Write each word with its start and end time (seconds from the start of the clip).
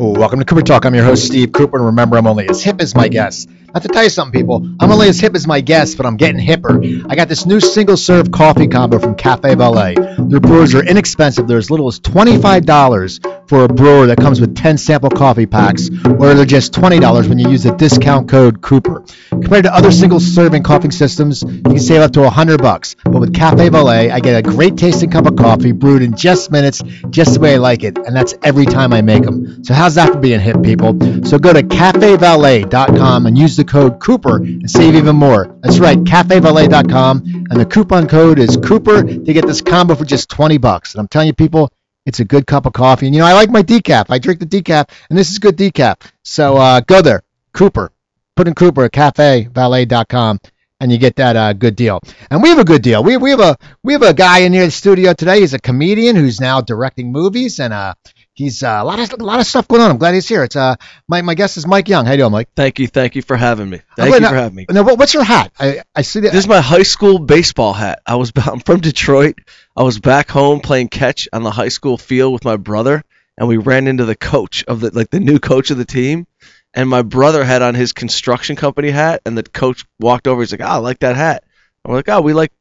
Welcome 0.00 0.38
to 0.38 0.44
Cooper 0.44 0.62
Talk. 0.62 0.84
I'm 0.84 0.94
your 0.94 1.02
host, 1.02 1.26
Steve 1.26 1.50
Cooper, 1.50 1.76
and 1.76 1.86
remember, 1.86 2.16
I'm 2.16 2.28
only 2.28 2.48
as 2.48 2.62
hip 2.62 2.80
as 2.80 2.94
my 2.94 3.08
guests. 3.08 3.48
Not 3.74 3.82
to 3.82 3.88
tell 3.88 4.04
you 4.04 4.10
something, 4.10 4.40
people, 4.40 4.64
I'm 4.78 4.92
only 4.92 5.08
as 5.08 5.18
hip 5.18 5.34
as 5.34 5.44
my 5.44 5.60
guests, 5.60 5.96
but 5.96 6.06
I'm 6.06 6.16
getting 6.16 6.40
hipper. 6.40 7.04
I 7.10 7.16
got 7.16 7.28
this 7.28 7.46
new 7.46 7.58
single 7.58 7.96
serve 7.96 8.30
coffee 8.30 8.68
combo 8.68 9.00
from 9.00 9.16
Cafe 9.16 9.56
Valet. 9.56 9.94
Their 9.94 10.38
brewers 10.38 10.76
are 10.76 10.84
inexpensive. 10.84 11.48
They're 11.48 11.58
as 11.58 11.68
little 11.72 11.88
as 11.88 11.98
$25 11.98 13.37
for 13.48 13.64
a 13.64 13.68
brewer 13.68 14.06
that 14.06 14.18
comes 14.18 14.40
with 14.40 14.54
10 14.54 14.78
sample 14.78 15.10
coffee 15.10 15.46
packs, 15.46 15.88
or 16.04 16.34
they're 16.34 16.44
just 16.44 16.72
$20 16.72 17.28
when 17.28 17.38
you 17.38 17.48
use 17.48 17.62
the 17.62 17.72
discount 17.72 18.28
code 18.28 18.60
Cooper. 18.60 19.02
Compared 19.30 19.64
to 19.64 19.74
other 19.74 19.90
single 19.90 20.20
serving 20.20 20.62
coffee 20.62 20.90
systems, 20.90 21.42
you 21.42 21.62
can 21.62 21.78
save 21.78 22.00
up 22.00 22.12
to 22.12 22.20
100 22.20 22.60
bucks. 22.60 22.94
But 23.04 23.20
with 23.20 23.34
Cafe 23.34 23.68
Valet, 23.68 24.10
I 24.10 24.20
get 24.20 24.36
a 24.36 24.42
great 24.42 24.76
tasting 24.76 25.10
cup 25.10 25.26
of 25.26 25.36
coffee 25.36 25.72
brewed 25.72 26.02
in 26.02 26.16
just 26.16 26.50
minutes, 26.50 26.82
just 27.10 27.34
the 27.34 27.40
way 27.40 27.54
I 27.54 27.58
like 27.58 27.84
it, 27.84 27.96
and 27.98 28.14
that's 28.14 28.34
every 28.42 28.66
time 28.66 28.92
I 28.92 29.00
make 29.00 29.24
them. 29.24 29.64
So 29.64 29.74
how's 29.74 29.94
that 29.94 30.12
for 30.12 30.18
being 30.18 30.40
hip, 30.40 30.62
people? 30.62 30.98
So 31.24 31.38
go 31.38 31.52
to 31.52 31.62
cafevalet.com 31.62 33.26
and 33.26 33.38
use 33.38 33.56
the 33.56 33.64
code 33.64 34.00
Cooper 34.00 34.36
and 34.36 34.70
save 34.70 34.94
even 34.94 35.16
more. 35.16 35.56
That's 35.60 35.78
right, 35.78 35.98
cafevalet.com, 35.98 37.46
and 37.50 37.60
the 37.60 37.66
coupon 37.66 38.08
code 38.08 38.38
is 38.38 38.56
Cooper 38.56 39.02
to 39.02 39.32
get 39.32 39.46
this 39.46 39.60
combo 39.60 39.94
for 39.94 40.04
just 40.04 40.28
20 40.28 40.58
bucks. 40.58 40.94
And 40.94 41.00
I'm 41.00 41.08
telling 41.08 41.28
you, 41.28 41.34
people, 41.34 41.70
it's 42.08 42.20
a 42.20 42.24
good 42.24 42.46
cup 42.46 42.64
of 42.66 42.72
coffee. 42.72 43.06
And 43.06 43.14
you 43.14 43.20
know, 43.20 43.26
I 43.26 43.34
like 43.34 43.50
my 43.50 43.62
decaf. 43.62 44.06
I 44.08 44.18
drink 44.18 44.40
the 44.40 44.46
decaf, 44.46 44.88
and 45.10 45.18
this 45.18 45.30
is 45.30 45.38
good 45.38 45.56
decaf. 45.56 46.00
So 46.24 46.56
uh, 46.56 46.80
go 46.80 47.02
there, 47.02 47.22
Cooper. 47.52 47.92
Put 48.34 48.48
in 48.48 48.54
Cooper 48.54 48.84
at 48.84 48.92
cafevalet.com 48.92 50.40
and 50.80 50.92
you 50.92 50.98
get 50.98 51.16
that 51.16 51.36
uh, 51.36 51.52
good 51.52 51.76
deal. 51.76 52.00
And 52.30 52.42
we 52.42 52.48
have 52.50 52.58
a 52.58 52.64
good 52.64 52.82
deal. 52.82 53.02
We, 53.02 53.16
we 53.16 53.30
have 53.30 53.40
a 53.40 53.56
we 53.82 53.92
have 53.92 54.02
a 54.02 54.14
guy 54.14 54.40
in 54.40 54.52
here 54.52 54.62
in 54.62 54.68
the 54.68 54.72
studio 54.72 55.12
today. 55.12 55.40
He's 55.40 55.54
a 55.54 55.58
comedian 55.58 56.16
who's 56.16 56.40
now 56.40 56.60
directing 56.60 57.12
movies, 57.12 57.58
and 57.58 57.74
uh, 57.74 57.94
he's 58.38 58.62
uh, 58.62 58.78
a 58.80 58.84
lot 58.84 59.00
of 59.00 59.12
a 59.20 59.24
lot 59.24 59.40
of 59.40 59.46
stuff 59.46 59.66
going 59.66 59.82
on. 59.82 59.90
I'm 59.90 59.98
glad 59.98 60.14
he's 60.14 60.28
here. 60.28 60.44
It's 60.44 60.56
uh 60.56 60.76
my, 61.08 61.20
my 61.22 61.34
guest 61.34 61.56
is 61.56 61.66
Mike 61.66 61.88
Young. 61.88 62.06
How 62.06 62.12
you 62.12 62.18
doing, 62.18 62.32
Mike? 62.32 62.48
Thank 62.54 62.78
you, 62.78 62.86
thank 62.86 63.16
you 63.16 63.22
for 63.22 63.36
having 63.36 63.68
me. 63.68 63.80
Thank 63.96 64.14
you 64.14 64.20
now- 64.20 64.28
for 64.30 64.36
having 64.36 64.54
me. 64.54 64.66
Now, 64.70 64.84
what's 64.84 65.12
your 65.12 65.24
hat? 65.24 65.52
I, 65.58 65.82
I 65.94 66.02
see 66.02 66.20
that. 66.20 66.32
This 66.32 66.44
is 66.44 66.48
my 66.48 66.60
high 66.60 66.84
school 66.84 67.18
baseball 67.18 67.72
hat. 67.72 68.00
I 68.06 68.14
was 68.14 68.32
I'm 68.36 68.60
from 68.60 68.80
Detroit. 68.80 69.40
I 69.76 69.82
was 69.82 69.98
back 69.98 70.30
home 70.30 70.60
playing 70.60 70.88
catch 70.88 71.28
on 71.32 71.42
the 71.42 71.50
high 71.50 71.68
school 71.68 71.98
field 71.98 72.32
with 72.32 72.44
my 72.44 72.56
brother, 72.56 73.02
and 73.36 73.48
we 73.48 73.56
ran 73.56 73.88
into 73.88 74.04
the 74.04 74.16
coach 74.16 74.64
of 74.64 74.80
the 74.80 74.90
like 74.94 75.10
the 75.10 75.20
new 75.20 75.40
coach 75.40 75.70
of 75.70 75.76
the 75.76 75.84
team. 75.84 76.26
And 76.74 76.88
my 76.88 77.02
brother 77.02 77.44
had 77.44 77.62
on 77.62 77.74
his 77.74 77.92
construction 77.92 78.54
company 78.54 78.90
hat, 78.90 79.22
and 79.26 79.36
the 79.36 79.42
coach 79.42 79.84
walked 79.98 80.28
over. 80.28 80.42
He's 80.42 80.52
like, 80.52 80.62
"Ah, 80.62 80.74
I 80.74 80.76
like 80.76 81.00
that 81.00 81.16
hat." 81.16 81.42
And 81.84 81.90
we're 81.90 81.98
like, 81.98 82.08
"Oh, 82.08 82.20
we 82.20 82.34
like 82.34 82.52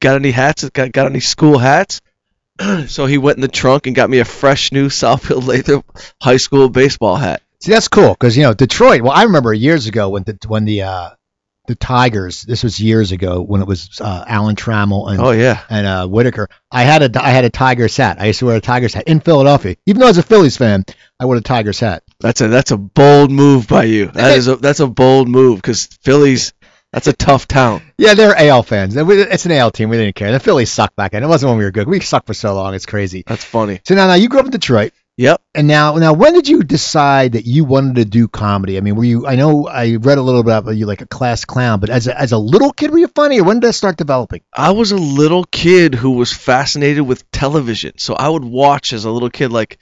got 0.00 0.14
any 0.14 0.30
hats? 0.30 0.68
Got 0.68 0.92
got 0.92 1.06
any 1.06 1.20
school 1.20 1.58
hats?" 1.58 2.00
so 2.88 3.06
he 3.06 3.18
went 3.18 3.36
in 3.38 3.42
the 3.42 3.48
trunk 3.48 3.86
and 3.86 3.96
got 3.96 4.10
me 4.10 4.18
a 4.18 4.24
fresh 4.24 4.72
new 4.72 4.88
Southfield 4.88 5.42
Lathrup 5.42 5.84
high 6.20 6.36
school 6.36 6.68
baseball 6.68 7.16
hat. 7.16 7.42
See, 7.60 7.70
that's 7.72 7.88
cool 7.88 8.10
because 8.10 8.36
you 8.36 8.42
know 8.42 8.54
Detroit. 8.54 9.02
Well, 9.02 9.12
I 9.12 9.24
remember 9.24 9.52
years 9.52 9.86
ago 9.86 10.08
when 10.10 10.24
the 10.24 10.36
when 10.48 10.64
the 10.64 10.82
uh, 10.82 11.10
the 11.68 11.76
Tigers. 11.76 12.42
This 12.42 12.64
was 12.64 12.80
years 12.80 13.12
ago 13.12 13.40
when 13.40 13.62
it 13.62 13.68
was 13.68 14.00
uh, 14.00 14.24
Alan 14.26 14.56
Trammell 14.56 15.10
and 15.10 15.20
Oh 15.20 15.30
yeah. 15.30 15.62
and 15.70 15.86
uh, 15.86 16.06
Whitaker. 16.08 16.48
I 16.72 16.82
had 16.82 17.02
a 17.02 17.22
I 17.22 17.30
had 17.30 17.44
a 17.44 17.50
Tigers 17.50 17.96
hat. 17.96 18.20
I 18.20 18.26
used 18.26 18.40
to 18.40 18.46
wear 18.46 18.56
a 18.56 18.60
Tigers 18.60 18.94
hat 18.94 19.04
in 19.06 19.20
Philadelphia. 19.20 19.76
Even 19.86 20.00
though 20.00 20.06
I 20.06 20.10
was 20.10 20.18
a 20.18 20.24
Phillies 20.24 20.56
fan, 20.56 20.84
I 21.20 21.26
wore 21.26 21.36
a 21.36 21.40
Tigers 21.40 21.78
hat. 21.78 22.02
That's 22.18 22.40
a 22.40 22.48
that's 22.48 22.72
a 22.72 22.76
bold 22.76 23.30
move 23.30 23.68
by 23.68 23.84
you. 23.84 24.06
That 24.06 24.36
is 24.36 24.48
a 24.48 24.56
that's 24.56 24.80
a 24.80 24.88
bold 24.88 25.28
move 25.28 25.56
because 25.58 25.86
Phillies. 25.86 26.52
That's 26.92 27.06
a 27.06 27.12
tough 27.14 27.48
town. 27.48 27.82
Yeah, 27.96 28.14
they're 28.14 28.36
AL 28.36 28.64
fans. 28.64 28.94
It's 28.96 29.46
an 29.46 29.52
AL 29.52 29.70
team. 29.70 29.88
We 29.88 29.96
didn't 29.96 30.14
care. 30.14 30.30
The 30.30 30.40
Phillies 30.40 30.70
sucked 30.70 30.94
back 30.94 31.12
then. 31.12 31.22
It 31.22 31.26
wasn't 31.28 31.50
when 31.50 31.58
we 31.58 31.64
were 31.64 31.70
good. 31.70 31.88
We 31.88 32.00
sucked 32.00 32.26
for 32.26 32.34
so 32.34 32.54
long. 32.54 32.74
It's 32.74 32.84
crazy. 32.86 33.24
That's 33.26 33.44
funny. 33.44 33.80
So 33.84 33.94
now, 33.94 34.08
now 34.08 34.14
you 34.14 34.28
grew 34.28 34.40
up 34.40 34.44
in 34.44 34.50
Detroit, 34.50 34.92
Yep. 35.16 35.40
and 35.54 35.66
now, 35.68 35.94
now, 35.96 36.12
when 36.12 36.34
did 36.34 36.48
you 36.48 36.62
decide 36.62 37.32
that 37.32 37.46
you 37.46 37.64
wanted 37.64 37.96
to 37.96 38.04
do 38.04 38.28
comedy? 38.28 38.76
I 38.76 38.80
mean, 38.80 38.94
were 38.96 39.04
you? 39.04 39.26
I 39.26 39.36
know 39.36 39.66
I 39.68 39.96
read 39.96 40.18
a 40.18 40.22
little 40.22 40.42
bit 40.42 40.54
about 40.56 40.76
you, 40.76 40.84
like 40.86 41.00
a 41.00 41.06
class 41.06 41.44
clown, 41.46 41.80
but 41.80 41.88
as 41.90 42.08
a, 42.08 42.18
as 42.18 42.32
a 42.32 42.38
little 42.38 42.72
kid, 42.72 42.90
were 42.90 42.98
you 42.98 43.08
funny, 43.08 43.40
or 43.40 43.44
when 43.44 43.60
did 43.60 43.68
that 43.68 43.74
start 43.74 43.96
developing? 43.96 44.42
I 44.54 44.72
was 44.72 44.92
a 44.92 44.96
little 44.96 45.44
kid 45.44 45.94
who 45.94 46.12
was 46.12 46.32
fascinated 46.32 47.06
with 47.06 47.30
television, 47.30 47.98
so 47.98 48.14
I 48.14 48.28
would 48.28 48.44
watch 48.44 48.92
as 48.92 49.04
a 49.06 49.10
little 49.10 49.30
kid 49.30 49.50
like 49.52 49.78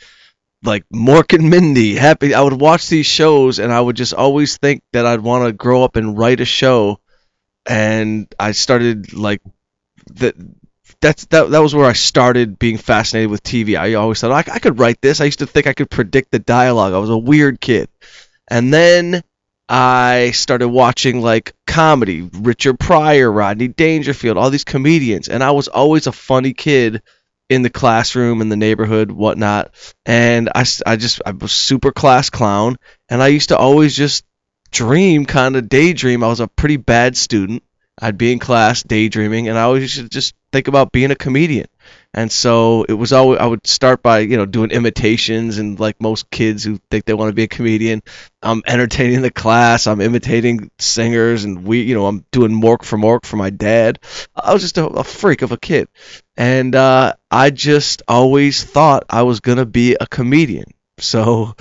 like 0.62 0.84
Mork 0.94 1.32
and 1.36 1.48
Mindy, 1.48 1.94
Happy. 1.96 2.34
I 2.34 2.42
would 2.42 2.60
watch 2.60 2.88
these 2.88 3.06
shows, 3.06 3.58
and 3.60 3.72
I 3.72 3.80
would 3.80 3.96
just 3.96 4.12
always 4.14 4.58
think 4.58 4.82
that 4.92 5.06
I'd 5.06 5.20
want 5.20 5.46
to 5.46 5.52
grow 5.52 5.84
up 5.84 5.96
and 5.96 6.16
write 6.18 6.40
a 6.40 6.44
show. 6.44 6.98
And 7.66 8.32
I 8.38 8.52
started 8.52 9.12
like 9.12 9.42
that. 10.14 10.34
That's 11.00 11.26
that. 11.26 11.50
That 11.50 11.60
was 11.60 11.74
where 11.74 11.86
I 11.86 11.92
started 11.94 12.58
being 12.58 12.76
fascinated 12.76 13.30
with 13.30 13.42
TV. 13.42 13.78
I 13.78 13.94
always 13.94 14.20
thought 14.20 14.32
I, 14.32 14.52
I 14.52 14.58
could 14.58 14.78
write 14.78 15.00
this. 15.00 15.20
I 15.20 15.26
used 15.26 15.38
to 15.38 15.46
think 15.46 15.66
I 15.66 15.72
could 15.72 15.90
predict 15.90 16.30
the 16.30 16.38
dialogue. 16.38 16.92
I 16.92 16.98
was 16.98 17.10
a 17.10 17.16
weird 17.16 17.60
kid, 17.60 17.88
and 18.48 18.72
then 18.72 19.22
I 19.68 20.32
started 20.32 20.68
watching 20.68 21.22
like 21.22 21.54
comedy, 21.66 22.28
Richard 22.32 22.80
Pryor, 22.80 23.30
Rodney 23.30 23.68
Dangerfield, 23.68 24.36
all 24.36 24.50
these 24.50 24.64
comedians, 24.64 25.28
and 25.28 25.44
I 25.44 25.52
was 25.52 25.68
always 25.68 26.08
a 26.08 26.12
funny 26.12 26.52
kid 26.52 27.02
in 27.48 27.62
the 27.62 27.70
classroom, 27.70 28.40
in 28.40 28.48
the 28.48 28.56
neighborhood, 28.56 29.10
whatnot. 29.10 29.72
And 30.06 30.50
I, 30.54 30.64
I 30.86 30.96
just 30.96 31.22
I 31.24 31.32
was 31.32 31.52
super 31.52 31.92
class 31.92 32.30
clown, 32.30 32.76
and 33.08 33.22
I 33.22 33.28
used 33.28 33.50
to 33.50 33.56
always 33.56 33.96
just 33.96 34.24
dream, 34.70 35.26
kind 35.26 35.56
of 35.56 35.68
daydream. 35.68 36.24
I 36.24 36.28
was 36.28 36.40
a 36.40 36.48
pretty 36.48 36.76
bad 36.76 37.16
student. 37.16 37.62
I'd 38.00 38.18
be 38.18 38.32
in 38.32 38.38
class 38.38 38.82
daydreaming, 38.82 39.48
and 39.48 39.58
I 39.58 39.62
always 39.62 39.82
used 39.82 39.96
to 39.96 40.08
just 40.08 40.34
think 40.52 40.68
about 40.68 40.90
being 40.90 41.10
a 41.10 41.16
comedian. 41.16 41.66
And 42.14 42.32
so 42.32 42.84
it 42.84 42.94
was 42.94 43.12
always 43.12 43.38
I 43.38 43.46
would 43.46 43.66
start 43.66 44.02
by 44.02 44.20
you 44.20 44.36
know 44.36 44.46
doing 44.46 44.70
imitations, 44.70 45.58
and 45.58 45.78
like 45.78 46.00
most 46.00 46.30
kids 46.30 46.64
who 46.64 46.80
think 46.90 47.04
they 47.04 47.14
want 47.14 47.28
to 47.28 47.34
be 47.34 47.42
a 47.42 47.48
comedian, 47.48 48.02
I'm 48.42 48.62
entertaining 48.66 49.20
the 49.22 49.30
class. 49.30 49.86
I'm 49.86 50.00
imitating 50.00 50.70
singers, 50.78 51.44
and 51.44 51.64
we, 51.64 51.82
you 51.82 51.94
know, 51.94 52.06
I'm 52.06 52.24
doing 52.32 52.52
Mork 52.52 52.84
for 52.84 52.96
Mork 52.96 53.26
for 53.26 53.36
my 53.36 53.50
dad. 53.50 53.98
I 54.34 54.52
was 54.54 54.62
just 54.62 54.78
a, 54.78 54.86
a 54.86 55.04
freak 55.04 55.42
of 55.42 55.52
a 55.52 55.58
kid, 55.58 55.88
and 56.36 56.74
uh, 56.74 57.14
I 57.30 57.50
just 57.50 58.02
always 58.08 58.64
thought 58.64 59.04
I 59.10 59.22
was 59.22 59.40
gonna 59.40 59.66
be 59.66 59.94
a 60.00 60.06
comedian. 60.06 60.72
So 60.98 61.54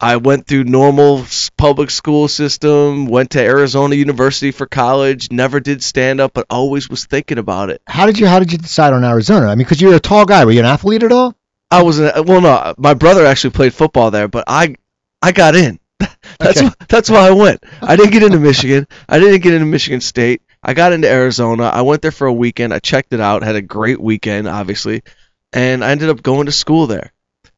I 0.00 0.16
went 0.16 0.46
through 0.46 0.64
normal 0.64 1.26
public 1.58 1.90
school 1.90 2.26
system, 2.28 3.06
went 3.06 3.30
to 3.32 3.40
Arizona 3.40 3.94
University 3.94 4.50
for 4.50 4.66
college, 4.66 5.30
never 5.30 5.60
did 5.60 5.82
stand 5.82 6.20
up, 6.20 6.32
but 6.32 6.46
always 6.48 6.88
was 6.88 7.04
thinking 7.04 7.38
about 7.38 7.68
it. 7.70 7.82
How 7.86 8.06
did 8.06 8.18
you 8.18 8.26
How 8.26 8.38
did 8.38 8.50
you 8.52 8.58
decide 8.58 8.92
on 8.94 9.04
Arizona? 9.04 9.46
I 9.46 9.50
mean, 9.50 9.58
because 9.58 9.80
you're 9.80 9.94
a 9.94 10.00
tall 10.00 10.24
guy. 10.24 10.44
Were 10.44 10.52
you 10.52 10.60
an 10.60 10.66
athlete 10.66 11.02
at 11.02 11.12
all? 11.12 11.34
I 11.70 11.82
was 11.82 11.98
an, 12.00 12.24
well, 12.24 12.40
no, 12.40 12.74
my 12.78 12.94
brother 12.94 13.26
actually 13.26 13.50
played 13.50 13.74
football 13.74 14.10
there, 14.10 14.26
but 14.28 14.44
I 14.46 14.74
I 15.22 15.32
got 15.32 15.54
in. 15.54 15.78
That's 16.38 16.62
Okay. 16.62 16.70
that's 16.88 17.10
why 17.10 17.28
I 17.28 17.32
went. 17.32 17.62
I 17.82 17.94
didn't 17.96 18.12
get 18.12 18.22
into 18.22 18.38
Michigan. 18.38 18.86
I 19.08 19.18
didn't 19.18 19.42
get 19.42 19.52
into 19.52 19.66
Michigan 19.66 20.00
State. 20.00 20.40
I 20.62 20.72
got 20.72 20.92
into 20.94 21.08
Arizona. 21.08 21.64
I 21.64 21.82
went 21.82 22.00
there 22.02 22.10
for 22.10 22.26
a 22.26 22.32
weekend. 22.32 22.72
I 22.72 22.78
checked 22.78 23.12
it 23.12 23.20
out. 23.20 23.42
Had 23.42 23.56
a 23.56 23.62
great 23.62 24.00
weekend, 24.00 24.48
obviously, 24.48 25.02
and 25.52 25.84
I 25.84 25.90
ended 25.90 26.08
up 26.08 26.22
going 26.22 26.46
to 26.46 26.52
school 26.52 26.86
there. 26.86 27.12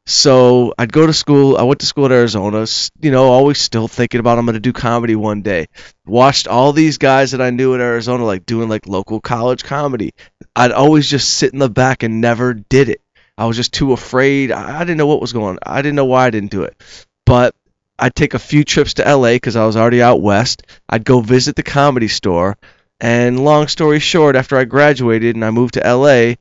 So 0.04 0.74
I'd 0.76 0.92
go 0.92 1.06
to 1.06 1.12
school. 1.12 1.56
I 1.56 1.62
went 1.62 1.80
to 1.80 1.86
school 1.86 2.06
at 2.06 2.12
Arizona. 2.12 2.66
You 3.00 3.10
know, 3.10 3.24
always 3.24 3.58
still 3.58 3.86
thinking 3.86 4.20
about 4.20 4.38
I'm 4.38 4.46
going 4.46 4.54
to 4.54 4.60
do 4.60 4.72
comedy 4.72 5.14
one 5.14 5.42
day. 5.42 5.66
Watched 6.06 6.48
all 6.48 6.72
these 6.72 6.98
guys 6.98 7.30
that 7.30 7.40
I 7.40 7.50
knew 7.50 7.74
in 7.74 7.80
Arizona, 7.80 8.24
like 8.24 8.44
doing 8.44 8.68
like 8.68 8.86
local 8.88 9.20
college 9.20 9.62
comedy. 9.62 10.12
I'd 10.56 10.72
always 10.72 11.08
just 11.08 11.32
sit 11.34 11.52
in 11.52 11.60
the 11.60 11.70
back 11.70 12.02
and 12.02 12.20
never 12.20 12.54
did 12.54 12.88
it. 12.88 13.00
I 13.38 13.46
was 13.46 13.56
just 13.56 13.72
too 13.72 13.92
afraid. 13.92 14.50
I, 14.50 14.80
I 14.80 14.84
didn't 14.84 14.98
know 14.98 15.06
what 15.06 15.20
was 15.20 15.32
going 15.32 15.50
on. 15.50 15.58
I 15.62 15.82
didn't 15.82 15.96
know 15.96 16.04
why 16.04 16.26
I 16.26 16.30
didn't 16.30 16.50
do 16.50 16.64
it. 16.64 16.76
But 17.24 17.54
I'd 17.98 18.14
take 18.14 18.34
a 18.34 18.40
few 18.40 18.64
trips 18.64 18.94
to 18.94 19.04
LA 19.04 19.34
because 19.34 19.54
I 19.56 19.66
was 19.66 19.76
already 19.76 20.02
out 20.02 20.20
west. 20.20 20.64
I'd 20.88 21.04
go 21.04 21.20
visit 21.20 21.54
the 21.54 21.62
comedy 21.62 22.08
store. 22.08 22.58
And 23.00 23.44
long 23.44 23.68
story 23.68 23.98
short, 24.00 24.36
after 24.36 24.56
I 24.56 24.64
graduated 24.64 25.34
and 25.34 25.44
I 25.44 25.50
moved 25.50 25.74
to 25.74 25.80
LA, 25.80 26.34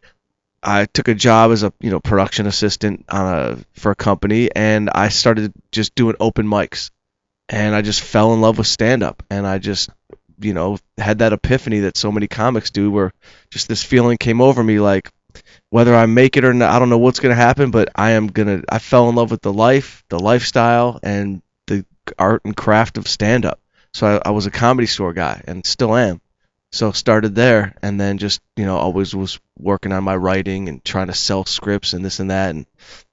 I 0.63 0.85
took 0.85 1.07
a 1.07 1.15
job 1.15 1.51
as 1.51 1.63
a 1.63 1.73
you 1.79 1.89
know 1.89 1.99
production 1.99 2.47
assistant 2.47 3.05
on 3.09 3.33
a 3.33 3.57
for 3.73 3.91
a 3.91 3.95
company, 3.95 4.49
and 4.55 4.89
I 4.89 5.09
started 5.09 5.53
just 5.71 5.95
doing 5.95 6.15
open 6.19 6.47
mics, 6.47 6.91
and 7.49 7.75
I 7.75 7.81
just 7.81 8.01
fell 8.01 8.33
in 8.33 8.41
love 8.41 8.57
with 8.57 8.67
stand 8.67 9.03
up, 9.03 9.23
and 9.29 9.47
I 9.47 9.57
just 9.57 9.89
you 10.39 10.53
know 10.53 10.77
had 10.97 11.19
that 11.19 11.33
epiphany 11.33 11.81
that 11.81 11.97
so 11.97 12.11
many 12.11 12.27
comics 12.27 12.71
do, 12.71 12.91
where 12.91 13.11
just 13.49 13.67
this 13.67 13.83
feeling 13.83 14.17
came 14.17 14.41
over 14.41 14.63
me 14.63 14.79
like 14.79 15.11
whether 15.69 15.95
I 15.95 16.05
make 16.05 16.37
it 16.37 16.45
or 16.45 16.53
not, 16.53 16.71
I 16.71 16.79
don't 16.79 16.89
know 16.89 16.97
what's 16.97 17.19
gonna 17.19 17.35
happen, 17.35 17.71
but 17.71 17.89
I 17.95 18.11
am 18.11 18.27
gonna. 18.27 18.61
I 18.69 18.79
fell 18.79 19.09
in 19.09 19.15
love 19.15 19.31
with 19.31 19.41
the 19.41 19.53
life, 19.53 20.03
the 20.09 20.19
lifestyle, 20.19 20.99
and 21.01 21.41
the 21.67 21.85
art 22.19 22.41
and 22.45 22.55
craft 22.55 22.97
of 22.97 23.07
stand 23.07 23.45
up. 23.45 23.59
So 23.93 24.07
I, 24.07 24.29
I 24.29 24.31
was 24.31 24.45
a 24.45 24.51
comedy 24.51 24.87
store 24.87 25.13
guy, 25.13 25.41
and 25.47 25.65
still 25.65 25.95
am. 25.95 26.21
So 26.71 26.91
started 26.91 27.35
there, 27.35 27.75
and 27.81 27.99
then 27.99 28.17
just 28.17 28.41
you 28.55 28.65
know 28.65 28.77
always 28.77 29.13
was 29.13 29.39
working 29.59 29.91
on 29.91 30.03
my 30.03 30.15
writing 30.15 30.69
and 30.69 30.83
trying 30.83 31.07
to 31.07 31.13
sell 31.13 31.45
scripts 31.45 31.93
and 31.93 32.03
this 32.03 32.19
and 32.19 32.31
that, 32.31 32.51
and 32.51 32.65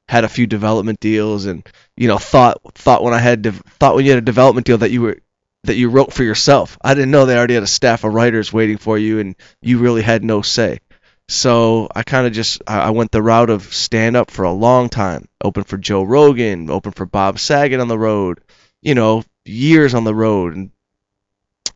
had 0.08 0.24
a 0.24 0.28
few 0.28 0.46
development 0.46 1.00
deals, 1.00 1.46
and 1.46 1.66
you 1.96 2.08
know 2.08 2.18
thought 2.18 2.60
thought 2.74 3.02
when 3.02 3.14
I 3.14 3.18
had 3.18 3.42
de- 3.42 3.52
thought 3.52 3.94
when 3.94 4.04
you 4.04 4.12
had 4.12 4.18
a 4.18 4.22
development 4.22 4.66
deal 4.66 4.78
that 4.78 4.90
you 4.90 5.02
were 5.02 5.18
that 5.64 5.76
you 5.76 5.90
wrote 5.90 6.12
for 6.12 6.22
yourself. 6.22 6.78
I 6.82 6.94
didn't 6.94 7.10
know 7.10 7.26
they 7.26 7.36
already 7.36 7.54
had 7.54 7.62
a 7.62 7.66
staff 7.66 8.04
of 8.04 8.14
writers 8.14 8.52
waiting 8.52 8.78
for 8.78 8.96
you, 8.96 9.18
and 9.18 9.34
you 9.60 9.78
really 9.78 10.02
had 10.02 10.24
no 10.24 10.42
say. 10.42 10.80
So 11.28 11.88
I 11.94 12.04
kind 12.04 12.26
of 12.26 12.32
just 12.32 12.62
I 12.66 12.90
went 12.90 13.10
the 13.10 13.22
route 13.22 13.50
of 13.50 13.74
stand 13.74 14.16
up 14.16 14.30
for 14.30 14.44
a 14.44 14.52
long 14.52 14.88
time. 14.88 15.28
Open 15.44 15.64
for 15.64 15.76
Joe 15.76 16.02
Rogan, 16.02 16.70
open 16.70 16.92
for 16.92 17.04
Bob 17.06 17.38
Saget 17.38 17.80
on 17.80 17.88
the 17.88 17.98
road, 17.98 18.40
you 18.82 18.94
know, 18.94 19.24
years 19.44 19.94
on 19.94 20.04
the 20.04 20.14
road, 20.14 20.56
and 20.56 20.70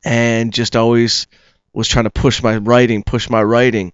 and 0.04 0.52
just 0.52 0.74
always 0.74 1.26
was 1.72 1.88
trying 1.88 2.04
to 2.04 2.10
push 2.10 2.42
my 2.42 2.56
writing, 2.56 3.02
push 3.02 3.30
my 3.30 3.42
writing, 3.42 3.92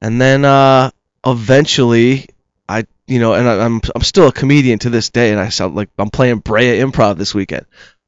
and 0.00 0.20
then 0.20 0.44
uh, 0.44 0.90
eventually 1.24 2.26
I, 2.68 2.86
you 3.06 3.18
know, 3.18 3.34
and 3.34 3.48
I, 3.48 3.64
I'm 3.64 3.80
I'm 3.94 4.02
still 4.02 4.28
a 4.28 4.32
comedian 4.32 4.78
to 4.80 4.90
this 4.90 5.10
day, 5.10 5.30
and 5.30 5.40
I 5.40 5.50
sound 5.50 5.74
like 5.74 5.90
I'm 5.98 6.10
playing 6.10 6.38
Brea 6.38 6.78
Improv 6.80 7.18
this 7.18 7.34
weekend, 7.34 7.66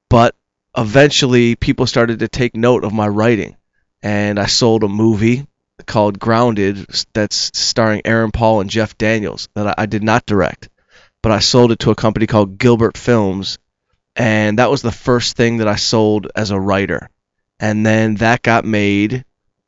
but 0.09 0.35
eventually 0.77 1.55
people 1.55 1.87
started 1.87 2.21
to 2.21 2.29
take 2.29 2.57
note 2.57 2.85
of 2.85 2.93
my 2.93 3.09
writing, 3.09 3.57
and 4.03 4.39
I 4.39 4.47
sold 4.47 4.85
a 4.85 4.89
movie 4.89 5.47
called 5.87 6.19
Grounded 6.19 6.87
that's 7.13 7.51
starring 7.59 8.03
Aaron 8.05 8.31
Paul 8.31 8.61
and 8.61 8.71
Jeff 8.71 8.97
Daniels 8.97 9.49
that 9.55 9.67
I, 9.67 9.75
I 9.79 9.87
did 9.87 10.03
not 10.03 10.25
direct, 10.25 10.69
but 11.23 11.33
I 11.33 11.41
sold 11.41 11.73
it 11.73 11.81
to 11.81 11.91
a 11.91 11.97
company 11.97 12.27
called 12.27 12.59
Gilbert 12.59 12.97
Films, 12.97 13.59
and 14.17 14.59
that 14.59 14.71
was 14.71 14.83
the 14.83 14.93
first 14.93 15.37
thing 15.37 15.59
that 15.59 15.69
I 15.69 15.77
sold 15.77 16.29
as 16.35 16.51
a 16.51 16.61
writer, 16.61 17.11
and 17.61 17.85
then 17.85 18.17
that 18.17 18.43
got 18.43 18.65
made, 18.65 19.25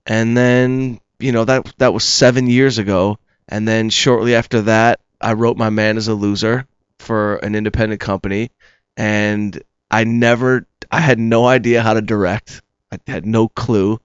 and 0.06 0.36
then 0.36 1.00
you 1.18 1.32
know 1.32 1.44
that 1.44 1.72
that 1.78 1.94
was 1.94 2.04
seven 2.04 2.46
years 2.46 2.78
ago, 2.78 3.18
and 3.48 3.66
then 3.66 3.90
shortly 3.90 4.34
after 4.34 4.62
that 4.62 5.00
I 5.20 5.32
wrote 5.34 5.56
My 5.56 5.70
Man 5.70 5.96
is 5.96 6.08
a 6.08 6.14
Loser 6.14 6.66
for 6.98 7.36
an 7.36 7.54
independent 7.54 8.00
company, 8.00 8.50
and 8.96 9.60
I 9.90 10.04
never 10.04 10.66
I 10.90 11.00
had 11.00 11.18
no 11.18 11.46
idea 11.46 11.82
how 11.82 11.94
to 11.94 12.02
direct. 12.02 12.62
I 12.92 12.98
had 13.06 13.26
no 13.26 13.48
clue. 13.48 14.00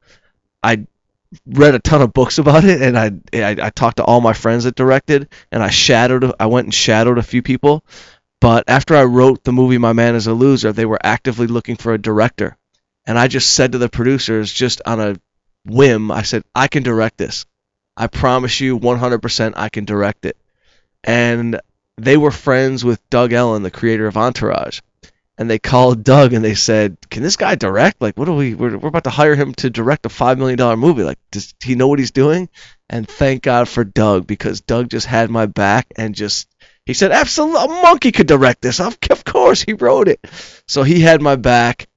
I 0.63 0.85
read 1.45 1.75
a 1.75 1.79
ton 1.79 2.01
of 2.01 2.13
books 2.13 2.37
about 2.37 2.63
it, 2.65 2.81
and 2.81 2.97
I, 2.97 3.11
I 3.33 3.67
I 3.67 3.69
talked 3.69 3.97
to 3.97 4.03
all 4.03 4.21
my 4.21 4.33
friends 4.33 4.63
that 4.65 4.75
directed, 4.75 5.29
and 5.51 5.63
I 5.63 5.69
shadowed. 5.69 6.33
I 6.39 6.47
went 6.47 6.65
and 6.65 6.73
shadowed 6.73 7.17
a 7.17 7.23
few 7.23 7.41
people. 7.41 7.83
But 8.39 8.63
after 8.67 8.95
I 8.95 9.03
wrote 9.03 9.43
the 9.43 9.53
movie 9.53 9.77
My 9.77 9.93
Man 9.93 10.15
is 10.15 10.27
a 10.27 10.33
Loser, 10.33 10.73
they 10.73 10.85
were 10.85 10.99
actively 11.03 11.47
looking 11.47 11.75
for 11.75 11.93
a 11.93 12.01
director, 12.01 12.57
and 13.11 13.19
I 13.19 13.27
just 13.27 13.53
said 13.53 13.73
to 13.73 13.77
the 13.77 13.89
producers, 13.89 14.53
just 14.53 14.81
on 14.85 15.01
a 15.01 15.19
whim, 15.65 16.11
I 16.11 16.21
said, 16.21 16.45
I 16.55 16.69
can 16.69 16.81
direct 16.81 17.17
this. 17.17 17.45
I 17.97 18.07
promise 18.07 18.61
you, 18.61 18.79
100% 18.79 19.53
I 19.57 19.67
can 19.67 19.83
direct 19.83 20.23
it. 20.23 20.37
And 21.03 21.59
they 21.97 22.15
were 22.15 22.31
friends 22.31 22.85
with 22.85 23.01
Doug 23.09 23.33
Ellin, 23.33 23.63
the 23.63 23.69
creator 23.69 24.07
of 24.07 24.15
Entourage 24.15 24.79
and 25.41 25.49
they 25.49 25.57
called 25.57 26.03
Doug 26.03 26.33
and 26.33 26.45
they 26.45 26.53
said, 26.53 26.97
"Can 27.09 27.23
this 27.23 27.35
guy 27.35 27.55
direct? 27.55 27.99
Like, 27.99 28.15
what 28.15 28.25
do 28.25 28.33
we? 28.33 28.53
We're, 28.53 28.77
we're 28.77 28.89
about 28.89 29.05
to 29.05 29.09
hire 29.09 29.33
him 29.33 29.55
to 29.55 29.71
direct 29.71 30.05
a 30.05 30.09
five 30.09 30.37
million 30.37 30.55
dollar 30.55 30.77
movie. 30.77 31.01
Like, 31.01 31.17
does 31.31 31.55
he 31.63 31.73
know 31.73 31.87
what 31.87 31.97
he's 31.97 32.11
doing?" 32.11 32.47
And 32.91 33.07
thank 33.07 33.41
God 33.41 33.67
for 33.67 33.83
Doug 33.83 34.27
because 34.27 34.61
Doug 34.61 34.89
just 34.89 35.07
had 35.07 35.31
my 35.31 35.47
back 35.47 35.87
and 35.95 36.13
just 36.13 36.47
he 36.85 36.93
said, 36.93 37.11
"Absolutely, 37.11 37.59
a 37.59 37.81
monkey 37.81 38.11
could 38.11 38.27
direct 38.27 38.61
this. 38.61 38.79
Of 38.79 39.25
course, 39.25 39.63
he 39.63 39.73
wrote 39.73 40.07
it." 40.09 40.19
So 40.67 40.83
he 40.83 40.99
had 40.99 41.23
my 41.23 41.37
back. 41.37 41.87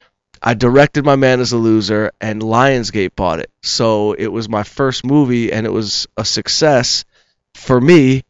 I 0.47 0.53
directed 0.55 1.05
My 1.07 1.17
Man 1.17 1.41
is 1.41 1.53
a 1.53 1.57
Loser, 1.57 2.13
and 2.21 2.43
Lionsgate 2.43 3.17
bought 3.17 3.41
it. 3.41 3.51
So 3.63 4.13
it 4.13 4.29
was 4.29 4.49
my 4.49 4.63
first 4.63 5.05
movie, 5.05 5.51
and 5.51 5.67
it 5.67 5.71
was 5.71 6.07
a 6.19 6.25
success 6.25 7.07
for 7.55 7.81
me. 7.81 8.25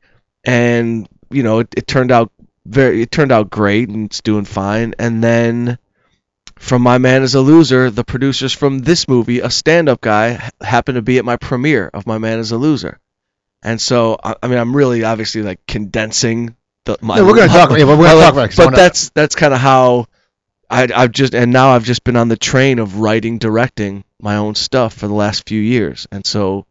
And 0.44 1.08
you 1.30 1.42
know, 1.42 1.58
it, 1.58 1.74
it 1.76 1.86
turned 1.88 2.12
out 2.12 2.30
very 2.66 3.02
it 3.02 3.10
turned 3.10 3.32
out 3.32 3.50
great 3.50 3.88
and 3.88 4.06
it's 4.06 4.22
doing 4.22 4.44
fine 4.44 4.94
and 4.98 5.22
then 5.22 5.78
from 6.56 6.80
my 6.80 6.96
man 6.96 7.22
is 7.22 7.34
a 7.34 7.40
loser 7.40 7.90
the 7.90 8.04
producers 8.04 8.54
from 8.54 8.78
this 8.78 9.06
movie 9.06 9.40
a 9.40 9.50
stand-up 9.50 10.00
guy 10.00 10.50
happened 10.62 10.96
to 10.96 11.02
be 11.02 11.18
at 11.18 11.26
my 11.26 11.36
premiere 11.36 11.90
of 11.92 12.06
my 12.06 12.16
man 12.16 12.38
is 12.38 12.52
a 12.52 12.56
loser 12.56 12.98
and 13.62 13.78
so 13.78 14.16
i, 14.24 14.34
I 14.42 14.48
mean 14.48 14.56
i'm 14.56 14.74
really 14.74 15.04
obviously 15.04 15.42
like 15.42 15.60
condensing 15.66 16.56
the 16.86 16.96
my 17.02 17.18
Yeah, 17.18 17.24
we're 17.24 17.36
gonna 17.36 17.48
talk- 17.48 17.78
yeah, 17.78 17.84
we're 17.84 17.96
gonna 17.96 18.20
talk 18.20 18.32
about 18.32 18.50
it, 18.50 18.56
but 18.56 18.74
that's 18.76 19.10
that's 19.10 19.34
kind 19.34 19.52
of 19.52 19.60
how 19.60 20.06
I, 20.70 20.88
I've 20.94 21.12
just 21.12 21.34
and 21.34 21.52
now 21.52 21.70
I've 21.70 21.84
just 21.84 22.04
been 22.04 22.16
on 22.16 22.28
the 22.28 22.36
train 22.36 22.78
of 22.78 22.98
writing, 22.98 23.38
directing 23.38 24.04
my 24.20 24.36
own 24.36 24.54
stuff 24.54 24.94
for 24.94 25.06
the 25.06 25.14
last 25.14 25.48
few 25.48 25.60
years, 25.60 26.06
and 26.10 26.24
so 26.24 26.66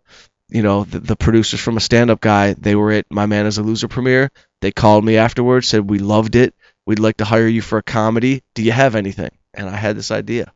you 0.50 0.62
know 0.62 0.84
the, 0.84 1.00
the 1.00 1.16
producers 1.16 1.60
from 1.60 1.78
a 1.78 1.82
stand-up 1.82 2.22
guy 2.22 2.54
they 2.54 2.76
were 2.76 2.92
at 2.92 3.06
my 3.10 3.26
man 3.26 3.46
is 3.46 3.58
a 3.58 3.64
loser 3.64 3.88
premiere. 3.88 4.32
They 4.62 4.72
called 4.72 5.04
me 5.04 5.18
afterwards 5.18 5.68
said 5.68 5.90
we 5.90 6.00
loved 6.00 6.36
it. 6.36 6.54
We'd 6.86 7.00
like 7.00 7.18
to 7.18 7.26
hire 7.26 7.48
you 7.48 7.62
for 7.62 7.78
a 7.78 7.84
comedy. 7.84 8.44
Do 8.56 8.64
you 8.64 8.72
have 8.72 8.96
anything? 8.96 9.32
And 9.54 9.70
i 9.70 9.76
had 9.76 9.96
this 9.96 10.12
idea. 10.12 10.52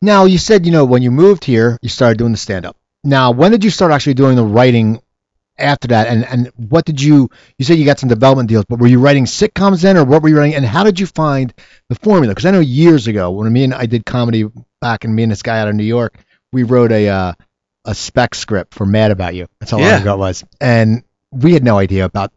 Now 0.00 0.24
you 0.24 0.38
said 0.38 0.66
you 0.66 0.72
know 0.72 0.84
when 0.84 1.02
you 1.02 1.10
moved 1.10 1.44
here 1.44 1.78
you 1.82 1.88
started 1.88 2.18
doing 2.18 2.32
the 2.32 2.38
stand 2.38 2.66
up. 2.66 2.76
Now 3.04 3.30
when 3.30 3.52
did 3.52 3.64
you 3.64 3.70
start 3.70 3.92
actually 3.92 4.14
doing 4.14 4.36
the 4.36 4.44
writing 4.44 5.00
after 5.58 5.88
that? 5.88 6.06
And 6.08 6.24
and 6.24 6.52
what 6.56 6.84
did 6.84 7.00
you 7.00 7.30
you 7.58 7.64
said 7.64 7.78
you 7.78 7.84
got 7.84 7.98
some 7.98 8.08
development 8.08 8.48
deals, 8.48 8.64
but 8.68 8.78
were 8.78 8.86
you 8.86 9.00
writing 9.00 9.24
sitcoms 9.24 9.82
then, 9.82 9.96
or 9.96 10.04
what 10.04 10.22
were 10.22 10.28
you 10.28 10.36
writing? 10.38 10.54
And 10.54 10.64
how 10.64 10.84
did 10.84 11.00
you 11.00 11.06
find 11.06 11.52
the 11.88 11.94
formula? 11.96 12.34
Because 12.34 12.46
I 12.46 12.50
know 12.50 12.60
years 12.60 13.06
ago 13.06 13.30
when 13.30 13.52
me 13.52 13.64
and 13.64 13.74
I 13.74 13.86
did 13.86 14.04
comedy 14.06 14.44
back, 14.80 15.04
and 15.04 15.14
me 15.14 15.22
and 15.24 15.32
this 15.32 15.42
guy 15.42 15.58
out 15.60 15.68
of 15.68 15.74
New 15.74 15.84
York, 15.84 16.18
we 16.52 16.62
wrote 16.62 16.92
a 16.92 17.08
uh, 17.08 17.32
a 17.84 17.94
spec 17.94 18.34
script 18.34 18.74
for 18.74 18.86
Mad 18.86 19.10
About 19.10 19.34
You. 19.34 19.46
That's 19.60 19.70
how 19.70 19.78
long 19.78 19.88
Yeah. 19.88 20.00
ago 20.00 20.14
it 20.14 20.18
was, 20.18 20.44
and 20.60 21.02
we 21.30 21.52
had 21.54 21.64
no 21.64 21.78
idea 21.78 22.04
about 22.04 22.32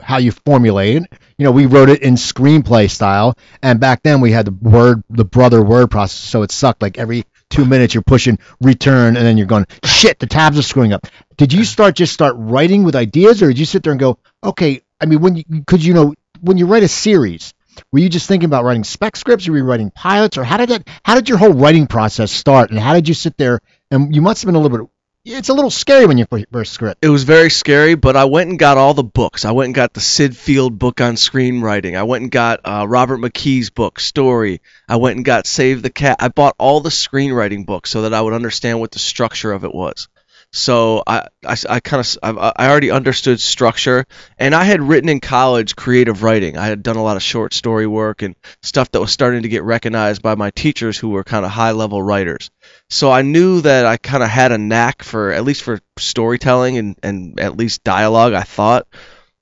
how 0.00 0.18
you 0.18 0.30
formulate 0.30 0.96
it. 0.96 1.12
You 1.38 1.44
know, 1.44 1.50
we 1.52 1.66
wrote 1.66 1.88
it 1.88 2.02
in 2.02 2.14
screenplay 2.14 2.90
style, 2.90 3.36
and 3.62 3.80
back 3.80 4.02
then 4.02 4.20
we 4.20 4.30
had 4.30 4.46
the 4.46 4.52
word, 4.52 5.02
the 5.10 5.24
brother 5.24 5.62
word 5.62 5.90
process, 5.90 6.18
so 6.18 6.42
it 6.42 6.52
sucked. 6.52 6.82
Like 6.82 6.98
every 6.98 7.24
two 7.54 7.64
minutes 7.64 7.94
you're 7.94 8.02
pushing 8.02 8.38
return, 8.60 9.16
and 9.16 9.24
then 9.24 9.38
you're 9.38 9.46
going, 9.46 9.66
shit, 9.84 10.18
the 10.18 10.26
tabs 10.26 10.58
are 10.58 10.62
screwing 10.62 10.92
up. 10.92 11.06
Did 11.36 11.52
you 11.52 11.64
start 11.64 11.94
just 11.94 12.12
start 12.12 12.34
writing 12.36 12.82
with 12.82 12.96
ideas, 12.96 13.42
or 13.42 13.48
did 13.48 13.58
you 13.58 13.64
sit 13.64 13.82
there 13.82 13.92
and 13.92 14.00
go, 14.00 14.18
okay? 14.42 14.82
I 15.00 15.06
mean, 15.06 15.20
when 15.20 15.36
you 15.36 15.44
could 15.66 15.84
you 15.84 15.94
know 15.94 16.14
when 16.40 16.58
you 16.58 16.66
write 16.66 16.82
a 16.82 16.88
series, 16.88 17.54
were 17.92 18.00
you 18.00 18.08
just 18.08 18.26
thinking 18.26 18.46
about 18.46 18.64
writing 18.64 18.84
spec 18.84 19.16
scripts, 19.16 19.46
or 19.48 19.52
were 19.52 19.58
you 19.58 19.64
writing 19.64 19.90
pilots, 19.90 20.36
or 20.36 20.44
how 20.44 20.56
did 20.56 20.70
that? 20.70 20.88
How 21.04 21.14
did 21.14 21.28
your 21.28 21.38
whole 21.38 21.52
writing 21.52 21.86
process 21.86 22.32
start, 22.32 22.70
and 22.70 22.78
how 22.78 22.94
did 22.94 23.08
you 23.08 23.14
sit 23.14 23.36
there? 23.36 23.60
And 23.90 24.14
you 24.14 24.22
must 24.22 24.42
have 24.42 24.48
been 24.48 24.56
a 24.56 24.60
little 24.60 24.78
bit. 24.78 24.93
It's 25.26 25.48
a 25.48 25.54
little 25.54 25.70
scary 25.70 26.04
when 26.04 26.18
you 26.18 26.26
first- 26.52 26.74
script. 26.74 27.02
it 27.02 27.08
was 27.08 27.24
very 27.24 27.48
scary 27.48 27.94
but 27.94 28.14
i 28.14 28.26
went 28.26 28.50
and 28.50 28.58
got 28.58 28.76
all 28.76 28.92
the 28.92 29.02
books. 29.02 29.46
I 29.46 29.52
went 29.52 29.66
and 29.68 29.74
got 29.74 29.94
the 29.94 30.02
Syd 30.02 30.36
Field 30.36 30.78
book 30.78 31.00
on 31.00 31.14
screenwriting. 31.14 31.96
I 31.96 32.02
went 32.02 32.22
and 32.22 32.30
got 32.30 32.60
uh, 32.62 32.84
robert 32.86 33.20
mckee's 33.20 33.70
book 33.70 34.00
story. 34.00 34.60
I 34.86 34.96
went 34.96 35.16
and 35.16 35.24
got 35.24 35.46
save 35.46 35.80
the 35.80 35.88
cat. 35.88 36.18
I 36.20 36.28
bought 36.28 36.56
all 36.58 36.80
the 36.80 36.90
screenwriting 36.90 37.64
books 37.64 37.88
so 37.90 38.02
that 38.02 38.12
i 38.12 38.20
would 38.20 38.34
understand 38.34 38.80
what 38.80 38.90
the 38.90 38.98
structure 38.98 39.50
of 39.52 39.64
it 39.64 39.74
was 39.74 40.08
so 40.54 41.02
I, 41.04 41.26
I, 41.44 41.80
kind 41.80 42.00
of 42.00 42.18
I, 42.22 42.52
I 42.54 42.70
already 42.70 42.92
understood 42.92 43.40
structure 43.40 44.06
and 44.38 44.54
I 44.54 44.62
had 44.62 44.80
written 44.80 45.08
in 45.08 45.18
college 45.18 45.74
creative 45.74 46.22
writing. 46.22 46.56
I 46.56 46.66
had 46.66 46.84
done 46.84 46.94
a 46.94 47.02
lot 47.02 47.16
of 47.16 47.24
short 47.24 47.52
story 47.52 47.88
work 47.88 48.22
and 48.22 48.36
stuff 48.62 48.88
that 48.92 49.00
was 49.00 49.10
starting 49.10 49.42
to 49.42 49.48
get 49.48 49.64
recognized 49.64 50.22
by 50.22 50.36
my 50.36 50.52
teachers 50.52 50.96
who 50.96 51.08
were 51.08 51.24
kind 51.24 51.44
of 51.44 51.50
high 51.50 51.72
level 51.72 52.00
writers. 52.00 52.52
So 52.88 53.10
I 53.10 53.22
knew 53.22 53.62
that 53.62 53.84
I 53.84 53.96
kind 53.96 54.22
of 54.22 54.28
had 54.28 54.52
a 54.52 54.58
knack 54.58 55.02
for 55.02 55.32
at 55.32 55.42
least 55.42 55.64
for 55.64 55.80
storytelling 55.98 56.78
and, 56.78 56.96
and 57.02 57.40
at 57.40 57.56
least 57.56 57.82
dialogue, 57.82 58.34
I 58.34 58.42
thought. 58.42 58.86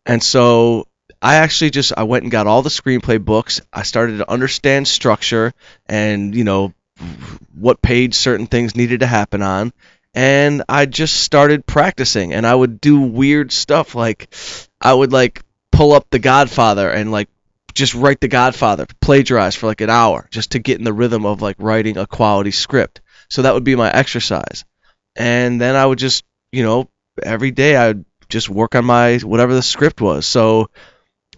And 0.06 0.22
so 0.22 0.88
I 1.20 1.36
actually 1.36 1.72
just 1.72 1.92
I 1.94 2.04
went 2.04 2.22
and 2.22 2.32
got 2.32 2.46
all 2.46 2.62
the 2.62 2.70
screenplay 2.70 3.22
books. 3.22 3.60
I 3.70 3.82
started 3.82 4.16
to 4.16 4.30
understand 4.30 4.88
structure 4.88 5.52
and, 5.84 6.34
you 6.34 6.44
know, 6.44 6.72
what 7.54 7.82
page 7.82 8.14
certain 8.14 8.46
things 8.46 8.74
needed 8.74 9.00
to 9.00 9.06
happen 9.06 9.42
on 9.42 9.74
and 10.14 10.62
I 10.68 10.86
just 10.86 11.16
started 11.16 11.66
practicing 11.66 12.32
and 12.32 12.46
I 12.46 12.54
would 12.54 12.80
do 12.80 13.00
weird 13.00 13.52
stuff 13.52 13.94
like 13.94 14.34
I 14.80 14.92
would 14.92 15.12
like 15.12 15.42
pull 15.70 15.92
up 15.92 16.06
The 16.10 16.18
Godfather 16.18 16.90
and 16.90 17.10
like 17.10 17.28
just 17.74 17.94
write 17.94 18.20
The 18.20 18.28
Godfather, 18.28 18.86
plagiarize 19.00 19.54
for 19.54 19.66
like 19.66 19.80
an 19.80 19.90
hour 19.90 20.28
just 20.30 20.52
to 20.52 20.58
get 20.58 20.78
in 20.78 20.84
the 20.84 20.92
rhythm 20.92 21.24
of 21.24 21.40
like 21.40 21.56
writing 21.58 21.96
a 21.96 22.06
quality 22.06 22.50
script. 22.50 23.00
So 23.28 23.42
that 23.42 23.54
would 23.54 23.64
be 23.64 23.76
my 23.76 23.90
exercise. 23.90 24.64
And 25.16 25.60
then 25.60 25.76
I 25.76 25.86
would 25.86 25.98
just, 25.98 26.24
you 26.52 26.62
know, 26.62 26.88
every 27.22 27.50
day 27.50 27.76
I 27.76 27.88
would 27.88 28.04
just 28.28 28.48
work 28.48 28.74
on 28.74 28.84
my 28.84 29.18
whatever 29.18 29.54
the 29.54 29.62
script 29.62 30.00
was. 30.00 30.26
So 30.26 30.68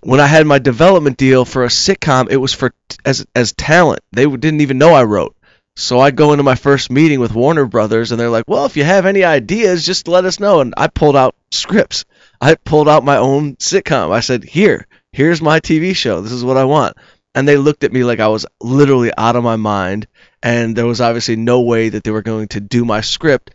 when 0.01 0.21
I 0.21 0.27
had 0.27 0.47
my 0.47 0.59
development 0.59 1.17
deal 1.17 1.45
for 1.45 1.65
a 1.65 1.69
sitcom, 1.69 2.31
it 2.31 2.37
was 2.37 2.53
for 2.53 2.75
as 3.05 3.25
as 3.35 3.53
talent. 3.53 4.01
They 4.13 4.27
didn't 4.27 4.61
even 4.61 4.79
know 4.79 4.93
I 4.93 5.05
wrote. 5.05 5.37
So 5.77 5.99
I 5.99 6.13
go 6.13 6.33
into 6.33 6.45
my 6.45 6.55
first 6.55 6.91
meeting 6.91 7.19
with 7.19 7.35
Warner 7.35 7.67
Brothers, 7.67 8.13
and 8.13 8.21
they're 8.21 8.31
like, 8.31 8.45
"Well, 8.47 8.65
if 8.65 8.77
you 8.77 8.85
have 8.85 9.07
any 9.07 9.25
ideas, 9.25 9.85
just 9.85 10.07
let 10.07 10.25
us 10.25 10.39
know." 10.39 10.61
And 10.61 10.73
I 10.77 10.87
pulled 10.87 11.17
out 11.17 11.35
scripts. 11.51 12.05
I 12.41 12.55
pulled 12.55 12.89
out 12.89 13.05
my 13.05 13.17
own 13.17 13.57
sitcom. 13.57 14.13
I 14.13 14.21
said, 14.21 14.45
"Here, 14.45 14.87
here's 15.13 15.43
my 15.43 15.59
TV 15.59 15.95
show. 15.95 16.21
This 16.21 16.33
is 16.33 16.45
what 16.45 16.57
I 16.57 16.65
want." 16.65 16.97
And 17.35 17.49
they 17.49 17.57
looked 17.57 17.83
at 17.83 17.93
me 17.93 18.05
like 18.05 18.21
I 18.21 18.29
was 18.29 18.47
literally 18.61 19.11
out 19.19 19.35
of 19.35 19.43
my 19.43 19.57
mind, 19.57 20.07
and 20.43 20.77
there 20.77 20.87
was 20.87 21.01
obviously 21.01 21.35
no 21.35 21.63
way 21.63 21.89
that 21.89 22.05
they 22.05 22.13
were 22.13 22.23
going 22.23 22.49
to 22.49 22.61
do 22.61 22.85
my 22.85 23.01
script. 23.01 23.51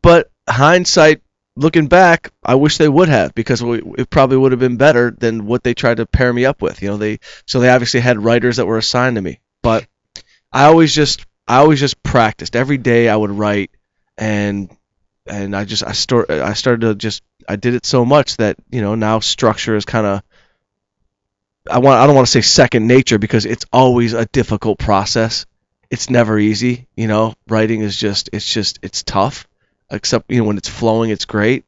But 0.00 0.30
hindsight, 0.48 1.22
looking 1.56 1.88
back, 1.88 2.30
I 2.44 2.54
wish 2.54 2.78
they 2.78 2.88
would 2.88 3.08
have 3.08 3.34
because 3.34 3.64
we, 3.64 3.82
it 3.98 4.10
probably 4.10 4.36
would 4.36 4.52
have 4.52 4.60
been 4.60 4.76
better 4.76 5.10
than 5.10 5.46
what 5.46 5.64
they 5.64 5.74
tried 5.74 5.96
to 5.96 6.06
pair 6.06 6.32
me 6.32 6.44
up 6.44 6.62
with. 6.62 6.80
You 6.82 6.90
know, 6.90 6.96
they 6.98 7.18
so 7.46 7.58
they 7.58 7.68
obviously 7.68 7.98
had 7.98 8.22
writers 8.22 8.58
that 8.58 8.66
were 8.66 8.78
assigned 8.78 9.16
to 9.16 9.22
me, 9.22 9.40
but 9.64 9.86
I 10.52 10.66
always 10.66 10.94
just 10.94 11.26
I 11.48 11.58
always 11.58 11.80
just 11.80 12.02
practiced 12.02 12.54
every 12.54 12.76
day. 12.76 13.08
I 13.08 13.16
would 13.16 13.30
write, 13.30 13.70
and 14.18 14.70
and 15.26 15.56
I 15.56 15.64
just 15.64 15.82
I 15.82 15.92
start 15.92 16.30
I 16.30 16.52
started 16.52 16.82
to 16.82 16.94
just 16.94 17.22
I 17.48 17.56
did 17.56 17.74
it 17.74 17.86
so 17.86 18.04
much 18.04 18.36
that 18.36 18.56
you 18.70 18.82
know 18.82 18.94
now 18.94 19.20
structure 19.20 19.74
is 19.74 19.86
kind 19.86 20.06
of 20.06 20.22
I 21.70 21.78
want 21.78 22.00
I 22.00 22.06
don't 22.06 22.14
want 22.14 22.26
to 22.26 22.32
say 22.32 22.42
second 22.42 22.86
nature 22.86 23.18
because 23.18 23.46
it's 23.46 23.64
always 23.72 24.12
a 24.12 24.26
difficult 24.26 24.78
process. 24.78 25.46
It's 25.90 26.10
never 26.10 26.38
easy, 26.38 26.86
you 26.96 27.08
know. 27.08 27.34
Writing 27.48 27.80
is 27.80 27.96
just 27.96 28.28
it's 28.34 28.50
just 28.52 28.78
it's 28.82 29.02
tough. 29.02 29.48
Except 29.90 30.30
you 30.30 30.38
know 30.38 30.44
when 30.44 30.58
it's 30.58 30.68
flowing, 30.68 31.08
it's 31.08 31.24
great. 31.24 31.64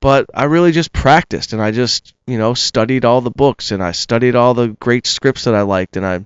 But 0.00 0.26
I 0.32 0.44
really 0.44 0.72
just 0.72 0.92
practiced 0.92 1.52
and 1.52 1.60
I 1.60 1.70
just 1.70 2.14
you 2.26 2.38
know 2.38 2.54
studied 2.54 3.04
all 3.04 3.20
the 3.20 3.30
books 3.30 3.72
and 3.72 3.82
I 3.82 3.92
studied 3.92 4.36
all 4.36 4.54
the 4.54 4.68
great 4.68 5.06
scripts 5.06 5.44
that 5.44 5.54
I 5.54 5.62
liked 5.62 5.98
and 5.98 6.06
I, 6.06 6.24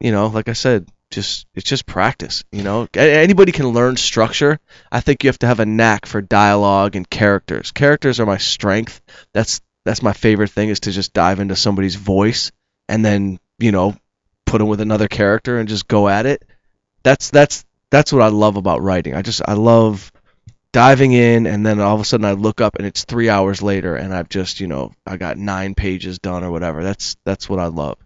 you 0.00 0.10
know, 0.10 0.26
like 0.26 0.48
I 0.48 0.54
said, 0.54 0.88
just 1.10 1.46
it's 1.54 1.68
just 1.68 1.86
practice. 1.86 2.44
You 2.52 2.62
know, 2.62 2.88
anybody 2.94 3.52
can 3.52 3.68
learn 3.68 3.96
structure. 3.96 4.58
I 4.90 5.00
think 5.00 5.22
you 5.22 5.28
have 5.28 5.38
to 5.40 5.46
have 5.46 5.60
a 5.60 5.66
knack 5.66 6.06
for 6.06 6.20
dialogue 6.20 6.96
and 6.96 7.08
characters. 7.08 7.72
Characters 7.72 8.20
are 8.20 8.26
my 8.26 8.38
strength. 8.38 9.00
That's 9.32 9.60
that's 9.84 10.02
my 10.02 10.12
favorite 10.12 10.50
thing 10.50 10.68
is 10.68 10.80
to 10.80 10.92
just 10.92 11.12
dive 11.12 11.40
into 11.40 11.56
somebody's 11.56 11.94
voice 11.96 12.52
and 12.88 13.04
then 13.04 13.38
you 13.58 13.72
know 13.72 13.96
put 14.46 14.58
them 14.58 14.68
with 14.68 14.80
another 14.80 15.08
character 15.08 15.58
and 15.58 15.68
just 15.68 15.88
go 15.88 16.08
at 16.08 16.26
it. 16.26 16.44
That's 17.02 17.30
that's 17.30 17.64
that's 17.90 18.12
what 18.12 18.22
I 18.22 18.28
love 18.28 18.56
about 18.56 18.82
writing. 18.82 19.14
I 19.14 19.22
just 19.22 19.42
I 19.46 19.54
love 19.54 20.12
diving 20.72 21.12
in 21.12 21.46
and 21.46 21.66
then 21.66 21.80
all 21.80 21.96
of 21.96 22.00
a 22.00 22.04
sudden 22.04 22.24
I 22.24 22.32
look 22.32 22.60
up 22.60 22.76
and 22.76 22.86
it's 22.86 23.04
three 23.04 23.28
hours 23.28 23.60
later 23.60 23.96
and 23.96 24.14
I've 24.14 24.28
just 24.28 24.60
you 24.60 24.68
know 24.68 24.92
I 25.06 25.16
got 25.16 25.36
nine 25.36 25.74
pages 25.74 26.18
done 26.18 26.44
or 26.44 26.50
whatever. 26.50 26.82
That's 26.84 27.16
that's 27.24 27.48
what 27.48 27.58
I 27.58 27.66
love. 27.66 27.98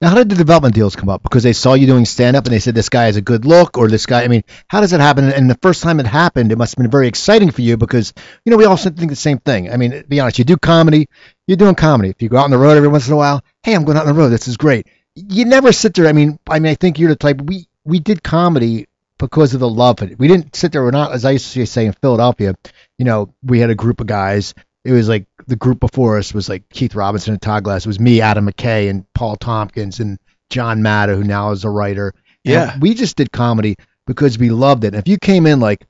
Now, 0.00 0.10
how 0.10 0.16
did 0.16 0.28
the 0.28 0.36
development 0.36 0.74
deals 0.74 0.96
come 0.96 1.08
up? 1.08 1.22
Because 1.22 1.42
they 1.42 1.52
saw 1.52 1.74
you 1.74 1.86
doing 1.86 2.04
stand 2.04 2.36
up 2.36 2.44
and 2.44 2.52
they 2.52 2.58
said 2.58 2.74
this 2.74 2.88
guy 2.88 3.04
has 3.04 3.16
a 3.16 3.20
good 3.20 3.44
look 3.44 3.78
or 3.78 3.88
this 3.88 4.06
guy. 4.06 4.22
I 4.24 4.28
mean, 4.28 4.44
how 4.68 4.80
does 4.80 4.92
it 4.92 5.00
happen? 5.00 5.32
And 5.32 5.48
the 5.50 5.58
first 5.62 5.82
time 5.82 6.00
it 6.00 6.06
happened, 6.06 6.52
it 6.52 6.58
must 6.58 6.74
have 6.74 6.82
been 6.82 6.90
very 6.90 7.08
exciting 7.08 7.50
for 7.50 7.62
you 7.62 7.76
because 7.76 8.12
you 8.44 8.50
know 8.50 8.56
we 8.56 8.64
all 8.64 8.76
think 8.76 9.10
the 9.10 9.16
same 9.16 9.38
thing. 9.38 9.70
I 9.70 9.76
mean, 9.76 10.04
be 10.08 10.20
honest, 10.20 10.38
you 10.38 10.44
do 10.44 10.56
comedy, 10.56 11.08
you're 11.46 11.56
doing 11.56 11.74
comedy. 11.74 12.10
If 12.10 12.22
you 12.22 12.28
go 12.28 12.38
out 12.38 12.44
on 12.44 12.50
the 12.50 12.58
road 12.58 12.76
every 12.76 12.88
once 12.88 13.08
in 13.08 13.14
a 13.14 13.16
while, 13.16 13.42
hey, 13.62 13.74
I'm 13.74 13.84
going 13.84 13.96
out 13.96 14.06
on 14.06 14.14
the 14.14 14.20
road. 14.20 14.30
This 14.30 14.48
is 14.48 14.56
great. 14.56 14.86
You 15.14 15.44
never 15.44 15.72
sit 15.72 15.94
there. 15.94 16.06
I 16.06 16.12
mean, 16.12 16.38
I 16.48 16.58
mean, 16.58 16.70
I 16.70 16.74
think 16.74 16.98
you're 16.98 17.10
the 17.10 17.16
type. 17.16 17.40
We 17.40 17.66
we 17.84 18.00
did 18.00 18.22
comedy 18.22 18.86
because 19.18 19.52
of 19.54 19.60
the 19.60 19.68
love 19.68 20.00
of 20.00 20.12
it. 20.12 20.18
We 20.18 20.28
didn't 20.28 20.54
sit 20.54 20.72
there. 20.72 20.82
We're 20.82 20.92
not, 20.92 21.12
as 21.12 21.24
I 21.24 21.32
used 21.32 21.52
to 21.52 21.66
say 21.66 21.86
in 21.86 21.92
Philadelphia. 21.92 22.54
You 22.98 23.04
know, 23.04 23.34
we 23.42 23.60
had 23.60 23.70
a 23.70 23.74
group 23.74 24.00
of 24.00 24.06
guys 24.06 24.54
it 24.88 24.92
was 24.92 25.08
like 25.08 25.26
the 25.46 25.56
group 25.56 25.80
before 25.80 26.16
us 26.16 26.32
was 26.32 26.48
like 26.48 26.66
Keith 26.70 26.94
Robinson 26.94 27.34
and 27.34 27.42
Todd 27.42 27.62
Glass. 27.64 27.84
It 27.84 27.88
was 27.88 28.00
me, 28.00 28.22
Adam 28.22 28.46
McKay, 28.48 28.88
and 28.88 29.04
Paul 29.12 29.36
Tompkins 29.36 30.00
and 30.00 30.18
John 30.48 30.82
Matta, 30.82 31.14
who 31.14 31.24
now 31.24 31.50
is 31.50 31.64
a 31.64 31.70
writer. 31.70 32.14
Yeah. 32.42 32.72
And 32.72 32.82
we 32.82 32.94
just 32.94 33.16
did 33.16 33.30
comedy 33.30 33.76
because 34.06 34.38
we 34.38 34.48
loved 34.48 34.84
it. 34.84 34.88
And 34.88 34.96
if 34.96 35.06
you 35.06 35.18
came 35.18 35.46
in 35.46 35.60
like, 35.60 35.86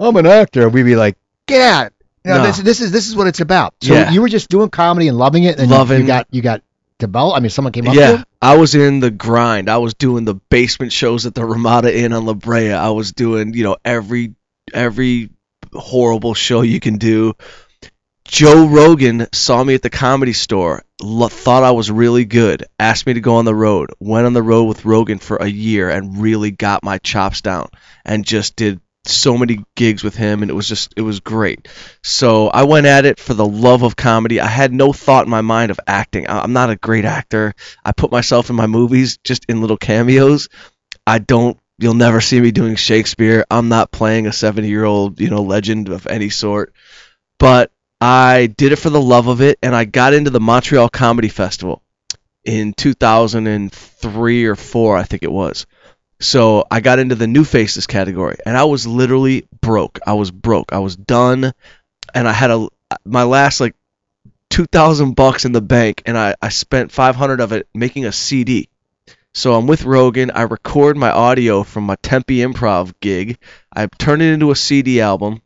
I'm 0.00 0.16
an 0.16 0.26
actor, 0.26 0.66
we'd 0.70 0.84
be 0.84 0.96
like, 0.96 1.18
get 1.46 1.60
out. 1.60 1.92
You 2.24 2.32
know, 2.32 2.38
no. 2.38 2.46
this, 2.46 2.58
this 2.58 2.80
is 2.80 2.90
this 2.90 3.08
is 3.08 3.16
what 3.16 3.26
it's 3.26 3.40
about. 3.40 3.74
So 3.82 3.92
yeah. 3.92 4.10
you 4.10 4.22
were 4.22 4.28
just 4.28 4.48
doing 4.48 4.70
comedy 4.70 5.08
and 5.08 5.16
loving 5.16 5.44
it, 5.44 5.58
and 5.58 5.70
loving. 5.70 5.98
You, 5.98 6.02
you 6.04 6.06
got 6.06 6.26
you 6.30 6.42
got 6.42 6.62
developed. 6.98 7.36
I 7.36 7.40
mean, 7.40 7.50
someone 7.50 7.72
came 7.72 7.86
up. 7.86 7.94
Yeah, 7.94 8.24
I 8.42 8.56
was 8.56 8.74
in 8.74 9.00
the 9.00 9.10
grind. 9.10 9.70
I 9.70 9.78
was 9.78 9.94
doing 9.94 10.24
the 10.24 10.34
basement 10.34 10.92
shows 10.92 11.26
at 11.26 11.34
the 11.34 11.44
Ramada 11.44 11.96
Inn 11.96 12.12
on 12.12 12.26
La 12.26 12.34
Brea. 12.34 12.72
I 12.72 12.90
was 12.90 13.12
doing 13.12 13.54
you 13.54 13.64
know 13.64 13.76
every 13.84 14.34
every 14.74 15.30
horrible 15.72 16.34
show 16.34 16.62
you 16.62 16.80
can 16.80 16.98
do 16.98 17.34
Joe 18.28 18.66
Rogan 18.66 19.26
saw 19.32 19.64
me 19.64 19.74
at 19.74 19.80
the 19.80 19.88
comedy 19.88 20.34
store, 20.34 20.84
thought 21.00 21.62
I 21.62 21.70
was 21.70 21.90
really 21.90 22.26
good, 22.26 22.62
asked 22.78 23.06
me 23.06 23.14
to 23.14 23.22
go 23.22 23.36
on 23.36 23.46
the 23.46 23.54
road, 23.54 23.90
went 24.00 24.26
on 24.26 24.34
the 24.34 24.42
road 24.42 24.64
with 24.64 24.84
Rogan 24.84 25.18
for 25.18 25.38
a 25.38 25.48
year 25.48 25.88
and 25.88 26.20
really 26.20 26.50
got 26.50 26.84
my 26.84 26.98
chops 26.98 27.40
down 27.40 27.70
and 28.04 28.26
just 28.26 28.54
did 28.54 28.82
so 29.06 29.38
many 29.38 29.64
gigs 29.74 30.04
with 30.04 30.14
him 30.14 30.42
and 30.42 30.50
it 30.50 30.54
was 30.54 30.68
just 30.68 30.92
it 30.94 31.00
was 31.00 31.20
great. 31.20 31.68
So 32.02 32.48
I 32.48 32.64
went 32.64 32.84
at 32.84 33.06
it 33.06 33.18
for 33.18 33.32
the 33.32 33.46
love 33.46 33.82
of 33.82 33.96
comedy. 33.96 34.40
I 34.40 34.46
had 34.46 34.74
no 34.74 34.92
thought 34.92 35.24
in 35.24 35.30
my 35.30 35.40
mind 35.40 35.70
of 35.70 35.80
acting. 35.86 36.28
I'm 36.28 36.52
not 36.52 36.68
a 36.68 36.76
great 36.76 37.06
actor. 37.06 37.54
I 37.82 37.92
put 37.92 38.12
myself 38.12 38.50
in 38.50 38.56
my 38.56 38.66
movies 38.66 39.16
just 39.24 39.46
in 39.48 39.62
little 39.62 39.78
cameos. 39.78 40.50
I 41.06 41.18
don't 41.18 41.58
you'll 41.78 41.94
never 41.94 42.20
see 42.20 42.38
me 42.38 42.50
doing 42.50 42.76
Shakespeare. 42.76 43.46
I'm 43.50 43.70
not 43.70 43.90
playing 43.90 44.26
a 44.26 44.30
70-year-old, 44.30 45.18
you 45.18 45.30
know, 45.30 45.42
legend 45.42 45.88
of 45.88 46.06
any 46.06 46.28
sort. 46.28 46.74
But 47.38 47.70
I 48.00 48.46
did 48.46 48.72
it 48.72 48.76
for 48.76 48.90
the 48.90 49.00
love 49.00 49.26
of 49.26 49.40
it, 49.40 49.58
and 49.62 49.74
I 49.74 49.84
got 49.84 50.14
into 50.14 50.30
the 50.30 50.40
Montreal 50.40 50.88
Comedy 50.88 51.28
Festival 51.28 51.82
in 52.44 52.72
2003 52.72 54.46
or 54.46 54.56
four, 54.56 54.96
I 54.96 55.02
think 55.02 55.22
it 55.22 55.32
was. 55.32 55.66
So 56.20 56.64
I 56.70 56.80
got 56.80 56.98
into 56.98 57.14
the 57.14 57.26
new 57.26 57.44
faces 57.44 57.86
category, 57.86 58.38
and 58.44 58.56
I 58.56 58.64
was 58.64 58.86
literally 58.86 59.46
broke. 59.60 60.00
I 60.06 60.14
was 60.14 60.30
broke. 60.30 60.72
I 60.72 60.78
was 60.78 60.96
done, 60.96 61.52
and 62.14 62.28
I 62.28 62.32
had 62.32 62.50
a 62.50 62.68
my 63.04 63.24
last 63.24 63.60
like 63.60 63.74
2,000 64.50 65.14
bucks 65.14 65.44
in 65.44 65.52
the 65.52 65.60
bank, 65.60 66.02
and 66.06 66.16
I 66.16 66.34
I 66.40 66.48
spent 66.48 66.90
500 66.90 67.40
of 67.40 67.52
it 67.52 67.68
making 67.74 68.06
a 68.06 68.12
CD. 68.12 68.68
So 69.34 69.54
I'm 69.54 69.66
with 69.66 69.84
Rogan. 69.84 70.30
I 70.32 70.42
record 70.42 70.96
my 70.96 71.10
audio 71.10 71.62
from 71.62 71.84
my 71.84 71.96
Tempe 72.02 72.38
Improv 72.38 72.94
gig. 73.00 73.38
I 73.74 73.86
turn 73.86 74.20
it 74.20 74.32
into 74.32 74.50
a 74.50 74.56
CD 74.56 75.00
album. 75.00 75.42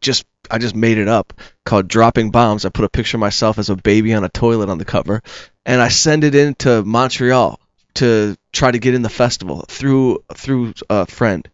Just 0.00 0.24
I 0.50 0.58
just 0.58 0.74
made 0.74 0.98
it 0.98 1.08
up 1.08 1.32
called 1.64 1.88
Dropping 1.88 2.30
Bombs. 2.30 2.64
I 2.64 2.70
put 2.70 2.84
a 2.84 2.90
picture 2.90 3.16
of 3.16 3.20
myself 3.20 3.58
as 3.58 3.70
a 3.70 3.76
baby 3.76 4.14
on 4.14 4.24
a 4.24 4.28
toilet 4.28 4.68
on 4.68 4.78
the 4.78 4.84
cover, 4.84 5.22
and 5.64 5.80
I 5.80 5.88
send 5.88 6.24
it 6.24 6.34
into 6.34 6.82
Montreal 6.82 7.60
to 7.94 8.36
try 8.52 8.70
to 8.70 8.78
get 8.78 8.94
in 8.94 9.02
the 9.02 9.08
festival 9.08 9.64
through 9.68 10.24
through 10.34 10.74
a 10.88 11.06
friend. 11.06 11.48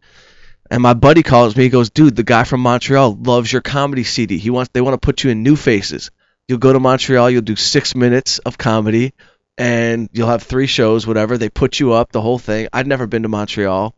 And 0.71 0.83
my 0.83 0.95
buddy 0.95 1.23
calls 1.23 1.57
me. 1.57 1.65
He 1.65 1.69
goes, 1.69 1.91
"Dude, 1.91 2.17
the 2.17 2.25
guy 2.25 2.45
from 2.45 2.61
Montreal 2.61 3.15
loves 3.15 3.53
your 3.53 3.63
comedy 3.63 4.05
CD. 4.05 4.39
He 4.39 4.51
wants 4.51 4.71
they 4.73 4.81
want 4.81 4.95
to 4.95 5.05
put 5.05 5.23
you 5.23 5.31
in 5.31 5.43
New 5.43 5.57
Faces. 5.57 6.11
You'll 6.49 6.59
go 6.59 6.73
to 6.73 6.81
Montreal. 6.81 7.31
You'll 7.31 7.43
do 7.43 7.57
six 7.57 7.95
minutes 7.95 8.39
of 8.41 8.59
comedy, 8.59 9.15
and 9.59 10.09
you'll 10.13 10.29
have 10.29 10.43
three 10.43 10.67
shows, 10.67 11.07
whatever. 11.07 11.39
They 11.39 11.49
put 11.49 11.79
you 11.79 11.93
up, 11.93 12.13
the 12.13 12.21
whole 12.21 12.39
thing. 12.39 12.69
I'd 12.73 12.87
never 12.87 13.07
been 13.07 13.23
to 13.23 13.29
Montreal, 13.29 13.95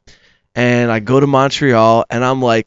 and 0.55 0.91
I 0.91 1.01
go 1.01 1.19
to 1.21 1.27
Montreal, 1.27 2.05
and 2.11 2.25
I'm 2.25 2.43
like 2.43 2.67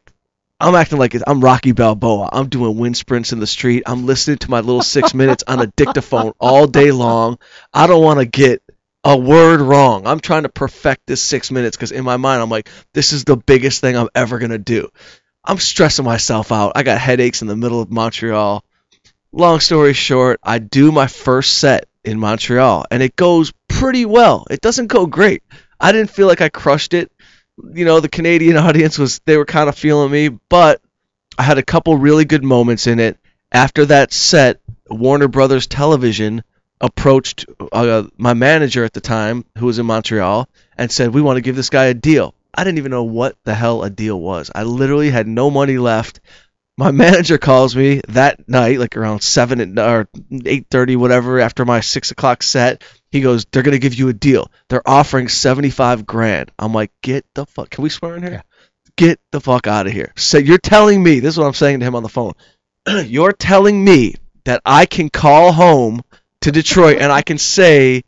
I'm 0.61 0.75
acting 0.75 0.99
like 0.99 1.15
I'm 1.25 1.41
Rocky 1.41 1.71
Balboa. 1.71 2.29
I'm 2.31 2.47
doing 2.47 2.77
wind 2.77 2.95
sprints 2.95 3.33
in 3.33 3.39
the 3.39 3.47
street. 3.47 3.81
I'm 3.87 4.05
listening 4.05 4.37
to 4.37 4.51
my 4.51 4.59
little 4.59 4.83
six 4.83 5.11
minutes 5.15 5.43
on 5.47 5.59
a 5.59 5.65
dictaphone 5.65 6.33
all 6.39 6.67
day 6.67 6.91
long. 6.91 7.39
I 7.73 7.87
don't 7.87 8.03
want 8.03 8.19
to 8.19 8.27
get 8.27 8.61
a 9.03 9.17
word 9.17 9.59
wrong. 9.59 10.05
I'm 10.05 10.19
trying 10.19 10.43
to 10.43 10.49
perfect 10.49 11.07
this 11.07 11.19
six 11.19 11.49
minutes 11.49 11.75
because 11.75 11.91
in 11.91 12.03
my 12.03 12.17
mind, 12.17 12.43
I'm 12.43 12.51
like, 12.51 12.69
this 12.93 13.11
is 13.11 13.23
the 13.23 13.37
biggest 13.37 13.81
thing 13.81 13.97
I'm 13.97 14.09
ever 14.13 14.37
going 14.37 14.51
to 14.51 14.59
do. 14.59 14.89
I'm 15.43 15.57
stressing 15.57 16.05
myself 16.05 16.51
out. 16.51 16.73
I 16.75 16.83
got 16.83 16.99
headaches 16.99 17.41
in 17.41 17.47
the 17.47 17.55
middle 17.55 17.81
of 17.81 17.89
Montreal. 17.89 18.63
Long 19.31 19.61
story 19.61 19.93
short, 19.93 20.39
I 20.43 20.59
do 20.59 20.91
my 20.91 21.07
first 21.07 21.57
set 21.57 21.87
in 22.03 22.19
Montreal 22.19 22.85
and 22.91 23.01
it 23.01 23.15
goes 23.15 23.51
pretty 23.67 24.05
well. 24.05 24.45
It 24.51 24.61
doesn't 24.61 24.87
go 24.87 25.07
great. 25.07 25.41
I 25.79 25.91
didn't 25.91 26.11
feel 26.11 26.27
like 26.27 26.41
I 26.41 26.49
crushed 26.49 26.93
it 26.93 27.11
you 27.73 27.85
know, 27.85 27.99
the 27.99 28.09
Canadian 28.09 28.57
audience 28.67 28.97
was 28.97 29.19
they 29.25 29.37
were 29.37 29.45
kind 29.45 29.69
of 29.69 29.77
feeling 29.77 30.11
me, 30.11 30.29
but 30.29 30.81
I 31.37 31.43
had 31.43 31.57
a 31.57 31.63
couple 31.63 31.95
really 31.97 32.25
good 32.25 32.43
moments 32.43 32.87
in 32.87 32.99
it. 32.99 33.17
After 33.51 33.85
that 33.87 34.13
set, 34.13 34.61
Warner 34.89 35.27
Brothers 35.27 35.67
Television 35.67 36.43
approached 36.79 37.45
uh, 37.71 38.03
my 38.17 38.33
manager 38.33 38.83
at 38.83 38.93
the 38.93 39.01
time, 39.01 39.45
who 39.57 39.67
was 39.67 39.79
in 39.79 39.85
Montreal, 39.85 40.49
and 40.77 40.91
said, 40.91 41.13
"We 41.13 41.21
want 41.21 41.37
to 41.37 41.41
give 41.41 41.55
this 41.55 41.69
guy 41.69 41.85
a 41.85 41.93
deal." 41.93 42.33
I 42.53 42.63
didn't 42.63 42.79
even 42.79 42.91
know 42.91 43.03
what 43.03 43.37
the 43.45 43.53
hell 43.53 43.83
a 43.83 43.89
deal 43.89 44.19
was. 44.19 44.51
I 44.53 44.63
literally 44.63 45.09
had 45.09 45.27
no 45.27 45.49
money 45.49 45.77
left. 45.77 46.19
My 46.77 46.91
manager 47.05 47.37
calls 47.37 47.75
me 47.75 48.01
that 48.09 48.47
night, 48.49 48.79
like 48.79 48.97
around 48.97 49.21
seven 49.21 49.77
or 49.77 50.07
eight 50.45 50.67
thirty, 50.69 50.95
whatever, 50.95 51.39
after 51.39 51.65
my 51.65 51.81
six 51.81 52.11
o'clock 52.11 52.43
set, 52.43 52.83
he 53.11 53.21
goes, 53.21 53.45
they're 53.45 53.63
gonna 53.63 53.77
give 53.79 53.93
you 53.93 54.09
a 54.09 54.13
deal. 54.13 54.49
They're 54.69 54.87
offering 54.87 55.27
seventy 55.27 55.69
five 55.69 56.05
grand. 56.05 56.51
I'm 56.57 56.73
like, 56.73 56.91
get 57.01 57.25
the 57.33 57.45
fuck. 57.45 57.69
Can 57.69 57.83
we 57.83 57.89
swear 57.89 58.15
in 58.15 58.23
here? 58.23 58.31
Yeah. 58.31 58.41
Get 58.95 59.19
the 59.31 59.41
fuck 59.41 59.67
out 59.67 59.87
of 59.87 59.93
here. 59.93 60.13
So 60.15 60.37
you're 60.37 60.57
telling 60.57 61.01
me 61.01 61.19
this 61.19 61.33
is 61.33 61.37
what 61.37 61.47
I'm 61.47 61.53
saying 61.53 61.79
to 61.79 61.85
him 61.85 61.95
on 61.95 62.03
the 62.03 62.09
phone. 62.09 62.33
you're 63.05 63.33
telling 63.33 63.83
me 63.83 64.15
that 64.45 64.61
I 64.65 64.85
can 64.85 65.09
call 65.09 65.51
home 65.51 66.01
to 66.41 66.51
Detroit 66.51 66.97
and 66.99 67.11
I 67.11 67.21
can 67.21 67.37
say 67.37 68.03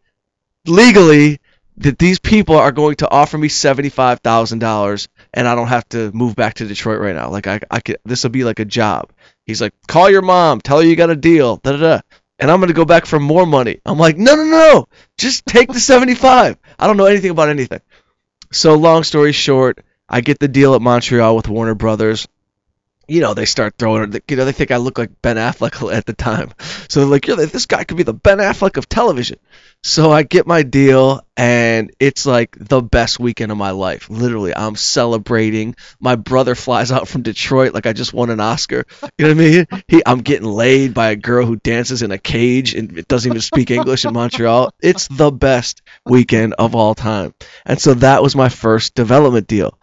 legally 0.65 1.39
that 1.77 1.97
these 1.97 2.19
people 2.19 2.55
are 2.55 2.71
going 2.71 2.95
to 2.97 3.09
offer 3.09 3.37
me 3.37 3.49
seventy 3.49 3.89
five 3.89 4.19
thousand 4.19 4.59
dollars 4.59 5.09
and 5.33 5.47
I 5.47 5.55
don't 5.55 5.67
have 5.67 5.87
to 5.89 6.11
move 6.11 6.35
back 6.35 6.55
to 6.55 6.65
Detroit 6.65 7.01
right 7.01 7.15
now. 7.15 7.29
Like 7.29 7.47
I, 7.47 7.59
I 7.69 7.79
could, 7.79 7.97
this 8.05 8.23
will 8.23 8.29
be 8.31 8.43
like 8.43 8.59
a 8.59 8.65
job. 8.65 9.11
He's 9.45 9.61
like, 9.61 9.73
call 9.87 10.09
your 10.09 10.21
mom, 10.21 10.61
tell 10.61 10.79
her 10.79 10.85
you 10.85 10.95
got 10.95 11.09
a 11.09 11.15
deal. 11.15 11.57
Da 11.57 11.71
da 11.73 11.77
da 11.77 12.01
and 12.39 12.49
I'm 12.49 12.59
gonna 12.59 12.73
go 12.73 12.85
back 12.85 13.05
for 13.05 13.19
more 13.19 13.45
money. 13.45 13.79
I'm 13.85 13.97
like, 13.97 14.17
no, 14.17 14.35
no, 14.35 14.43
no, 14.43 14.87
just 15.17 15.45
take 15.45 15.71
the 15.71 15.79
75. 15.79 16.57
I 16.77 16.87
don't 16.87 16.97
know 16.97 17.05
anything 17.05 17.31
about 17.31 17.49
anything. 17.49 17.81
So 18.51 18.75
long 18.75 19.03
story 19.03 19.31
short, 19.31 19.83
I 20.07 20.21
get 20.21 20.39
the 20.39 20.47
deal 20.47 20.75
at 20.75 20.81
Montreal 20.81 21.35
with 21.35 21.47
Warner 21.47 21.75
Brothers. 21.75 22.27
You 23.07 23.21
know, 23.21 23.33
they 23.33 23.45
start 23.45 23.75
throwing, 23.77 24.13
you 24.27 24.35
know, 24.37 24.45
they 24.45 24.51
think 24.51 24.71
I 24.71 24.77
look 24.77 24.97
like 24.97 25.21
Ben 25.21 25.35
Affleck 25.35 25.91
at 25.93 26.05
the 26.05 26.13
time. 26.13 26.51
So 26.89 27.01
they're 27.01 27.09
like, 27.09 27.27
You're 27.27 27.37
this 27.37 27.65
guy 27.65 27.83
could 27.83 27.97
be 27.97 28.03
the 28.03 28.13
Ben 28.13 28.37
Affleck 28.37 28.77
of 28.77 28.87
television. 28.87 29.39
So 29.85 30.11
I 30.11 30.23
get 30.23 30.47
my 30.47 30.63
deal, 30.63 31.21
and 31.35 31.91
it's 31.99 32.25
like 32.25 32.55
the 32.57 32.81
best 32.81 33.19
weekend 33.19 33.51
of 33.51 33.57
my 33.57 33.71
life. 33.71 34.09
Literally, 34.09 34.55
I'm 34.55 34.77
celebrating. 34.77 35.75
My 35.99 36.15
brother 36.15 36.55
flies 36.55 36.89
out 36.89 37.09
from 37.09 37.23
Detroit 37.23 37.73
like 37.73 37.85
I 37.85 37.91
just 37.91 38.13
won 38.13 38.29
an 38.29 38.39
Oscar. 38.39 38.85
You 39.17 39.25
know 39.25 39.35
what 39.35 39.43
I 39.43 39.49
mean? 39.49 39.83
He, 39.89 40.01
I'm 40.05 40.19
getting 40.19 40.47
laid 40.47 40.93
by 40.93 41.09
a 41.11 41.17
girl 41.17 41.45
who 41.45 41.57
dances 41.57 42.01
in 42.01 42.11
a 42.11 42.17
cage 42.17 42.75
and 42.75 43.05
doesn't 43.07 43.29
even 43.29 43.41
speak 43.41 43.71
English 43.71 44.05
in 44.05 44.13
Montreal. 44.13 44.73
It's 44.81 45.09
the 45.09 45.31
best 45.31 45.81
weekend 46.05 46.53
of 46.53 46.75
all 46.75 46.95
time. 46.95 47.33
And 47.65 47.81
so 47.81 47.95
that 47.95 48.23
was 48.23 48.37
my 48.37 48.47
first 48.47 48.95
development 48.95 49.47
deal. 49.47 49.77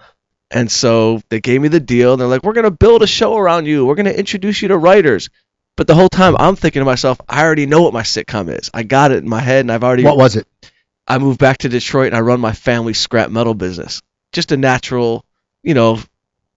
And 0.50 0.70
so 0.70 1.20
they 1.28 1.40
gave 1.40 1.60
me 1.60 1.68
the 1.68 1.80
deal. 1.80 2.12
And 2.12 2.20
they're 2.20 2.28
like, 2.28 2.42
we're 2.42 2.52
going 2.52 2.64
to 2.64 2.70
build 2.70 3.02
a 3.02 3.06
show 3.06 3.36
around 3.36 3.66
you. 3.66 3.86
We're 3.86 3.94
going 3.94 4.06
to 4.06 4.18
introduce 4.18 4.62
you 4.62 4.68
to 4.68 4.78
writers. 4.78 5.30
But 5.76 5.86
the 5.86 5.94
whole 5.94 6.08
time 6.08 6.36
I'm 6.38 6.56
thinking 6.56 6.80
to 6.80 6.84
myself, 6.84 7.20
I 7.28 7.42
already 7.42 7.66
know 7.66 7.82
what 7.82 7.92
my 7.92 8.02
sitcom 8.02 8.54
is. 8.54 8.70
I 8.74 8.82
got 8.82 9.12
it 9.12 9.22
in 9.22 9.28
my 9.28 9.40
head 9.40 9.60
and 9.60 9.72
I've 9.72 9.84
already. 9.84 10.04
What 10.04 10.16
was 10.16 10.36
it? 10.36 10.46
I 11.06 11.18
moved 11.18 11.38
back 11.38 11.58
to 11.58 11.68
Detroit 11.68 12.08
and 12.08 12.16
I 12.16 12.20
run 12.20 12.40
my 12.40 12.52
family 12.52 12.92
scrap 12.92 13.30
metal 13.30 13.54
business. 13.54 14.02
Just 14.32 14.52
a 14.52 14.56
natural, 14.56 15.24
you 15.62 15.74
know, 15.74 15.98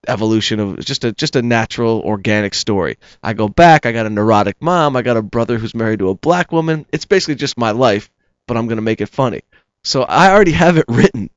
evolution 0.06 0.60
of 0.60 0.84
just 0.84 1.04
a 1.04 1.12
just 1.12 1.36
a 1.36 1.42
natural 1.42 2.00
organic 2.00 2.54
story. 2.54 2.98
I 3.22 3.32
go 3.32 3.48
back, 3.48 3.86
I 3.86 3.92
got 3.92 4.06
a 4.06 4.10
neurotic 4.10 4.56
mom, 4.60 4.96
I 4.96 5.02
got 5.02 5.16
a 5.16 5.22
brother 5.22 5.58
who's 5.58 5.74
married 5.74 6.00
to 6.00 6.10
a 6.10 6.14
black 6.14 6.52
woman. 6.52 6.86
It's 6.92 7.06
basically 7.06 7.36
just 7.36 7.58
my 7.58 7.70
life, 7.70 8.10
but 8.46 8.56
I'm 8.56 8.66
going 8.66 8.76
to 8.76 8.82
make 8.82 9.00
it 9.00 9.08
funny. 9.08 9.42
So 9.82 10.02
I 10.02 10.30
already 10.30 10.52
have 10.52 10.76
it 10.76 10.86
written 10.88 11.30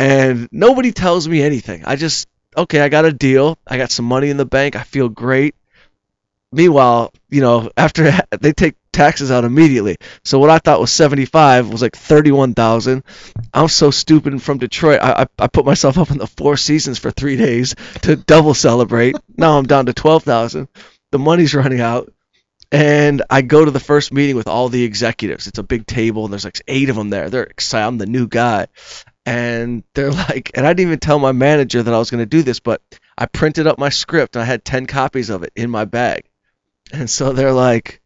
and 0.00 0.48
nobody 0.50 0.92
tells 0.92 1.28
me 1.28 1.42
anything. 1.42 1.84
I 1.84 1.96
just 1.96 2.26
okay, 2.56 2.80
I 2.80 2.88
got 2.88 3.04
a 3.04 3.12
deal. 3.12 3.58
I 3.66 3.76
got 3.76 3.90
some 3.90 4.06
money 4.06 4.30
in 4.30 4.38
the 4.38 4.46
bank. 4.46 4.74
I 4.74 4.82
feel 4.82 5.10
great. 5.10 5.54
Meanwhile, 6.52 7.12
you 7.28 7.42
know, 7.42 7.70
after 7.76 8.10
they 8.40 8.52
take 8.52 8.76
taxes 8.92 9.30
out 9.30 9.44
immediately. 9.44 9.98
So 10.24 10.38
what 10.38 10.48
I 10.48 10.58
thought 10.58 10.80
was 10.80 10.90
75 10.90 11.68
was 11.68 11.82
like 11.82 11.94
31,000. 11.94 13.04
I'm 13.52 13.68
so 13.68 13.90
stupid 13.90 14.42
from 14.42 14.56
Detroit. 14.56 15.00
I, 15.02 15.22
I, 15.22 15.26
I 15.38 15.46
put 15.48 15.66
myself 15.66 15.98
up 15.98 16.10
in 16.10 16.18
the 16.18 16.26
Four 16.26 16.56
Seasons 16.56 16.98
for 16.98 17.10
three 17.10 17.36
days 17.36 17.74
to 18.02 18.16
double 18.32 18.54
celebrate. 18.54 19.16
now 19.36 19.58
I'm 19.58 19.66
down 19.66 19.86
to 19.86 19.92
12,000. 19.92 20.66
The 21.12 21.18
money's 21.18 21.54
running 21.54 21.80
out. 21.80 22.10
And 22.72 23.22
I 23.28 23.42
go 23.42 23.64
to 23.64 23.70
the 23.70 23.80
first 23.80 24.12
meeting 24.12 24.36
with 24.36 24.46
all 24.46 24.68
the 24.68 24.84
executives. 24.84 25.48
It's 25.48 25.58
a 25.58 25.64
big 25.64 25.86
table, 25.86 26.24
and 26.24 26.32
there's 26.32 26.44
like 26.44 26.62
eight 26.68 26.88
of 26.88 26.94
them 26.94 27.10
there. 27.10 27.28
They're 27.28 27.42
excited. 27.42 27.84
I'm 27.84 27.98
the 27.98 28.06
new 28.06 28.28
guy 28.28 28.68
and 29.26 29.84
they're 29.94 30.12
like, 30.12 30.50
and 30.54 30.66
I 30.66 30.72
didn't 30.72 30.88
even 30.88 30.98
tell 30.98 31.18
my 31.18 31.32
manager 31.32 31.82
that 31.82 31.94
I 31.94 31.98
was 31.98 32.10
going 32.10 32.22
to 32.22 32.26
do 32.26 32.42
this, 32.42 32.60
but 32.60 32.82
I 33.16 33.26
printed 33.26 33.66
up 33.66 33.78
my 33.78 33.90
script 33.90 34.36
and 34.36 34.42
I 34.42 34.46
had 34.46 34.64
10 34.64 34.86
copies 34.86 35.30
of 35.30 35.42
it 35.42 35.52
in 35.54 35.70
my 35.70 35.84
bag. 35.84 36.24
And 36.92 37.08
so 37.08 37.32
they're 37.32 37.52
like, 37.52 38.00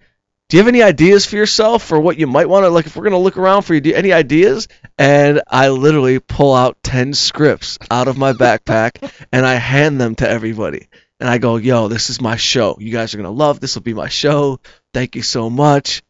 do 0.49 0.57
you 0.57 0.63
have 0.63 0.69
any 0.69 0.83
ideas 0.83 1.25
for 1.25 1.37
yourself 1.37 1.91
or 1.91 2.01
what 2.01 2.19
you 2.19 2.27
might 2.27 2.49
want 2.49 2.65
to, 2.65 2.69
like, 2.69 2.87
if 2.87 2.97
we're 2.97 3.05
going 3.05 3.13
to 3.13 3.19
look 3.19 3.39
around 3.39 3.63
for 3.63 3.75
you, 3.75 3.81
do 3.81 3.91
you, 3.91 3.97
any 3.97 4.13
ideas? 4.13 4.69
And 4.99 5.41
I 5.49 5.71
literally 5.71 6.19
pull 6.19 6.55
out 6.55 6.77
10 6.83 7.15
scripts 7.15 7.79
out 7.91 8.09
of 8.09 8.19
my 8.19 8.33
backpack 8.33 9.11
and 9.33 9.47
I 9.47 9.55
hand 9.55 10.01
them 10.01 10.17
to 10.17 10.29
everybody. 10.29 10.89
And 11.21 11.29
I 11.29 11.39
go, 11.39 11.57
yo, 11.57 11.89
this 11.89 12.11
is 12.11 12.21
my 12.21 12.37
show. 12.37 12.77
You 12.79 12.93
guys 12.93 13.15
are 13.15 13.17
going 13.19 13.25
to 13.25 13.31
love 13.31 13.61
this. 13.61 13.77
will 13.77 13.83
be 13.83 13.95
my 13.95 14.09
show. 14.09 14.61
Thank 14.93 15.17
you 15.17 15.23
so 15.23 15.49
much. 15.49 16.03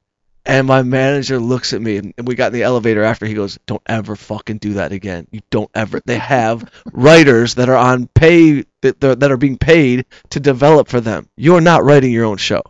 And 0.47 0.67
my 0.67 0.83
manager 0.83 1.39
looks 1.39 1.73
at 1.73 1.81
me, 1.81 1.97
and 1.97 2.13
we 2.23 2.35
got 2.35 2.49
in 2.49 2.53
the 2.53 2.65
elevator 2.65 3.03
after. 3.03 3.25
He 3.25 3.33
goes, 3.33 3.59
"Don't 3.67 3.83
ever 3.87 4.15
fucking 4.15 4.59
do 4.59 4.75
that 4.75 4.93
again. 4.93 5.27
You 5.31 5.41
don't 5.51 5.71
ever." 5.75 6.03
They 6.05 6.19
have 6.19 6.71
writers 6.93 7.55
that 7.55 7.71
are 7.71 7.77
on 7.77 8.09
pay 8.09 8.65
that 8.83 9.01
that 9.01 9.33
are 9.33 9.39
being 9.39 9.57
paid 9.57 10.05
to 10.31 10.41
develop 10.41 10.89
for 10.89 11.01
them. 11.01 11.29
You're 11.37 11.63
not 11.63 11.85
writing 11.85 12.13
your 12.13 12.27
own 12.27 12.37
show. 12.37 12.63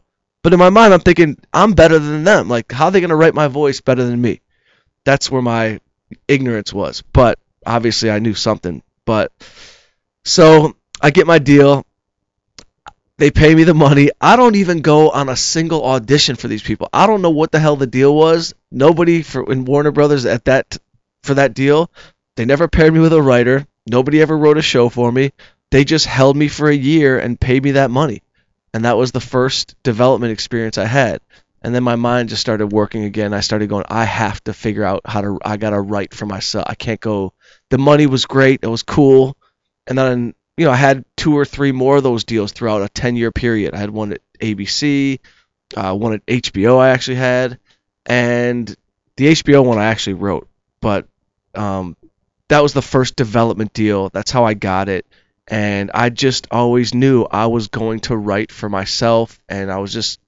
But 0.45 0.52
in 0.52 0.61
my 0.61 0.71
mind, 0.71 0.95
I'm 0.95 1.00
thinking 1.00 1.37
I'm 1.52 1.73
better 1.73 1.99
than 1.99 2.23
them. 2.23 2.49
Like, 2.49 2.71
how 2.71 2.87
are 2.87 2.90
they 2.93 3.00
gonna 3.00 3.16
write 3.16 3.35
my 3.35 3.49
voice 3.49 3.81
better 3.81 4.04
than 4.04 4.21
me? 4.21 4.40
That's 5.04 5.31
where 5.31 5.43
my 5.43 5.81
ignorance 6.28 6.73
was. 6.73 7.02
But 7.12 7.40
obviously, 7.66 8.11
I 8.11 8.21
knew 8.21 8.35
something. 8.35 8.83
But 9.04 9.33
so 10.25 10.76
I 11.00 11.11
get 11.11 11.26
my 11.26 11.40
deal. 11.40 11.85
They 13.18 13.30
pay 13.30 13.54
me 13.54 13.62
the 13.62 13.75
money. 13.75 14.11
I 14.21 14.35
don't 14.37 14.56
even 14.56 14.80
go 14.80 15.11
on 15.11 15.28
a 15.28 15.37
single 15.37 15.85
audition 15.85 16.35
for 16.35 16.49
these 16.49 16.62
people. 16.62 16.88
I 16.92 17.06
don't 17.06 17.23
know 17.23 17.30
what 17.30 17.52
the 17.52 17.61
hell 17.61 17.76
the 17.76 17.87
deal 17.87 18.14
was. 18.14 18.54
Nobody 18.73 19.23
for 19.23 19.50
in 19.50 19.64
Warner 19.64 19.92
Brothers 19.92 20.26
at 20.26 20.47
that 20.47 20.76
for 21.23 21.35
that 21.35 21.54
deal. 21.54 21.90
They 22.37 22.44
never 22.44 22.66
paired 22.66 22.92
me 22.92 23.00
with 23.00 23.12
a 23.12 23.22
writer. 23.22 23.66
Nobody 23.87 24.20
ever 24.20 24.37
wrote 24.37 24.59
a 24.59 24.62
show 24.62 24.88
for 24.88 25.12
me. 25.12 25.33
They 25.70 25.85
just 25.85 26.07
held 26.07 26.37
me 26.37 26.48
for 26.48 26.68
a 26.68 26.74
year 26.74 27.18
and 27.18 27.40
paid 27.40 27.62
me 27.62 27.72
that 27.72 27.90
money. 27.90 28.22
And 28.72 28.85
that 28.85 28.96
was 28.96 29.12
the 29.12 29.20
first 29.20 29.77
development 29.85 30.33
experience 30.33 30.79
I 30.79 30.87
had. 30.87 31.20
And 31.62 31.74
then 31.74 31.85
my 31.85 31.96
mind 31.96 32.29
just 32.29 32.40
started 32.40 32.66
working 32.66 33.05
again. 33.05 33.33
I 33.33 33.40
started 33.40 33.68
going, 33.68 33.85
I 33.88 34.05
have 34.05 34.42
to 34.44 34.53
figure 34.53 34.85
out 34.85 35.03
how 35.05 35.20
to 35.20 35.38
I 35.44 35.57
got 35.57 35.70
to 35.70 35.81
write 35.81 36.12
for 36.12 36.27
myself. 36.27 36.66
I 36.68 36.74
can't 36.74 37.00
go 37.00 37.33
the 37.70 37.79
money 37.79 38.07
was 38.07 38.27
great. 38.27 38.61
It 38.62 38.66
was 38.66 38.83
cool. 38.83 39.37
And 39.87 39.96
then 39.96 40.35
you 40.57 40.64
know, 40.64 40.71
I 40.71 40.77
had 40.77 41.05
two 41.17 41.37
or 41.37 41.45
three 41.45 41.73
more 41.73 41.97
of 41.97 42.03
those 42.03 42.25
deals 42.25 42.53
throughout 42.53 42.83
a 42.83 42.88
10 42.88 43.17
year 43.17 43.33
period. 43.33 43.75
I 43.75 43.79
had 43.79 43.90
one 43.90 44.12
at 44.12 44.21
ABC, 44.40 45.19
uh, 45.77 45.95
one 45.95 46.14
at 46.14 46.27
HBO 46.27 46.79
I 46.79 46.90
actually 46.90 47.17
had, 47.17 47.59
and 48.07 48.75
the 49.17 49.27
HBO 49.27 49.64
one 49.64 49.79
I 49.79 49.87
actually 49.87 50.14
wrote. 50.14 50.49
But 50.81 51.07
um, 51.55 51.97
that 52.49 52.62
was 52.62 52.73
the 52.73 52.83
first 52.83 53.17
development 53.17 53.73
deal. 53.73 54.11
That's 54.11 54.31
how 54.31 54.45
I 54.45 54.55
got 54.55 54.88
it. 54.88 55.07
And 55.49 55.90
I 55.93 56.09
just 56.09 56.47
always 56.51 56.95
knew 56.95 57.25
I 57.25 57.47
was 57.47 57.69
going 57.69 58.01
to 58.01 58.17
write 58.17 58.51
for 58.51 58.69
myself, 58.69 59.38
and 59.49 59.71
I 59.71 59.79
was 59.79 59.93
just, 59.93 60.19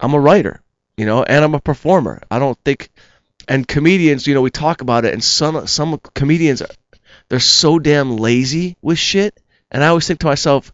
I'm 0.00 0.14
a 0.14 0.20
writer, 0.20 0.60
you 0.96 1.06
know, 1.06 1.22
and 1.22 1.44
I'm 1.44 1.54
a 1.54 1.60
performer. 1.60 2.20
I 2.30 2.40
don't 2.40 2.58
think, 2.64 2.90
and 3.46 3.68
comedians, 3.68 4.26
you 4.26 4.34
know, 4.34 4.42
we 4.42 4.50
talk 4.50 4.80
about 4.80 5.04
it, 5.04 5.12
and 5.12 5.22
some 5.22 5.68
some 5.68 6.00
comedians, 6.14 6.62
they're 7.28 7.38
so 7.38 7.78
damn 7.78 8.16
lazy 8.16 8.76
with 8.82 8.98
shit 8.98 9.40
and 9.70 9.82
I 9.82 9.88
always 9.88 10.06
think 10.06 10.20
to 10.20 10.26
myself, 10.26 10.72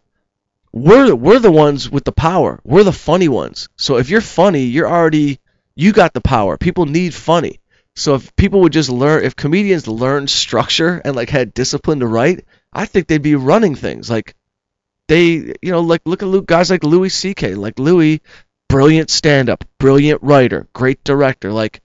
we're 0.72 1.14
we're 1.14 1.38
the 1.38 1.52
ones 1.52 1.90
with 1.90 2.04
the 2.04 2.12
power. 2.12 2.60
We're 2.64 2.84
the 2.84 2.92
funny 2.92 3.28
ones. 3.28 3.68
So 3.76 3.98
if 3.98 4.08
you're 4.08 4.20
funny, 4.20 4.64
you're 4.64 4.88
already 4.88 5.38
you 5.74 5.92
got 5.92 6.14
the 6.14 6.20
power. 6.20 6.56
People 6.56 6.86
need 6.86 7.14
funny. 7.14 7.60
So 7.94 8.14
if 8.14 8.34
people 8.36 8.60
would 8.60 8.72
just 8.72 8.88
learn, 8.88 9.24
if 9.24 9.36
comedians 9.36 9.86
learned 9.86 10.30
structure 10.30 11.00
and 11.04 11.14
like 11.14 11.28
had 11.28 11.52
discipline 11.52 12.00
to 12.00 12.06
write, 12.06 12.46
I 12.72 12.86
think 12.86 13.06
they'd 13.06 13.20
be 13.22 13.34
running 13.34 13.74
things. 13.74 14.10
Like 14.10 14.34
they, 15.08 15.54
you 15.60 15.72
know, 15.72 15.80
like 15.80 16.02
look 16.06 16.22
at 16.22 16.28
Luke, 16.28 16.46
guys 16.46 16.70
like 16.70 16.84
Louis 16.84 17.10
C.K. 17.10 17.54
Like 17.54 17.78
Louis, 17.78 18.22
brilliant 18.68 19.10
stand-up, 19.10 19.64
brilliant 19.78 20.22
writer, 20.22 20.66
great 20.72 21.04
director. 21.04 21.52
Like 21.52 21.82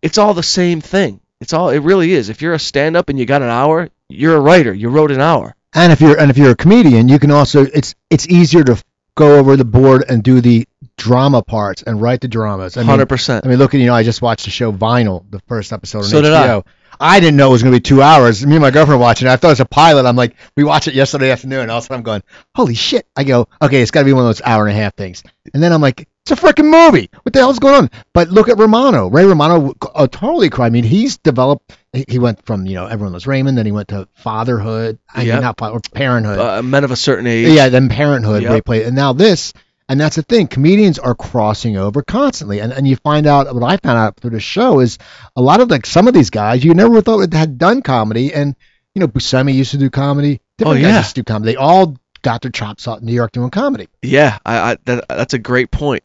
it's 0.00 0.18
all 0.18 0.32
the 0.32 0.42
same 0.42 0.80
thing. 0.80 1.20
It's 1.40 1.52
all 1.52 1.68
it 1.68 1.80
really 1.80 2.12
is. 2.12 2.30
If 2.30 2.40
you're 2.40 2.54
a 2.54 2.58
stand-up 2.58 3.10
and 3.10 3.18
you 3.18 3.26
got 3.26 3.42
an 3.42 3.50
hour, 3.50 3.90
you're 4.08 4.36
a 4.36 4.40
writer. 4.40 4.72
You 4.72 4.88
wrote 4.88 5.10
an 5.10 5.20
hour. 5.20 5.54
And 5.74 5.92
if 5.92 6.00
you're 6.00 6.18
and 6.18 6.30
if 6.30 6.38
you're 6.38 6.52
a 6.52 6.56
comedian, 6.56 7.08
you 7.08 7.18
can 7.18 7.30
also 7.30 7.64
it's 7.64 7.94
it's 8.10 8.28
easier 8.28 8.64
to 8.64 8.82
go 9.16 9.38
over 9.38 9.56
the 9.56 9.64
board 9.64 10.04
and 10.08 10.22
do 10.22 10.40
the 10.40 10.66
drama 10.96 11.42
parts 11.42 11.82
and 11.82 12.00
write 12.00 12.20
the 12.20 12.28
dramas. 12.28 12.74
Hundred 12.74 13.02
I 13.02 13.04
percent. 13.04 13.44
I 13.44 13.48
mean, 13.48 13.58
look 13.58 13.74
at 13.74 13.80
you 13.80 13.86
know, 13.86 13.94
I 13.94 14.02
just 14.02 14.22
watched 14.22 14.44
the 14.44 14.50
show 14.50 14.72
Vinyl, 14.72 15.24
the 15.30 15.40
first 15.40 15.72
episode 15.72 15.98
on 15.98 16.04
so 16.04 16.18
HBO. 16.18 16.22
Did 16.22 16.32
I. 16.32 16.62
I 17.00 17.20
didn't 17.20 17.36
know 17.36 17.48
it 17.48 17.52
was 17.52 17.62
going 17.62 17.72
to 17.72 17.80
be 17.80 17.82
two 17.82 18.02
hours. 18.02 18.46
Me 18.46 18.54
and 18.54 18.62
my 18.62 18.70
girlfriend 18.70 19.00
watching 19.00 19.26
it. 19.26 19.30
I 19.32 19.36
thought 19.36 19.48
it 19.48 19.52
was 19.52 19.60
a 19.60 19.64
pilot. 19.64 20.06
I'm 20.06 20.16
like, 20.16 20.36
we 20.56 20.64
watched 20.64 20.88
it 20.88 20.94
yesterday 20.94 21.30
afternoon. 21.30 21.62
And 21.62 21.70
all 21.70 21.78
of 21.78 21.84
a 21.84 21.86
sudden 21.86 21.98
I'm 21.98 22.04
going, 22.04 22.22
holy 22.54 22.74
shit. 22.74 23.06
I 23.16 23.24
go, 23.24 23.48
okay, 23.60 23.82
it's 23.82 23.90
got 23.90 24.00
to 24.00 24.04
be 24.04 24.12
one 24.12 24.22
of 24.22 24.28
those 24.28 24.42
hour 24.42 24.66
and 24.66 24.76
a 24.78 24.80
half 24.80 24.94
things. 24.94 25.22
And 25.52 25.62
then 25.62 25.72
I'm 25.72 25.80
like, 25.80 26.08
it's 26.24 26.30
a 26.30 26.36
freaking 26.36 26.70
movie. 26.70 27.10
What 27.22 27.32
the 27.32 27.40
hell's 27.40 27.58
going 27.58 27.74
on? 27.74 27.90
But 28.12 28.30
look 28.30 28.48
at 28.48 28.58
Romano. 28.58 29.08
Ray 29.08 29.26
Romano 29.26 29.74
uh, 29.94 30.06
totally 30.06 30.50
cried. 30.50 30.66
I 30.66 30.70
mean, 30.70 30.84
he's 30.84 31.18
developed. 31.18 31.76
He 32.08 32.18
went 32.18 32.44
from 32.44 32.66
you 32.66 32.74
know 32.74 32.86
everyone 32.86 33.14
was 33.14 33.26
Raymond, 33.26 33.56
then 33.56 33.66
he 33.66 33.72
went 33.72 33.88
to 33.88 34.08
Fatherhood. 34.14 34.98
I 35.12 35.22
yep. 35.22 35.34
mean, 35.34 35.42
not 35.42 35.58
father, 35.58 35.76
or 35.76 35.80
Parenthood. 35.80 36.38
Uh, 36.38 36.62
men 36.62 36.84
of 36.84 36.90
a 36.90 36.96
certain 36.96 37.26
age. 37.26 37.48
Yeah, 37.48 37.68
then 37.68 37.88
Parenthood. 37.88 38.42
Yep. 38.42 38.48
Where 38.48 38.56
he 38.56 38.62
played, 38.62 38.86
and 38.86 38.96
now 38.96 39.12
this. 39.12 39.52
And 39.86 40.00
that's 40.00 40.16
the 40.16 40.22
thing. 40.22 40.46
Comedians 40.46 40.98
are 40.98 41.14
crossing 41.14 41.76
over 41.76 42.02
constantly, 42.02 42.60
and 42.60 42.72
and 42.72 42.88
you 42.88 42.96
find 42.96 43.26
out 43.26 43.54
what 43.54 43.62
I 43.62 43.76
found 43.76 43.98
out 43.98 44.16
through 44.16 44.30
the 44.30 44.40
show 44.40 44.80
is 44.80 44.98
a 45.36 45.42
lot 45.42 45.60
of 45.60 45.70
like 45.70 45.84
some 45.84 46.08
of 46.08 46.14
these 46.14 46.30
guys 46.30 46.64
you 46.64 46.72
never 46.72 47.02
thought 47.02 47.30
they 47.30 47.36
had 47.36 47.58
done 47.58 47.82
comedy, 47.82 48.32
and 48.32 48.56
you 48.94 49.00
know 49.00 49.08
Buscemi 49.08 49.52
used 49.52 49.72
to 49.72 49.78
do 49.78 49.90
comedy. 49.90 50.40
Different 50.56 50.80
oh, 50.80 50.82
guys 50.82 50.96
used 50.96 51.16
to 51.16 51.22
do 51.22 51.24
comedy. 51.24 51.52
They 51.52 51.56
all 51.56 51.96
got 52.22 52.40
their 52.40 52.50
chops 52.50 52.88
out 52.88 53.00
in 53.00 53.06
New 53.06 53.12
York 53.12 53.32
doing 53.32 53.50
comedy. 53.50 53.88
Yeah, 54.02 54.38
I, 54.44 54.72
I 54.72 54.76
that, 54.86 55.04
that's 55.08 55.34
a 55.34 55.38
great 55.38 55.70
point. 55.70 56.02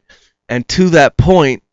And 0.50 0.68
to 0.70 0.90
that 0.90 1.16
point, 1.16 1.64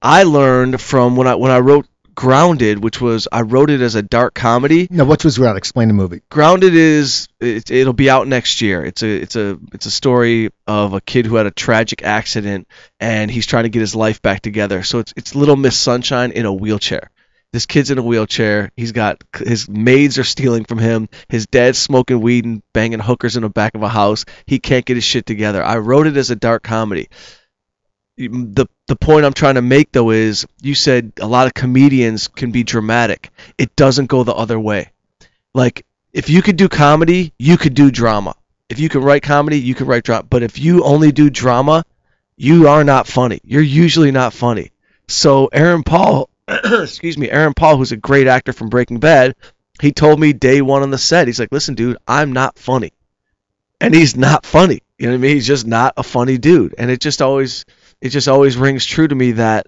I 0.00 0.22
learned 0.22 0.80
from 0.80 1.16
when 1.16 1.26
I 1.26 1.34
when 1.34 1.50
I 1.50 1.58
wrote 1.58 1.86
Grounded, 2.16 2.82
which 2.82 2.98
was 2.98 3.28
I 3.30 3.42
wrote 3.42 3.68
it 3.68 3.82
as 3.82 3.94
a 3.94 4.02
dark 4.02 4.34
comedy. 4.34 4.88
Now, 4.90 5.04
what 5.04 5.22
was 5.22 5.36
Grounded? 5.36 5.58
Explain 5.58 5.88
the 5.88 5.94
movie. 5.94 6.22
Grounded 6.30 6.74
is 6.74 7.28
it, 7.40 7.70
it'll 7.70 7.92
be 7.92 8.08
out 8.08 8.26
next 8.26 8.62
year. 8.62 8.84
It's 8.84 9.02
a 9.02 9.08
it's 9.08 9.36
a 9.36 9.58
it's 9.74 9.84
a 9.84 9.90
story 9.90 10.50
of 10.66 10.94
a 10.94 11.00
kid 11.02 11.26
who 11.26 11.36
had 11.36 11.44
a 11.44 11.50
tragic 11.50 12.02
accident 12.02 12.68
and 12.98 13.30
he's 13.30 13.46
trying 13.46 13.64
to 13.64 13.68
get 13.68 13.80
his 13.80 13.94
life 13.94 14.22
back 14.22 14.40
together. 14.40 14.82
So 14.82 14.98
it's 14.98 15.12
it's 15.14 15.34
Little 15.34 15.56
Miss 15.56 15.78
Sunshine 15.78 16.32
in 16.32 16.46
a 16.46 16.52
wheelchair. 16.52 17.10
This 17.52 17.66
kid's 17.66 17.90
in 17.90 17.98
a 17.98 18.02
wheelchair. 18.02 18.70
He's 18.76 18.92
got 18.92 19.22
his 19.36 19.68
maids 19.68 20.18
are 20.18 20.24
stealing 20.24 20.64
from 20.64 20.78
him. 20.78 21.10
His 21.28 21.46
dad's 21.46 21.78
smoking 21.78 22.22
weed 22.22 22.46
and 22.46 22.62
banging 22.72 22.98
hookers 22.98 23.36
in 23.36 23.42
the 23.42 23.50
back 23.50 23.74
of 23.74 23.82
a 23.82 23.88
house. 23.88 24.24
He 24.46 24.58
can't 24.58 24.84
get 24.84 24.96
his 24.96 25.04
shit 25.04 25.26
together. 25.26 25.62
I 25.62 25.76
wrote 25.78 26.06
it 26.06 26.16
as 26.16 26.30
a 26.30 26.36
dark 26.36 26.62
comedy. 26.62 27.08
The 28.16 28.66
the 28.86 28.96
point 28.96 29.26
I'm 29.26 29.32
trying 29.32 29.56
to 29.56 29.62
make 29.62 29.92
though 29.92 30.10
is 30.10 30.46
you 30.62 30.74
said 30.74 31.12
a 31.20 31.26
lot 31.26 31.46
of 31.46 31.54
comedians 31.54 32.28
can 32.28 32.50
be 32.50 32.64
dramatic. 32.64 33.30
It 33.58 33.76
doesn't 33.76 34.06
go 34.06 34.24
the 34.24 34.34
other 34.34 34.58
way. 34.58 34.90
Like 35.54 35.84
if 36.12 36.30
you 36.30 36.40
could 36.40 36.56
do 36.56 36.68
comedy, 36.68 37.32
you 37.38 37.58
could 37.58 37.74
do 37.74 37.90
drama. 37.90 38.34
If 38.68 38.80
you 38.80 38.88
can 38.88 39.02
write 39.02 39.22
comedy, 39.22 39.60
you 39.60 39.74
can 39.74 39.86
write 39.86 40.04
drama. 40.04 40.24
But 40.24 40.42
if 40.42 40.58
you 40.58 40.82
only 40.82 41.12
do 41.12 41.28
drama, 41.28 41.84
you 42.36 42.68
are 42.68 42.84
not 42.84 43.06
funny. 43.06 43.40
You're 43.44 43.62
usually 43.62 44.10
not 44.10 44.32
funny. 44.32 44.72
So 45.08 45.46
Aaron 45.52 45.82
Paul, 45.82 46.30
excuse 46.48 47.18
me, 47.18 47.30
Aaron 47.30 47.54
Paul, 47.54 47.76
who's 47.76 47.92
a 47.92 47.96
great 47.96 48.26
actor 48.26 48.52
from 48.52 48.70
Breaking 48.70 48.98
Bad, 48.98 49.36
he 49.80 49.92
told 49.92 50.18
me 50.18 50.32
day 50.32 50.62
one 50.62 50.82
on 50.82 50.90
the 50.90 50.98
set, 50.98 51.26
he's 51.26 51.38
like, 51.38 51.52
listen, 51.52 51.74
dude, 51.74 51.98
I'm 52.08 52.32
not 52.32 52.58
funny. 52.58 52.92
And 53.80 53.94
he's 53.94 54.16
not 54.16 54.46
funny. 54.46 54.82
You 54.98 55.06
know 55.06 55.12
what 55.12 55.18
I 55.18 55.20
mean? 55.20 55.34
He's 55.34 55.46
just 55.46 55.66
not 55.66 55.94
a 55.98 56.02
funny 56.02 56.38
dude. 56.38 56.74
And 56.78 56.90
it 56.90 57.00
just 57.00 57.20
always 57.20 57.66
it 58.00 58.10
just 58.10 58.28
always 58.28 58.56
rings 58.56 58.84
true 58.84 59.08
to 59.08 59.14
me 59.14 59.32
that 59.32 59.66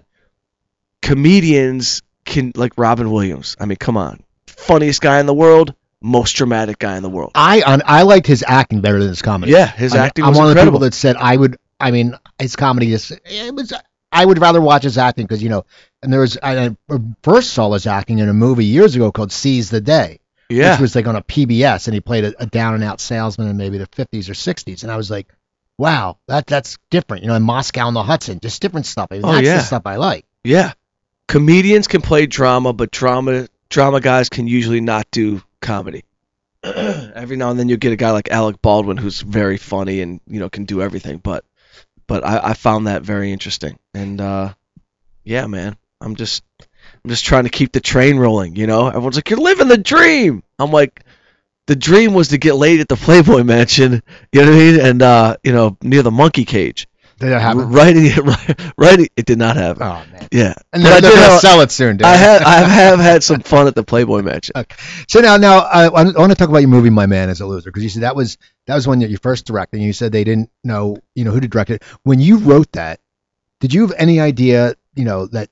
comedians 1.01 2.01
can 2.25 2.51
like 2.55 2.73
Robin 2.77 3.11
Williams. 3.11 3.55
I 3.59 3.65
mean, 3.65 3.77
come 3.77 3.97
on. 3.97 4.23
Funniest 4.47 5.01
guy 5.01 5.19
in 5.19 5.25
the 5.25 5.33
world, 5.33 5.73
most 6.01 6.33
dramatic 6.33 6.79
guy 6.79 6.97
in 6.97 7.03
the 7.03 7.09
world. 7.09 7.31
I 7.35 7.61
on, 7.61 7.81
I 7.85 8.03
liked 8.03 8.27
his 8.27 8.43
acting 8.47 8.81
better 8.81 8.99
than 8.99 9.09
his 9.09 9.21
comedy. 9.21 9.51
Yeah, 9.51 9.67
his 9.67 9.95
I- 9.95 10.05
acting 10.05 10.25
I'm 10.25 10.31
was 10.31 10.37
one 10.37 10.49
of 10.49 10.55
the 10.55 10.63
people 10.63 10.79
that 10.79 10.93
said 10.93 11.15
I 11.15 11.35
would. 11.35 11.57
I 11.79 11.91
mean, 11.91 12.15
his 12.37 12.55
comedy 12.55 12.93
is. 12.93 13.11
It 13.25 13.53
was. 13.53 13.73
I 14.11 14.25
would 14.25 14.39
rather 14.39 14.59
watch 14.59 14.83
his 14.83 14.97
acting 14.97 15.25
because 15.25 15.41
you 15.41 15.49
know. 15.49 15.65
And 16.01 16.11
there 16.11 16.21
was. 16.21 16.37
I, 16.41 16.67
I 16.67 16.75
first 17.23 17.51
saw 17.51 17.71
his 17.73 17.87
acting 17.87 18.19
in 18.19 18.29
a 18.29 18.33
movie 18.33 18.65
years 18.65 18.95
ago 18.95 19.11
called 19.11 19.31
Seize 19.31 19.69
the 19.69 19.81
Day, 19.81 20.19
yeah. 20.49 20.71
which 20.71 20.81
was 20.81 20.95
like 20.95 21.07
on 21.07 21.15
a 21.15 21.23
PBS, 21.23 21.87
and 21.87 21.93
he 21.93 22.01
played 22.01 22.25
a, 22.25 22.43
a 22.43 22.45
down 22.45 22.73
and 22.73 22.83
out 22.83 22.99
salesman 22.99 23.47
in 23.47 23.57
maybe 23.57 23.77
the 23.77 23.87
50s 23.87 24.29
or 24.29 24.33
60s, 24.33 24.83
and 24.83 24.91
I 24.91 24.97
was 24.97 25.09
like, 25.09 25.27
wow, 25.79 26.17
that 26.27 26.45
that's 26.45 26.77
different. 26.91 27.23
You 27.23 27.29
know, 27.29 27.35
in 27.35 27.43
Moscow 27.43 27.87
and 27.87 27.95
the 27.95 28.03
Hudson, 28.03 28.39
just 28.39 28.61
different 28.61 28.85
stuff. 28.85 29.07
I 29.09 29.15
mean, 29.15 29.25
Oh, 29.25 29.31
that's 29.31 29.45
yeah. 29.47 29.57
the 29.57 29.63
stuff 29.63 29.83
I 29.85 29.95
like. 29.95 30.25
Yeah. 30.43 30.73
Comedians 31.27 31.87
can 31.87 32.01
play 32.01 32.25
drama, 32.25 32.73
but 32.73 32.91
drama 32.91 33.47
drama 33.69 34.01
guys 34.01 34.29
can 34.29 34.47
usually 34.47 34.81
not 34.81 35.07
do 35.11 35.41
comedy. 35.61 36.03
Every 36.63 37.37
now 37.37 37.49
and 37.51 37.59
then 37.59 37.69
you'll 37.69 37.77
get 37.77 37.93
a 37.93 37.95
guy 37.95 38.11
like 38.11 38.29
Alec 38.29 38.61
Baldwin 38.61 38.97
who's 38.97 39.21
very 39.21 39.57
funny 39.57 40.01
and 40.01 40.19
you 40.27 40.39
know 40.39 40.49
can 40.49 40.65
do 40.65 40.81
everything, 40.81 41.17
but 41.17 41.45
but 42.07 42.25
I, 42.25 42.49
I 42.49 42.53
found 42.53 42.87
that 42.87 43.03
very 43.03 43.31
interesting. 43.31 43.77
And 43.93 44.19
uh, 44.19 44.53
yeah, 45.23 45.45
man, 45.47 45.77
I'm 46.01 46.15
just 46.15 46.43
I'm 47.03 47.09
just 47.09 47.23
trying 47.25 47.43
to 47.43 47.49
keep 47.49 47.71
the 47.71 47.79
train 47.79 48.17
rolling. 48.17 48.55
You 48.55 48.67
know, 48.67 48.87
everyone's 48.87 49.15
like, 49.15 49.29
"You're 49.29 49.39
living 49.39 49.67
the 49.69 49.77
dream." 49.77 50.43
I'm 50.57 50.71
like, 50.71 51.03
the 51.69 51.75
dream 51.75 52.15
was 52.15 52.29
to 52.29 52.39
get 52.39 52.55
laid 52.55 52.79
at 52.79 52.87
the 52.87 52.95
Playboy 52.95 53.43
Mansion. 53.43 54.01
You 54.33 54.41
know 54.41 54.47
what 54.47 54.55
I 54.55 54.57
mean? 54.57 54.79
And 54.81 55.01
uh, 55.03 55.37
you 55.43 55.51
know, 55.53 55.77
near 55.83 56.01
the 56.01 56.09
monkey 56.11 56.43
cage. 56.43 56.87
Did 57.19 57.31
it 57.33 57.39
happen? 57.41 57.69
Right, 57.69 57.95
right, 58.17 58.71
right. 58.77 59.11
It 59.15 59.25
did 59.25 59.37
not 59.37 59.55
happen. 59.55 59.83
Oh 59.83 60.03
man. 60.11 60.27
Yeah, 60.31 60.53
And 60.73 60.81
they're, 60.83 60.93
I 60.97 60.99
they're 61.01 61.11
gonna 61.11 61.21
have- 61.23 61.39
sell 61.41 61.61
it 61.61 61.69
soon, 61.69 61.97
dude. 61.97 62.07
I 62.07 62.15
have 62.15 62.41
I 62.41 62.55
have 62.81 62.99
had 62.99 63.23
some 63.23 63.41
fun 63.41 63.67
at 63.67 63.75
the 63.75 63.83
Playboy 63.83 64.21
Mansion. 64.23 64.53
Okay. 64.55 64.75
So 65.07 65.19
now, 65.19 65.37
now 65.37 65.59
I, 65.59 65.85
I 65.85 65.89
want 65.89 66.31
to 66.31 66.35
talk 66.35 66.49
about 66.49 66.59
your 66.59 66.69
movie, 66.69 66.89
My 66.89 67.05
Man 67.05 67.29
is 67.29 67.39
a 67.41 67.45
Loser, 67.45 67.69
because 67.69 67.83
you 67.83 67.89
said 67.89 68.01
that 68.03 68.15
was 68.15 68.37
that 68.67 68.75
was 68.75 68.87
one 68.87 68.99
that 68.99 69.09
you 69.11 69.17
first 69.17 69.45
directed, 69.45 69.77
and 69.77 69.85
you 69.85 69.93
said 69.93 70.11
they 70.11 70.23
didn't 70.23 70.49
know, 70.63 70.97
you 71.13 71.23
know, 71.25 71.31
who 71.31 71.39
to 71.41 71.47
direct 71.47 71.69
it. 71.71 71.83
When 72.03 72.19
you 72.19 72.37
wrote 72.37 72.71
that, 72.71 72.99
did 73.59 73.73
you 73.73 73.81
have 73.81 73.93
any 73.97 74.19
idea, 74.21 74.75
you 74.95 75.03
know, 75.05 75.27
that, 75.27 75.49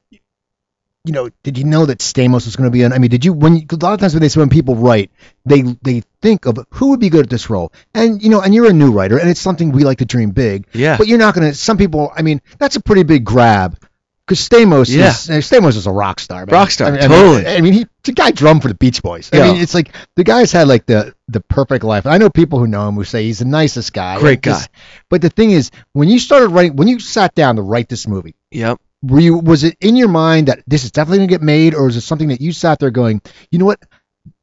you 1.08 1.14
know, 1.14 1.30
did 1.44 1.58
you 1.58 1.64
know 1.64 1.86
that 1.86 2.00
Stamos 2.00 2.46
was 2.46 2.56
going 2.56 2.68
to 2.68 2.72
be 2.72 2.84
on? 2.84 2.92
I 2.94 2.98
mean, 3.00 3.10
did 3.10 3.24
you 3.26 3.34
when 3.34 3.66
a 3.72 3.76
lot 3.78 3.94
of 3.94 4.00
times 4.00 4.14
when 4.14 4.22
they 4.22 4.30
say 4.30 4.40
when 4.42 4.50
people 4.50 4.76
write, 4.76 5.10
they 5.46 5.62
they 5.82 6.04
think 6.22 6.46
of 6.46 6.60
who 6.72 6.90
would 6.90 7.00
be 7.00 7.10
good 7.10 7.24
at 7.26 7.30
this 7.30 7.50
role, 7.50 7.72
and 7.94 8.22
you 8.22 8.30
know, 8.30 8.42
and 8.42 8.54
you're 8.54 8.70
a 8.70 8.74
new 8.74 8.92
writer, 8.92 9.18
and 9.18 9.30
it's 9.30 9.40
something 9.40 9.72
we 9.72 9.84
like 9.84 10.00
to 10.00 10.06
dream 10.06 10.32
big, 10.32 10.68
Yeah, 10.74 10.98
but 10.98 11.08
you're 11.08 11.18
not 11.18 11.34
going 11.34 11.48
to. 11.50 11.56
Some 11.56 11.78
people, 11.78 12.12
I 12.16 12.22
mean, 12.22 12.42
that's 12.60 12.76
a 12.76 12.82
pretty 12.82 13.04
big 13.04 13.24
grab. 13.24 13.78
Because 14.26 14.46
Stamos, 14.46 14.94
Yeah. 14.94 15.08
is, 15.12 15.30
uh, 15.30 15.34
Stamos 15.36 15.78
is 15.78 15.88
a 15.88 15.92
rock 15.92 16.20
star. 16.20 16.46
man. 16.46 16.52
Rock 16.54 16.70
star, 16.70 16.88
I 16.90 16.92
mean, 16.92 17.00
I 17.00 17.08
totally. 17.08 17.38
mean, 17.46 17.48
I 17.48 17.62
mean, 17.62 17.72
he, 17.74 17.88
the 18.04 18.12
guy 18.12 18.32
drummed 18.32 18.62
for 18.62 18.68
the 18.68 18.74
Beach 18.74 19.02
Boys. 19.02 19.30
I 19.32 19.38
Yeah. 19.38 19.54
mean, 19.54 19.62
it's 19.62 19.74
like 19.74 19.94
the 20.18 20.26
guy's 20.26 20.52
had 20.52 20.68
like 20.68 20.86
the 20.86 21.16
the 21.30 21.40
perfect 21.40 21.86
life. 21.86 22.06
I 22.06 22.18
know 22.18 22.30
people 22.30 22.60
who 22.60 22.68
know 22.68 22.90
him 22.90 22.96
who 22.96 23.06
say 23.06 23.24
he's 23.24 23.40
the 23.40 23.46
nicest 23.46 23.94
guy. 23.94 24.20
Great 24.20 24.42
guy. 24.42 24.66
but 25.10 25.22
the 25.22 25.30
thing 25.30 25.52
is, 25.52 25.72
when 25.94 26.10
you 26.10 26.20
started 26.20 26.50
writing, 26.50 26.76
when 26.76 26.90
you 26.90 27.00
sat 27.00 27.36
down 27.36 27.56
to 27.56 27.62
write 27.62 27.88
this 27.88 28.06
movie, 28.06 28.36
yep. 28.52 28.82
Were 29.08 29.20
you 29.20 29.38
was 29.38 29.64
it 29.64 29.78
in 29.82 29.96
your 29.96 30.08
mind 30.08 30.48
that 30.48 30.64
this 30.68 30.84
is 30.84 30.92
definitely 30.92 31.20
gonna 31.20 31.28
get 31.28 31.42
made, 31.42 31.74
or 31.74 31.88
is 31.88 31.96
it 31.96 32.02
something 32.02 32.30
that 32.30 32.42
you 32.42 32.52
sat 32.52 32.80
there 32.80 32.92
going, 32.92 33.22
you 33.52 33.60
know 33.60 33.66
what, 33.66 33.80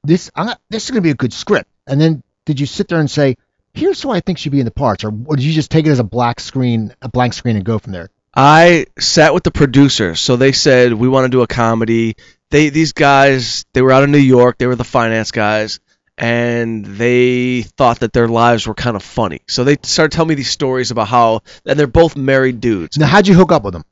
this 0.03 0.31
I'm 0.35 0.46
not, 0.46 0.61
this 0.70 0.85
is 0.85 0.90
gonna 0.90 1.03
be 1.03 1.11
a 1.11 1.14
good 1.14 1.33
script, 1.33 1.70
and 1.87 2.00
then 2.00 2.22
did 2.46 2.61
you 2.61 2.66
sit 2.66 2.88
there 2.88 3.00
and 3.00 3.11
say, 3.11 3.37
here's 3.72 4.00
who 4.00 4.11
I 4.11 4.20
think 4.20 4.38
should 4.38 4.53
be 4.53 4.61
in 4.61 4.64
the 4.64 4.70
parts, 4.70 5.05
or, 5.05 5.09
or 5.09 5.37
did 5.37 5.44
you 5.44 5.53
just 5.53 5.70
take 5.70 5.87
it 5.87 5.90
as 5.90 5.98
a 5.98 6.05
black 6.05 6.40
screen, 6.40 6.94
a 7.03 7.09
blank 7.09 7.35
screen, 7.35 7.57
and 7.57 7.64
go 7.64 7.79
from 7.79 7.92
there? 7.92 8.11
I 8.37 8.87
sat 8.98 9.33
with 9.33 9.44
the 9.44 9.50
producers, 9.50 10.20
so 10.20 10.37
they 10.37 10.53
said 10.53 10.92
we 10.92 11.09
want 11.09 11.24
to 11.24 11.29
do 11.29 11.42
a 11.42 11.46
comedy. 11.46 12.16
They 12.50 12.68
these 12.68 12.92
guys 12.92 13.64
they 13.72 13.83
were 13.83 13.92
out 13.92 14.03
of 14.03 14.11
New 14.11 14.18
York. 14.18 14.59
They 14.59 14.66
were 14.66 14.77
the 14.77 14.85
finance 14.85 15.31
guys, 15.31 15.79
and 16.18 16.85
they 16.85 17.62
thought 17.62 18.00
that 18.00 18.12
their 18.12 18.29
lives 18.29 18.66
were 18.66 18.74
kind 18.74 18.96
of 18.96 19.03
funny. 19.03 19.42
So 19.46 19.64
they 19.64 19.77
started 19.83 20.12
telling 20.14 20.31
me 20.31 20.35
these 20.35 20.50
stories 20.50 20.90
about 20.90 21.09
how 21.09 21.42
and 21.64 21.79
they're 21.79 21.87
both 21.87 22.16
married 22.16 22.61
dudes 22.61 22.98
Now, 22.98 23.07
how'd 23.07 23.29
you 23.29 23.35
hook 23.35 23.53
up 23.53 23.62
with 23.64 23.74
them? 23.74 23.85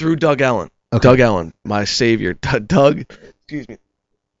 Through 0.00 0.16
Doug 0.16 0.40
Ellin. 0.40 0.70
Okay. 0.94 1.02
Doug 1.02 1.20
Ellin, 1.20 1.52
my 1.62 1.84
savior. 1.84 2.32
Doug, 2.66 3.00
excuse 3.00 3.68
me. 3.68 3.76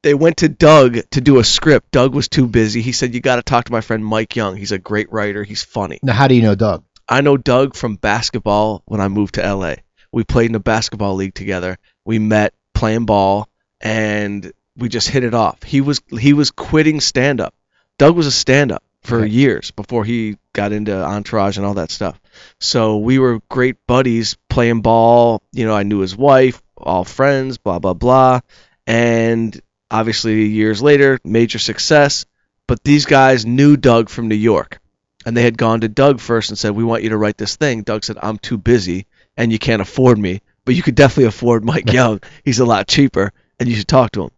They 0.02 0.14
went 0.14 0.38
to 0.38 0.48
Doug 0.48 0.98
to 1.10 1.20
do 1.20 1.38
a 1.38 1.44
script. 1.44 1.90
Doug 1.90 2.14
was 2.14 2.28
too 2.28 2.46
busy. 2.46 2.80
He 2.80 2.92
said, 2.92 3.14
"You 3.14 3.20
got 3.20 3.36
to 3.36 3.42
talk 3.42 3.66
to 3.66 3.72
my 3.72 3.82
friend 3.82 4.02
Mike 4.02 4.34
Young. 4.34 4.56
He's 4.56 4.72
a 4.72 4.78
great 4.78 5.12
writer. 5.12 5.44
He's 5.44 5.62
funny." 5.62 5.98
Now, 6.02 6.14
how 6.14 6.28
do 6.28 6.34
you 6.34 6.40
know 6.40 6.54
Doug? 6.54 6.84
I 7.06 7.20
know 7.20 7.36
Doug 7.36 7.76
from 7.76 7.96
basketball 7.96 8.82
when 8.86 9.02
I 9.02 9.08
moved 9.08 9.34
to 9.34 9.54
LA. 9.54 9.74
We 10.10 10.24
played 10.24 10.48
in 10.48 10.54
a 10.54 10.60
basketball 10.60 11.16
league 11.16 11.34
together. 11.34 11.76
We 12.06 12.18
met 12.18 12.54
playing 12.72 13.04
ball 13.04 13.46
and 13.82 14.50
we 14.78 14.88
just 14.88 15.08
hit 15.08 15.24
it 15.24 15.34
off. 15.34 15.62
He 15.62 15.82
was 15.82 16.00
he 16.18 16.32
was 16.32 16.50
quitting 16.50 17.00
stand 17.00 17.38
up. 17.42 17.54
Doug 17.98 18.16
was 18.16 18.26
a 18.26 18.32
stand 18.32 18.72
up 18.72 18.82
for 19.02 19.20
Okay. 19.20 19.28
years 19.30 19.70
before 19.70 20.04
he 20.04 20.36
got 20.52 20.72
into 20.72 20.92
Entourage 20.94 21.56
and 21.56 21.64
all 21.66 21.74
that 21.74 21.90
stuff. 21.90 22.20
So 22.60 22.98
we 22.98 23.18
were 23.18 23.40
great 23.48 23.76
buddies 23.86 24.36
playing 24.48 24.82
ball. 24.82 25.42
You 25.52 25.64
know, 25.66 25.74
I 25.74 25.84
knew 25.84 26.00
his 26.00 26.16
wife, 26.16 26.62
all 26.76 27.04
friends, 27.04 27.58
blah 27.58 27.78
blah 27.78 27.94
blah. 27.94 28.40
And 28.86 29.58
obviously 29.90 30.46
years 30.46 30.82
later, 30.82 31.18
major 31.24 31.58
success. 31.58 32.26
But 32.66 32.84
these 32.84 33.04
guys 33.06 33.44
knew 33.46 33.76
Doug 33.76 34.08
from 34.08 34.28
New 34.28 34.36
York 34.36 34.80
and 35.26 35.36
they 35.36 35.42
had 35.42 35.58
gone 35.58 35.80
to 35.80 35.88
Doug 35.88 36.20
first 36.20 36.50
and 36.50 36.58
said, 36.58 36.72
"We 36.72 36.84
want 36.84 37.02
you 37.02 37.10
to 37.10 37.16
write 37.18 37.36
this 37.36 37.56
thing." 37.56 37.82
Doug 37.82 38.04
said, 38.04 38.16
"I'm 38.22 38.38
too 38.38 38.58
busy, 38.58 39.06
and 39.36 39.50
you 39.52 39.58
can't 39.58 39.82
afford 39.82 40.18
me, 40.18 40.40
but 40.64 40.74
you 40.74 40.82
could 40.82 40.94
definitely 40.94 41.24
afford 41.24 41.64
Mike 41.64 41.92
Young. 41.92 42.20
He's 42.44 42.60
a 42.60 42.64
lot 42.64 42.86
cheaper, 42.86 43.32
and 43.58 43.68
you 43.68 43.74
should 43.76 43.88
talk 43.88 44.12
to 44.12 44.24
him." 44.24 44.30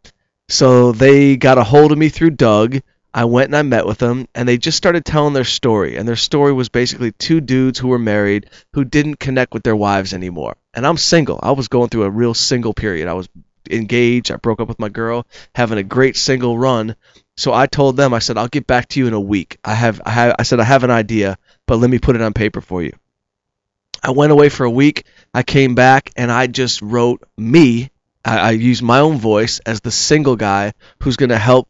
So 0.48 0.92
they 0.92 1.36
got 1.36 1.58
a 1.58 1.64
hold 1.64 1.92
of 1.92 1.98
me 1.98 2.08
through 2.08 2.30
Doug. 2.30 2.80
I 3.14 3.26
went 3.26 3.48
and 3.48 3.56
I 3.56 3.62
met 3.62 3.86
with 3.86 3.98
them, 3.98 4.26
and 4.34 4.48
they 4.48 4.56
just 4.56 4.78
started 4.78 5.04
telling 5.04 5.34
their 5.34 5.44
story. 5.44 5.96
And 5.96 6.08
their 6.08 6.16
story 6.16 6.52
was 6.52 6.70
basically 6.70 7.12
two 7.12 7.40
dudes 7.40 7.78
who 7.78 7.88
were 7.88 7.98
married 7.98 8.48
who 8.72 8.84
didn't 8.84 9.20
connect 9.20 9.52
with 9.52 9.62
their 9.62 9.76
wives 9.76 10.14
anymore. 10.14 10.56
And 10.72 10.86
I'm 10.86 10.96
single. 10.96 11.38
I 11.42 11.52
was 11.52 11.68
going 11.68 11.90
through 11.90 12.04
a 12.04 12.10
real 12.10 12.32
single 12.32 12.72
period. 12.72 13.08
I 13.08 13.12
was 13.12 13.28
engaged. 13.70 14.30
I 14.30 14.36
broke 14.36 14.60
up 14.60 14.68
with 14.68 14.78
my 14.78 14.88
girl, 14.88 15.26
having 15.54 15.78
a 15.78 15.82
great 15.82 16.16
single 16.16 16.58
run. 16.58 16.96
So 17.36 17.52
I 17.52 17.66
told 17.66 17.96
them, 17.96 18.14
I 18.14 18.18
said, 18.18 18.38
I'll 18.38 18.48
get 18.48 18.66
back 18.66 18.88
to 18.88 19.00
you 19.00 19.06
in 19.06 19.12
a 19.12 19.20
week. 19.20 19.58
I 19.62 19.74
have, 19.74 20.00
I 20.04 20.10
have, 20.10 20.36
I 20.38 20.42
said, 20.42 20.60
I 20.60 20.64
have 20.64 20.84
an 20.84 20.90
idea, 20.90 21.36
but 21.66 21.76
let 21.76 21.90
me 21.90 21.98
put 21.98 22.16
it 22.16 22.22
on 22.22 22.32
paper 22.32 22.60
for 22.60 22.82
you. 22.82 22.92
I 24.02 24.10
went 24.10 24.32
away 24.32 24.48
for 24.48 24.64
a 24.64 24.70
week. 24.70 25.04
I 25.32 25.42
came 25.42 25.74
back 25.74 26.10
and 26.16 26.32
I 26.32 26.46
just 26.46 26.82
wrote 26.82 27.22
me. 27.36 27.90
I, 28.24 28.38
I 28.38 28.50
used 28.52 28.82
my 28.82 29.00
own 29.00 29.18
voice 29.18 29.60
as 29.60 29.80
the 29.80 29.90
single 29.90 30.36
guy 30.36 30.72
who's 31.00 31.16
going 31.16 31.30
to 31.30 31.38
help 31.38 31.68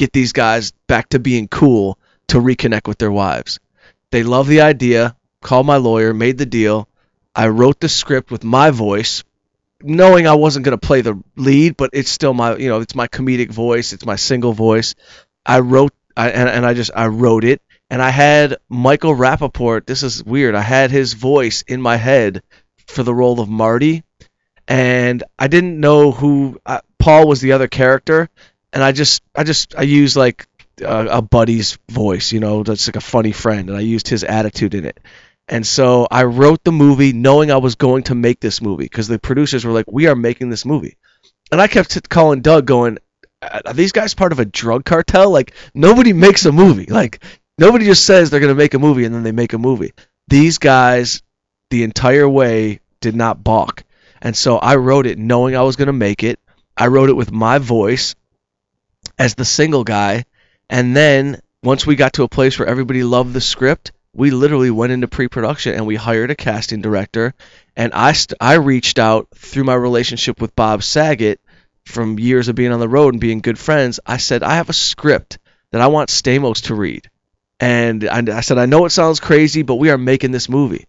get 0.00 0.12
these 0.14 0.32
guys 0.32 0.72
back 0.88 1.10
to 1.10 1.18
being 1.18 1.46
cool 1.46 1.98
to 2.28 2.38
reconnect 2.38 2.88
with 2.88 2.96
their 2.96 3.12
wives. 3.12 3.60
They 4.10 4.22
love 4.22 4.48
the 4.48 4.62
idea. 4.62 5.14
Called 5.42 5.66
my 5.66 5.76
lawyer, 5.76 6.14
made 6.14 6.38
the 6.38 6.46
deal. 6.46 6.88
I 7.34 7.48
wrote 7.48 7.80
the 7.80 7.88
script 7.88 8.30
with 8.30 8.42
my 8.42 8.70
voice, 8.70 9.24
knowing 9.82 10.26
I 10.26 10.34
wasn't 10.34 10.64
going 10.64 10.78
to 10.78 10.86
play 10.86 11.02
the 11.02 11.22
lead, 11.36 11.76
but 11.76 11.90
it's 11.92 12.10
still 12.10 12.34
my, 12.34 12.56
you 12.56 12.68
know, 12.68 12.80
it's 12.80 12.94
my 12.94 13.08
comedic 13.08 13.50
voice, 13.50 13.92
it's 13.92 14.04
my 14.04 14.16
single 14.16 14.52
voice. 14.52 14.94
I 15.46 15.60
wrote, 15.60 15.92
I, 16.16 16.30
and, 16.30 16.48
and 16.48 16.66
I 16.66 16.74
just, 16.74 16.90
I 16.94 17.06
wrote 17.06 17.44
it, 17.44 17.62
and 17.88 18.02
I 18.02 18.10
had 18.10 18.56
Michael 18.68 19.14
Rapaport. 19.14 19.86
This 19.86 20.02
is 20.02 20.24
weird. 20.24 20.54
I 20.54 20.62
had 20.62 20.90
his 20.90 21.12
voice 21.12 21.62
in 21.62 21.80
my 21.80 21.96
head 21.96 22.42
for 22.86 23.02
the 23.02 23.14
role 23.14 23.40
of 23.40 23.48
Marty, 23.48 24.02
and 24.66 25.22
I 25.38 25.48
didn't 25.48 25.80
know 25.80 26.10
who 26.10 26.58
uh, 26.66 26.80
Paul 26.98 27.28
was 27.28 27.40
the 27.40 27.52
other 27.52 27.68
character, 27.68 28.28
and 28.72 28.82
I 28.82 28.92
just, 28.92 29.22
I 29.34 29.44
just, 29.44 29.74
I 29.76 29.82
used 29.82 30.16
like 30.16 30.46
a, 30.80 31.06
a 31.06 31.22
buddy's 31.22 31.78
voice, 31.90 32.32
you 32.32 32.40
know, 32.40 32.62
that's 32.62 32.88
like 32.88 32.96
a 32.96 33.00
funny 33.00 33.32
friend, 33.32 33.68
and 33.68 33.78
I 33.78 33.82
used 33.82 34.08
his 34.08 34.24
attitude 34.24 34.74
in 34.74 34.84
it. 34.84 35.00
And 35.48 35.66
so 35.66 36.06
I 36.10 36.24
wrote 36.24 36.62
the 36.62 36.72
movie 36.72 37.12
knowing 37.12 37.50
I 37.50 37.56
was 37.56 37.74
going 37.74 38.04
to 38.04 38.14
make 38.14 38.38
this 38.38 38.62
movie 38.62 38.84
because 38.84 39.08
the 39.08 39.18
producers 39.18 39.64
were 39.64 39.72
like, 39.72 39.90
"We 39.90 40.06
are 40.06 40.14
making 40.14 40.50
this 40.50 40.64
movie." 40.64 40.96
and 41.50 41.60
I 41.60 41.66
kept 41.66 42.08
calling 42.08 42.40
Doug, 42.40 42.66
going, 42.66 42.98
"Are 43.42 43.72
these 43.72 43.92
guys 43.92 44.14
part 44.14 44.32
of 44.32 44.38
a 44.38 44.44
drug 44.44 44.84
cartel? 44.84 45.30
Like 45.30 45.54
nobody 45.74 46.12
makes 46.12 46.44
a 46.44 46.52
movie. 46.52 46.86
Like 46.86 47.22
nobody 47.58 47.84
just 47.84 48.04
says 48.04 48.30
they're 48.30 48.40
gonna 48.40 48.54
make 48.54 48.74
a 48.74 48.78
movie 48.78 49.04
and 49.04 49.14
then 49.14 49.22
they 49.22 49.32
make 49.32 49.52
a 49.52 49.58
movie. 49.58 49.92
These 50.28 50.58
guys, 50.58 51.22
the 51.70 51.82
entire 51.82 52.28
way, 52.28 52.80
did 53.00 53.16
not 53.16 53.42
balk, 53.42 53.84
and 54.22 54.36
so 54.36 54.58
I 54.58 54.76
wrote 54.76 55.06
it 55.06 55.18
knowing 55.18 55.56
I 55.56 55.62
was 55.62 55.76
gonna 55.76 55.92
make 55.92 56.22
it. 56.22 56.38
I 56.76 56.86
wrote 56.86 57.10
it 57.10 57.16
with 57.16 57.32
my 57.32 57.58
voice 57.58 58.14
as 59.20 59.34
the 59.34 59.44
single 59.44 59.84
guy, 59.84 60.24
and 60.70 60.96
then 60.96 61.40
once 61.62 61.86
we 61.86 61.94
got 61.94 62.14
to 62.14 62.22
a 62.22 62.28
place 62.28 62.58
where 62.58 62.66
everybody 62.66 63.04
loved 63.04 63.34
the 63.34 63.40
script, 63.40 63.92
we 64.14 64.30
literally 64.30 64.70
went 64.70 64.92
into 64.92 65.06
pre-production 65.06 65.74
and 65.74 65.86
we 65.86 65.94
hired 65.94 66.30
a 66.30 66.34
casting 66.34 66.80
director 66.80 67.34
and 67.76 67.92
I 67.92 68.12
st- 68.12 68.38
I 68.40 68.54
reached 68.54 68.98
out 68.98 69.28
through 69.36 69.64
my 69.64 69.74
relationship 69.74 70.40
with 70.40 70.56
Bob 70.56 70.82
Saget 70.82 71.38
from 71.84 72.18
years 72.18 72.48
of 72.48 72.54
being 72.54 72.72
on 72.72 72.80
the 72.80 72.88
road 72.88 73.14
and 73.14 73.20
being 73.20 73.40
good 73.40 73.58
friends. 73.58 74.00
I 74.06 74.16
said 74.16 74.42
I 74.42 74.56
have 74.56 74.70
a 74.70 74.74
script 74.74 75.38
that 75.70 75.82
I 75.82 75.88
want 75.88 76.08
Stamos 76.08 76.62
to 76.62 76.74
read, 76.74 77.08
and 77.60 78.08
I, 78.08 78.38
I 78.38 78.40
said 78.40 78.58
I 78.58 78.66
know 78.66 78.86
it 78.86 78.90
sounds 78.90 79.20
crazy, 79.20 79.62
but 79.62 79.76
we 79.76 79.90
are 79.90 79.98
making 79.98 80.32
this 80.32 80.48
movie. 80.48 80.86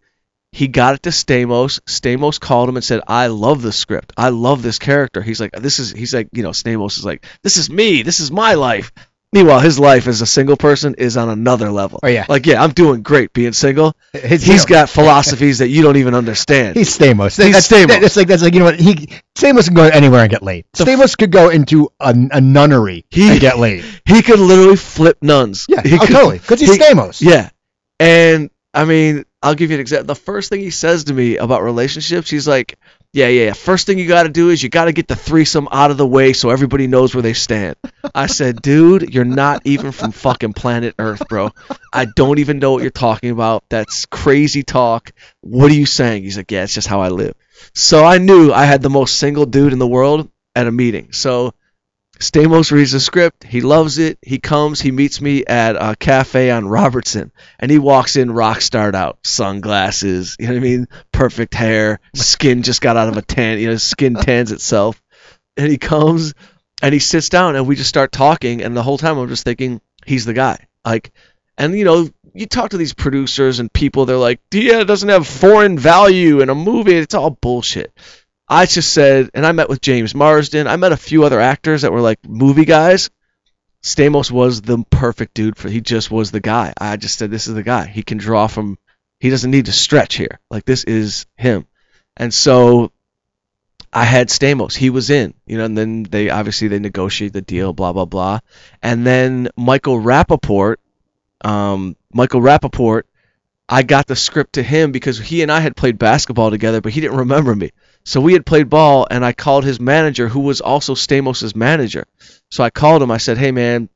He 0.54 0.68
got 0.68 0.96
it 0.96 1.04
to 1.04 1.10
Stamos. 1.12 1.80
Stamos 1.82 2.40
called 2.40 2.68
him 2.70 2.76
and 2.76 2.84
said, 2.84 3.02
"I 3.08 3.28
love 3.28 3.62
the 3.62 3.72
script. 3.72 4.12
I 4.18 4.30
love 4.30 4.62
this 4.62 4.80
character." 4.80 5.22
He's 5.22 5.40
like, 5.40 5.52
"This 5.54 5.80
is." 5.80 5.92
He's 5.92 6.14
like, 6.14 6.28
you 6.34 6.44
know, 6.44 6.50
Stamos 6.50 6.98
is 6.98 7.06
like, 7.06 7.26
"This 7.42 7.56
is 7.58 7.70
me. 7.70 8.02
This 8.04 8.20
is 8.20 8.32
my 8.32 8.56
life." 8.56 8.92
Meanwhile, 9.34 9.62
his 9.62 9.80
life 9.80 10.08
as 10.08 10.20
a 10.20 10.26
single 10.26 10.58
person 10.58 10.96
is 10.98 11.16
on 11.16 11.30
another 11.30 11.72
level. 11.72 12.02
Oh, 12.04 12.08
yeah. 12.10 12.26
Like, 12.28 12.46
yeah, 12.46 12.62
I'm 12.62 12.72
doing 12.72 13.02
great 13.02 13.32
being 13.32 13.54
single. 13.54 13.96
His- 14.12 14.44
He's 14.44 14.66
got 14.66 14.90
philosophies 14.90 15.60
that 15.60 15.70
you 15.70 15.84
don't 15.84 15.96
even 15.96 16.16
understand. 16.16 16.76
He's 16.76 16.98
Stamos. 17.00 17.42
He's 17.42 17.54
that's, 17.54 17.70
Stamos. 17.70 18.02
That's 18.02 18.18
like 18.18 18.28
that's 18.28 18.44
like 18.44 18.54
you 18.54 18.60
know 18.60 18.66
what 18.66 18.78
he 18.78 19.08
Stamos 19.38 19.68
can 19.68 19.74
go 19.76 19.84
anywhere 19.84 20.20
and 20.24 20.30
get 20.30 20.44
laid. 20.44 20.66
Stamos 20.76 21.18
could 21.18 21.32
go 21.32 21.48
into 21.50 21.90
a, 22.02 22.10
a 22.10 22.42
nunnery 22.42 23.06
He- 23.10 23.30
and 23.30 23.40
get 23.40 23.58
laid. 23.58 23.86
He 24.06 24.22
could 24.22 24.40
literally 24.40 24.76
flip 24.76 25.20
nuns. 25.22 25.66
Yeah, 25.70 25.82
He 25.82 25.96
oh, 25.96 26.00
could- 26.00 26.10
totally. 26.10 26.40
Because 26.40 26.60
he's 26.60 26.76
he- 26.76 26.80
Stamos. 26.82 27.22
Yeah. 27.22 27.52
And 28.02 28.50
I 28.74 28.84
mean, 28.84 29.24
I'll 29.44 29.56
give 29.56 29.72
you 29.72 29.76
an 29.76 29.82
example. 29.82 30.06
The 30.08 30.16
first 30.16 30.50
thing 30.50 30.60
he 30.60 30.70
says 30.70 31.06
to 31.06 31.14
me 31.14 31.38
about 31.38 31.64
relationships, 31.64 32.30
he's 32.30 32.48
like, 32.48 32.78
"Yeah, 33.12 33.28
yeah, 33.28 33.46
yeah. 33.46 33.54
First 33.54 33.88
thing 33.88 33.98
you 33.98 34.08
got 34.08 34.24
to 34.24 34.30
do 34.30 34.50
is 34.50 34.62
you 34.62 34.70
got 34.70 34.86
to 34.86 34.92
get 34.94 35.08
the 35.08 35.16
threesome 35.16 35.68
out 35.72 35.90
of 35.90 35.98
the 35.98 36.06
way 36.06 36.34
so 36.34 36.52
everybody 36.52 36.86
knows 36.86 37.16
where 37.16 37.24
they 37.24 37.34
stand." 37.34 37.76
I 38.14 38.28
said, 38.28 38.62
"Dude, 38.62 39.14
you're 39.14 39.26
not 39.26 39.62
even 39.66 39.92
from 39.92 40.12
fucking 40.12 40.54
planet 40.54 40.94
Earth, 41.00 41.28
bro. 41.28 41.52
I 41.92 42.06
don't 42.06 42.38
even 42.38 42.60
know 42.60 42.72
what 42.74 42.84
you're 42.84 42.92
talking 42.92 43.32
about. 43.32 43.64
That's 43.70 44.06
crazy 44.06 44.62
talk. 44.62 45.12
What 45.42 45.72
are 45.72 45.76
you 45.76 45.88
saying?" 45.88 46.24
He's 46.24 46.38
like, 46.38 46.52
"Yeah, 46.52 46.64
it's 46.64 46.76
just 46.76 46.88
how 46.88 47.02
I 47.02 47.10
live." 47.10 47.34
So 47.74 48.06
I 48.06 48.20
knew 48.20 48.52
I 48.52 48.66
had 48.66 48.84
the 48.84 48.90
most 48.90 49.16
single 49.16 49.46
dude 49.46 49.74
in 49.74 49.80
the 49.80 49.88
world 49.88 50.30
at 50.56 50.68
a 50.68 50.72
meeting. 50.72 51.14
So 51.14 51.54
Stamos 52.22 52.72
reads 52.72 52.92
the 52.92 53.00
script. 53.00 53.44
He 53.44 53.62
loves 53.62 53.98
it. 53.98 54.20
He 54.22 54.38
comes. 54.38 54.80
He 54.80 54.92
meets 54.92 55.20
me 55.20 55.44
at 55.44 55.76
a 55.76 55.96
cafe 55.96 56.52
on 56.52 56.68
Robertson, 56.68 57.32
and 57.58 57.72
he 57.72 57.80
walks 57.80 58.16
in 58.16 58.32
rock 58.32 58.62
starred 58.62 58.96
out, 58.96 59.18
sunglasses. 59.24 60.36
You 60.40 60.48
know 60.48 60.54
what 60.54 60.60
I 60.60 60.62
mean? 60.62 60.88
Perfect 61.12 61.56
hair. 61.56 62.00
Skin 62.14 62.62
just 62.62 62.80
got 62.80 62.96
out 62.96 63.10
of 63.10 63.18
a 63.18 63.24
tan. 63.24 63.58
You 63.58 63.72
know, 63.72 63.78
skin 63.78 64.14
tans 64.14 64.52
itself. 64.52 65.02
And 65.58 65.72
he 65.72 65.80
comes, 65.80 66.36
and 66.84 66.94
he 66.94 67.00
sits 67.00 67.30
down, 67.30 67.56
and 67.56 67.68
we 67.68 67.76
just 67.76 67.90
start 67.90 68.12
talking. 68.12 68.62
And 68.62 68.78
the 68.78 68.84
whole 68.84 69.00
time, 69.00 69.18
I'm 69.18 69.28
just 69.28 69.44
thinking, 69.44 69.82
he's 70.06 70.26
the 70.26 70.34
guy. 70.34 70.68
Like, 70.86 71.12
and 71.58 71.78
you 71.78 71.86
know, 71.86 72.08
you 72.36 72.46
talk 72.46 72.70
to 72.70 72.78
these 72.78 72.94
producers 72.94 73.60
and 73.60 73.74
people, 73.74 74.06
they're 74.06 74.16
like, 74.18 74.42
yeah, 74.54 74.82
it 74.82 74.86
doesn't 74.86 75.10
have 75.10 75.28
foreign 75.28 75.78
value 75.78 76.42
in 76.42 76.50
a 76.50 76.56
movie. 76.56 76.96
It's 76.96 77.16
all 77.16 77.32
bullshit. 77.32 77.92
I 78.52 78.66
just 78.66 78.92
said, 78.92 79.30
and 79.34 79.46
I 79.46 79.54
met 79.54 79.70
with 79.70 79.80
James 79.80 80.14
Marsden. 80.14 80.68
I 80.68 80.76
met 80.76 80.92
a 80.92 80.98
few 80.98 81.24
other 81.24 81.40
actors 81.40 81.84
that 81.84 81.94
were 81.94 82.02
like 82.02 82.20
movie 82.28 82.66
guys. 82.66 83.10
Stamos 83.82 84.30
was 84.30 84.62
the 84.62 84.84
perfect 84.90 85.36
dude 85.36 85.56
for. 85.56 85.70
He 85.70 85.80
just 85.80 86.12
was 86.12 86.32
the 86.32 86.42
guy. 86.42 86.74
I 86.78 86.98
just 86.98 87.18
said, 87.18 87.32
this 87.32 87.48
is 87.48 87.56
the 87.56 87.64
guy. 87.64 87.88
He 87.88 88.04
can 88.04 88.18
draw 88.18 88.48
from. 88.48 88.78
He 89.22 89.30
doesn't 89.30 89.50
need 89.50 89.68
to 89.68 89.72
stretch 89.72 90.16
here. 90.16 90.42
Like 90.50 90.66
this 90.66 90.84
is 90.84 91.28
him. 91.38 91.66
And 92.18 92.34
so 92.34 92.92
I 93.94 94.04
had 94.04 94.28
Stamos. 94.28 94.76
He 94.76 94.90
was 94.90 95.10
in, 95.10 95.34
you 95.46 95.58
know, 95.58 95.64
and 95.64 95.78
then 95.78 96.04
they 96.04 96.30
obviously 96.30 96.68
they 96.68 96.80
negotiate 96.80 97.32
the 97.32 97.42
deal, 97.42 97.72
blah 97.72 97.94
blah 97.94 98.04
blah. 98.04 98.42
And 98.84 99.08
then 99.08 99.48
Michael 99.56 99.98
Rapaport, 99.98 100.76
um, 101.46 101.96
Michael 102.12 102.42
Rapaport, 102.42 103.04
I 103.70 103.84
got 103.84 104.08
the 104.08 104.18
script 104.18 104.54
to 104.54 104.64
him 104.64 104.92
because 104.92 105.18
he 105.18 105.42
and 105.42 105.50
I 105.50 105.62
had 105.62 105.78
played 105.78 105.98
basketball 105.98 106.52
together, 106.52 106.82
but 106.82 106.92
he 106.92 107.00
didn't 107.00 107.20
remember 107.20 107.56
me. 107.56 107.72
So 108.04 108.20
we 108.22 108.34
had 108.34 108.46
played 108.46 108.70
ball, 108.70 109.08
and 109.10 109.24
I 109.24 109.34
called 109.34 109.64
his 109.64 109.80
manager, 109.80 110.28
who 110.28 110.42
was 110.42 110.62
also 110.62 110.96
Stamos' 110.96 111.56
manager. 111.56 112.06
So 112.50 112.64
I 112.64 112.70
called 112.70 113.02
him. 113.02 113.12
I 113.12 113.18
said, 113.18 113.38
"Hey 113.38 113.52
man, 113.52 113.90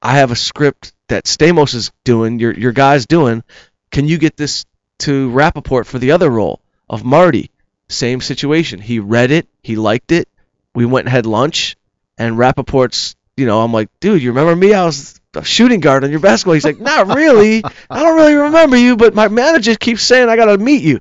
I 0.00 0.16
have 0.16 0.30
a 0.30 0.36
script 0.36 0.92
that 1.08 1.24
Stamos 1.24 1.74
is 1.74 1.92
doing. 2.04 2.38
Your 2.38 2.52
your 2.52 2.72
guy's 2.72 3.06
doing. 3.06 3.42
Can 3.90 4.06
you 4.08 4.18
get 4.18 4.36
this 4.36 4.64
to 5.00 5.30
Rapaport 5.30 5.86
for 5.86 5.98
the 5.98 6.12
other 6.12 6.30
role 6.30 6.60
of 6.88 7.04
Marty?" 7.04 7.50
Same 7.88 8.20
situation. 8.20 8.80
He 8.80 8.98
read 9.00 9.30
it. 9.30 9.48
He 9.62 9.76
liked 9.76 10.12
it. 10.12 10.28
We 10.74 10.86
went 10.86 11.06
and 11.06 11.12
had 11.12 11.26
lunch, 11.26 11.76
and 12.16 12.36
Rapaport's. 12.36 13.16
You 13.36 13.46
know, 13.46 13.62
I'm 13.62 13.72
like, 13.72 13.88
dude, 14.00 14.22
you 14.22 14.30
remember 14.30 14.54
me? 14.54 14.74
I 14.74 14.84
was 14.84 15.18
a 15.34 15.42
shooting 15.42 15.80
guard 15.80 16.04
on 16.04 16.10
your 16.10 16.20
basketball. 16.20 16.54
He's 16.54 16.64
like, 16.64 16.78
not 16.78 17.06
really. 17.14 17.62
I 17.88 18.02
don't 18.02 18.16
really 18.16 18.34
remember 18.34 18.76
you, 18.76 18.96
but 18.96 19.14
my 19.14 19.28
manager 19.28 19.74
keeps 19.76 20.02
saying 20.02 20.28
I 20.28 20.36
gotta 20.36 20.58
meet 20.58 20.82
you. 20.82 21.00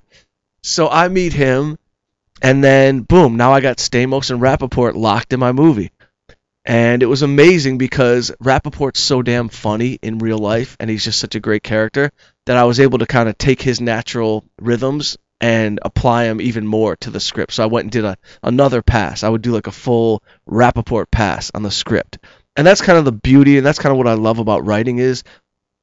So 0.63 0.87
I 0.87 1.09
meet 1.09 1.33
him, 1.33 1.77
and 2.41 2.63
then 2.63 3.01
boom, 3.01 3.37
now 3.37 3.53
I 3.53 3.61
got 3.61 3.77
Stamos 3.77 4.31
and 4.31 4.41
Rapaport 4.41 4.95
locked 4.95 5.33
in 5.33 5.39
my 5.39 5.51
movie. 5.51 5.91
And 6.65 7.01
it 7.01 7.07
was 7.07 7.21
amazing 7.21 7.77
because 7.77 8.31
Rapaport's 8.43 8.99
so 8.99 9.21
damn 9.21 9.49
funny 9.49 9.97
in 10.01 10.19
real 10.19 10.37
life, 10.37 10.77
and 10.79 10.89
he's 10.89 11.03
just 11.03 11.19
such 11.19 11.35
a 11.35 11.39
great 11.39 11.63
character 11.63 12.11
that 12.45 12.57
I 12.57 12.65
was 12.65 12.79
able 12.79 12.99
to 12.99 13.05
kind 13.05 13.29
of 13.29 13.37
take 13.37 13.61
his 13.61 13.81
natural 13.81 14.45
rhythms 14.61 15.17
and 15.41 15.79
apply 15.81 16.25
them 16.25 16.41
even 16.41 16.67
more 16.67 16.95
to 16.97 17.09
the 17.09 17.19
script. 17.19 17.53
So 17.53 17.63
I 17.63 17.67
went 17.67 17.85
and 17.85 17.91
did 17.91 18.05
a 18.05 18.17
another 18.43 18.81
pass. 18.81 19.23
I 19.23 19.29
would 19.29 19.41
do 19.41 19.53
like 19.53 19.67
a 19.67 19.71
full 19.71 20.21
Rapaport 20.47 21.09
pass 21.11 21.49
on 21.55 21.63
the 21.63 21.71
script. 21.71 22.19
And 22.55 22.67
that's 22.67 22.81
kind 22.81 22.97
of 22.97 23.05
the 23.05 23.13
beauty, 23.13 23.57
and 23.57 23.65
that's 23.65 23.79
kind 23.79 23.91
of 23.91 23.97
what 23.97 24.07
I 24.07 24.13
love 24.13 24.39
about 24.39 24.65
writing 24.65 24.99
is 24.99 25.23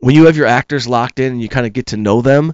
when 0.01 0.15
you 0.15 0.27
have 0.27 0.37
your 0.37 0.47
actors 0.47 0.87
locked 0.87 1.21
in 1.21 1.33
and 1.33 1.43
you 1.43 1.49
kind 1.49 1.67
of 1.67 1.73
get 1.73 1.87
to 1.87 1.97
know 1.97 2.21
them, 2.21 2.53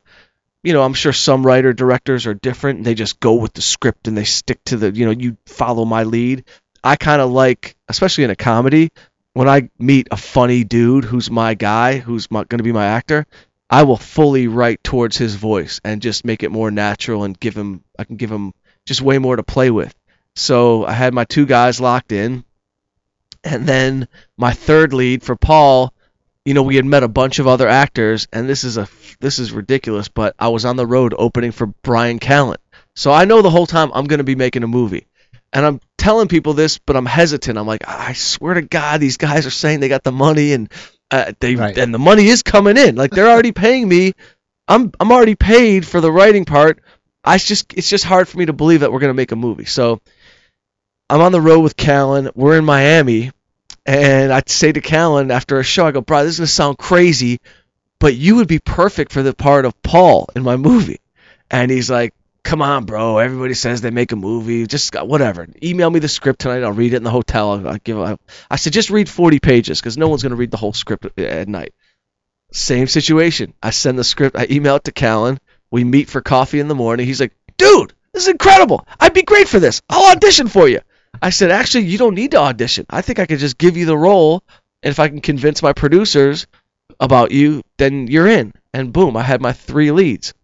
you 0.62 0.72
know, 0.72 0.82
I'm 0.82 0.94
sure 0.94 1.12
some 1.12 1.44
writer 1.46 1.72
directors 1.72 2.26
are 2.26 2.34
different 2.34 2.78
and 2.78 2.86
they 2.86 2.94
just 2.94 3.20
go 3.20 3.34
with 3.34 3.52
the 3.52 3.62
script 3.62 4.08
and 4.08 4.16
they 4.16 4.24
stick 4.24 4.62
to 4.66 4.76
the, 4.76 4.90
you 4.92 5.06
know, 5.06 5.12
you 5.12 5.36
follow 5.46 5.84
my 5.84 6.04
lead. 6.04 6.44
I 6.84 6.96
kind 6.96 7.20
of 7.20 7.30
like, 7.30 7.76
especially 7.88 8.24
in 8.24 8.30
a 8.30 8.36
comedy, 8.36 8.90
when 9.34 9.48
I 9.48 9.70
meet 9.78 10.08
a 10.10 10.16
funny 10.16 10.64
dude 10.64 11.04
who's 11.04 11.30
my 11.30 11.54
guy, 11.54 11.98
who's 11.98 12.26
going 12.26 12.46
to 12.48 12.62
be 12.62 12.72
my 12.72 12.86
actor, 12.86 13.26
I 13.70 13.84
will 13.84 13.96
fully 13.96 14.48
write 14.48 14.84
towards 14.84 15.16
his 15.16 15.34
voice 15.34 15.80
and 15.84 16.02
just 16.02 16.24
make 16.24 16.42
it 16.42 16.50
more 16.50 16.70
natural 16.70 17.24
and 17.24 17.38
give 17.38 17.56
him, 17.56 17.82
I 17.98 18.04
can 18.04 18.16
give 18.16 18.30
him 18.30 18.52
just 18.84 19.00
way 19.00 19.18
more 19.18 19.36
to 19.36 19.42
play 19.42 19.70
with. 19.70 19.94
So 20.36 20.84
I 20.84 20.92
had 20.92 21.14
my 21.14 21.24
two 21.24 21.46
guys 21.46 21.80
locked 21.80 22.12
in. 22.12 22.44
And 23.44 23.66
then 23.66 24.06
my 24.36 24.52
third 24.52 24.92
lead 24.92 25.24
for 25.24 25.34
Paul, 25.34 25.91
you 26.44 26.54
know, 26.54 26.62
we 26.62 26.76
had 26.76 26.84
met 26.84 27.02
a 27.02 27.08
bunch 27.08 27.38
of 27.38 27.46
other 27.46 27.68
actors, 27.68 28.26
and 28.32 28.48
this 28.48 28.64
is 28.64 28.76
a 28.76 28.88
this 29.20 29.38
is 29.38 29.52
ridiculous, 29.52 30.08
but 30.08 30.34
I 30.38 30.48
was 30.48 30.64
on 30.64 30.76
the 30.76 30.86
road 30.86 31.14
opening 31.16 31.52
for 31.52 31.66
Bryan 31.66 32.18
Callen, 32.18 32.56
so 32.96 33.12
I 33.12 33.24
know 33.24 33.42
the 33.42 33.50
whole 33.50 33.66
time 33.66 33.90
I'm 33.94 34.06
gonna 34.06 34.24
be 34.24 34.34
making 34.34 34.62
a 34.64 34.68
movie, 34.68 35.06
and 35.52 35.64
I'm 35.64 35.80
telling 35.98 36.28
people 36.28 36.54
this, 36.54 36.78
but 36.78 36.96
I'm 36.96 37.06
hesitant. 37.06 37.58
I'm 37.58 37.66
like, 37.66 37.86
I 37.86 38.12
swear 38.14 38.54
to 38.54 38.62
God, 38.62 39.00
these 39.00 39.16
guys 39.18 39.46
are 39.46 39.50
saying 39.50 39.80
they 39.80 39.88
got 39.88 40.02
the 40.02 40.12
money, 40.12 40.52
and 40.52 40.70
uh, 41.10 41.32
they 41.40 41.54
Right. 41.54 41.76
and 41.78 41.94
the 41.94 41.98
money 41.98 42.26
is 42.26 42.42
coming 42.42 42.76
in, 42.76 42.96
like 42.96 43.12
they're 43.12 43.30
already 43.30 43.52
paying 43.52 43.88
me. 43.88 44.12
I'm 44.66 44.90
I'm 44.98 45.12
already 45.12 45.34
paid 45.36 45.86
for 45.86 46.00
the 46.00 46.10
writing 46.10 46.44
part. 46.44 46.82
I 47.24 47.38
just 47.38 47.72
it's 47.74 47.88
just 47.88 48.04
hard 48.04 48.26
for 48.28 48.38
me 48.38 48.46
to 48.46 48.52
believe 48.52 48.80
that 48.80 48.90
we're 48.92 49.00
gonna 49.00 49.14
make 49.14 49.32
a 49.32 49.36
movie. 49.36 49.66
So 49.66 50.00
I'm 51.08 51.20
on 51.20 51.32
the 51.32 51.40
road 51.40 51.60
with 51.60 51.76
Callen. 51.76 52.30
We're 52.34 52.58
in 52.58 52.64
Miami, 52.64 53.30
and 53.86 54.32
I'd 54.32 54.48
say 54.48 54.72
to 54.72 54.80
Callen 54.80 55.30
after 55.30 55.58
a 55.58 55.64
show, 55.64 55.86
I 55.86 55.90
go, 55.92 56.00
"Bro, 56.00 56.24
this 56.24 56.34
is 56.34 56.38
gonna 56.40 56.46
sound 56.46 56.78
crazy, 56.78 57.40
but 57.98 58.14
you 58.14 58.36
would 58.36 58.48
be 58.48 58.58
perfect 58.58 59.12
for 59.12 59.22
the 59.22 59.34
part 59.34 59.64
of 59.64 59.80
Paul 59.82 60.28
in 60.36 60.42
my 60.42 60.56
movie." 60.56 61.00
And 61.50 61.70
he's 61.70 61.90
like, 61.90 62.14
"Come 62.44 62.62
on, 62.62 62.84
bro. 62.84 63.18
Everybody 63.18 63.54
says 63.54 63.80
they 63.80 63.90
make 63.90 64.12
a 64.12 64.16
movie. 64.16 64.66
Just 64.66 64.94
uh, 64.96 65.04
whatever. 65.04 65.46
Email 65.62 65.90
me 65.90 65.98
the 66.00 66.08
script 66.08 66.40
tonight. 66.40 66.62
I'll 66.62 66.72
read 66.72 66.92
it 66.94 66.96
in 66.98 67.02
the 67.02 67.10
hotel. 67.10 67.52
I'll, 67.52 67.68
I'll 67.68 67.78
give. 67.78 67.98
I, 67.98 68.16
I 68.50 68.56
said, 68.56 68.72
just 68.72 68.90
read 68.90 69.08
40 69.08 69.40
pages 69.40 69.80
because 69.80 69.98
no 69.98 70.08
one's 70.08 70.22
gonna 70.22 70.36
read 70.36 70.50
the 70.50 70.56
whole 70.56 70.72
script 70.72 71.04
at- 71.04 71.18
at 71.18 71.48
night." 71.48 71.74
Same 72.52 72.86
situation. 72.86 73.54
I 73.62 73.70
send 73.70 73.98
the 73.98 74.04
script. 74.04 74.36
I 74.36 74.46
email 74.50 74.76
it 74.76 74.84
to 74.84 74.92
Callen. 74.92 75.38
We 75.70 75.84
meet 75.84 76.08
for 76.10 76.20
coffee 76.20 76.60
in 76.60 76.68
the 76.68 76.74
morning. 76.74 77.06
He's 77.06 77.20
like, 77.20 77.32
"Dude, 77.56 77.94
this 78.12 78.24
is 78.24 78.28
incredible. 78.28 78.86
I'd 79.00 79.14
be 79.14 79.22
great 79.22 79.48
for 79.48 79.58
this. 79.58 79.80
I'll 79.88 80.12
audition 80.12 80.48
for 80.48 80.68
you." 80.68 80.80
I 81.22 81.30
said, 81.30 81.52
actually, 81.52 81.84
you 81.84 81.98
don't 81.98 82.16
need 82.16 82.32
to 82.32 82.38
audition. 82.38 82.84
I 82.90 83.00
think 83.00 83.20
I 83.20 83.26
could 83.26 83.38
just 83.38 83.56
give 83.56 83.76
you 83.76 83.86
the 83.86 83.96
role, 83.96 84.42
and 84.82 84.90
if 84.90 84.98
I 84.98 85.08
can 85.08 85.20
convince 85.20 85.62
my 85.62 85.72
producers 85.72 86.48
about 86.98 87.30
you, 87.30 87.62
then 87.78 88.08
you're 88.08 88.26
in. 88.26 88.52
And 88.74 88.92
boom, 88.92 89.16
I 89.16 89.22
had 89.22 89.40
my 89.40 89.52
three 89.52 89.92
leads. 89.92 90.34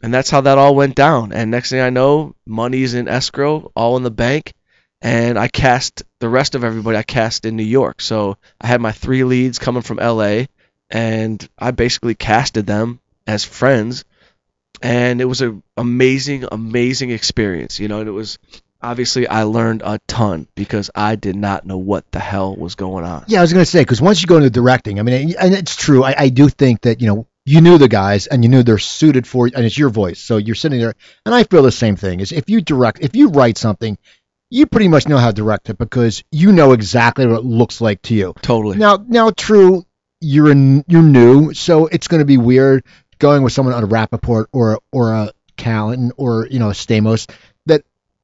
And 0.00 0.14
that's 0.14 0.30
how 0.30 0.42
that 0.42 0.58
all 0.58 0.76
went 0.76 0.94
down. 0.94 1.32
And 1.32 1.50
next 1.50 1.70
thing 1.70 1.80
I 1.80 1.90
know, 1.90 2.36
money's 2.46 2.94
in 2.94 3.08
escrow, 3.08 3.72
all 3.74 3.96
in 3.96 4.04
the 4.04 4.10
bank, 4.12 4.52
and 5.00 5.36
I 5.36 5.48
cast 5.48 6.04
the 6.20 6.28
rest 6.28 6.54
of 6.54 6.62
everybody. 6.62 6.96
I 6.96 7.02
cast 7.02 7.44
in 7.44 7.56
New 7.56 7.64
York, 7.64 8.00
so 8.00 8.38
I 8.60 8.68
had 8.68 8.80
my 8.80 8.92
three 8.92 9.24
leads 9.24 9.58
coming 9.58 9.82
from 9.82 9.98
L.A. 9.98 10.48
and 10.88 11.46
I 11.58 11.72
basically 11.72 12.14
casted 12.14 12.66
them 12.66 13.00
as 13.26 13.44
friends, 13.44 14.04
and 14.80 15.20
it 15.20 15.24
was 15.24 15.40
an 15.40 15.64
amazing, 15.76 16.44
amazing 16.50 17.10
experience. 17.10 17.80
You 17.80 17.88
know, 17.88 17.98
and 17.98 18.08
it 18.08 18.12
was 18.12 18.38
obviously 18.82 19.26
I 19.26 19.44
learned 19.44 19.82
a 19.84 19.98
ton 20.06 20.48
because 20.54 20.90
I 20.94 21.16
did 21.16 21.36
not 21.36 21.64
know 21.64 21.78
what 21.78 22.10
the 22.10 22.18
hell 22.18 22.54
was 22.54 22.74
going 22.74 23.04
on. 23.04 23.24
Yeah, 23.28 23.38
I 23.38 23.42
was 23.42 23.52
going 23.52 23.64
to 23.64 23.70
say 23.70 23.80
because 23.80 24.00
once 24.00 24.20
you 24.20 24.26
go 24.26 24.36
into 24.36 24.50
directing, 24.50 24.98
I 24.98 25.02
mean, 25.02 25.34
and 25.38 25.54
it's 25.54 25.76
true. 25.76 26.02
I, 26.04 26.14
I 26.18 26.28
do 26.28 26.48
think 26.48 26.82
that 26.82 27.00
you 27.00 27.06
know 27.06 27.26
you 27.44 27.60
knew 27.60 27.78
the 27.78 27.88
guys 27.88 28.26
and 28.26 28.44
you 28.44 28.50
knew 28.50 28.62
they're 28.62 28.78
suited 28.78 29.26
for 29.26 29.46
and 29.46 29.64
it's 29.64 29.78
your 29.78 29.90
voice. 29.90 30.20
So 30.20 30.36
you're 30.36 30.54
sitting 30.54 30.80
there, 30.80 30.94
and 31.24 31.34
I 31.34 31.44
feel 31.44 31.62
the 31.62 31.72
same 31.72 31.96
thing. 31.96 32.20
Is 32.20 32.32
if 32.32 32.50
you 32.50 32.60
direct, 32.60 33.00
if 33.00 33.14
you 33.14 33.28
write 33.28 33.58
something, 33.58 33.98
you 34.50 34.66
pretty 34.66 34.88
much 34.88 35.08
know 35.08 35.18
how 35.18 35.28
to 35.28 35.32
direct 35.32 35.70
it 35.70 35.78
because 35.78 36.22
you 36.30 36.52
know 36.52 36.72
exactly 36.72 37.26
what 37.26 37.38
it 37.38 37.44
looks 37.44 37.80
like 37.80 38.02
to 38.02 38.14
you. 38.14 38.34
Totally. 38.42 38.76
Now, 38.76 39.02
now, 39.08 39.30
true, 39.30 39.84
you're 40.20 40.50
in, 40.50 40.84
you're 40.88 41.02
new, 41.02 41.54
so 41.54 41.86
it's 41.86 42.06
going 42.08 42.20
to 42.20 42.26
be 42.26 42.36
weird 42.36 42.84
going 43.18 43.42
with 43.42 43.52
someone 43.52 43.74
on 43.74 43.84
a 43.84 43.86
Rapaport 43.86 44.46
or 44.52 44.80
or 44.92 45.12
a 45.12 45.32
Callen 45.56 46.10
or 46.16 46.46
you 46.48 46.58
know 46.58 46.70
a 46.70 46.74
Stamos 46.74 47.30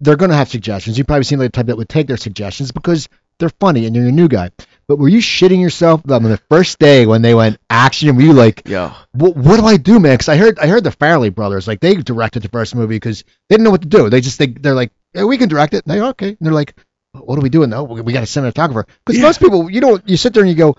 they're 0.00 0.16
going 0.16 0.30
to 0.30 0.36
have 0.36 0.48
suggestions. 0.48 0.96
You 0.98 1.04
probably 1.04 1.24
seen 1.24 1.38
the 1.38 1.48
type 1.48 1.66
that 1.66 1.76
would 1.76 1.88
take 1.88 2.06
their 2.06 2.16
suggestions 2.16 2.72
because 2.72 3.08
they're 3.38 3.50
funny 3.60 3.86
and 3.86 3.94
you're 3.94 4.06
a 4.06 4.12
new 4.12 4.28
guy. 4.28 4.50
But 4.86 4.98
were 4.98 5.08
you 5.08 5.18
shitting 5.18 5.60
yourself 5.60 6.00
on 6.10 6.22
the 6.22 6.38
first 6.50 6.78
day 6.78 7.04
when 7.06 7.22
they 7.22 7.34
went 7.34 7.58
action? 7.68 8.16
Were 8.16 8.22
you 8.22 8.32
like, 8.32 8.62
Yeah. 8.66 8.94
what, 9.12 9.36
what 9.36 9.58
do 9.60 9.66
I 9.66 9.76
do, 9.76 10.00
man? 10.00 10.14
Because 10.14 10.28
I 10.28 10.36
heard 10.36 10.58
I 10.58 10.66
heard 10.66 10.82
the 10.84 10.90
Farrelly 10.90 11.34
brothers 11.34 11.68
like 11.68 11.80
they 11.80 11.94
directed 11.94 12.42
the 12.42 12.48
first 12.48 12.74
movie 12.74 12.96
because 12.96 13.22
they 13.48 13.54
didn't 13.54 13.64
know 13.64 13.70
what 13.70 13.82
to 13.82 13.88
do. 13.88 14.08
They 14.08 14.20
just 14.20 14.38
they, 14.38 14.46
they're 14.46 14.74
like, 14.74 14.92
yeah, 15.14 15.24
we 15.24 15.36
can 15.38 15.48
direct 15.48 15.74
it. 15.74 15.84
And 15.86 15.94
they 15.94 16.00
okay. 16.00 16.28
And 16.28 16.38
they're 16.40 16.52
like, 16.52 16.74
what 17.12 17.38
are 17.38 17.42
we 17.42 17.48
doing 17.50 17.70
though? 17.70 17.84
We, 17.84 18.00
we 18.00 18.12
got 18.12 18.22
a 18.22 18.26
cinematographer. 18.26 18.86
Because 19.04 19.18
Yeah. 19.18 19.26
most 19.26 19.40
people, 19.40 19.70
you 19.70 19.80
know, 19.80 20.00
you 20.06 20.16
sit 20.16 20.32
there 20.34 20.42
and 20.42 20.50
you 20.50 20.56
go, 20.56 20.76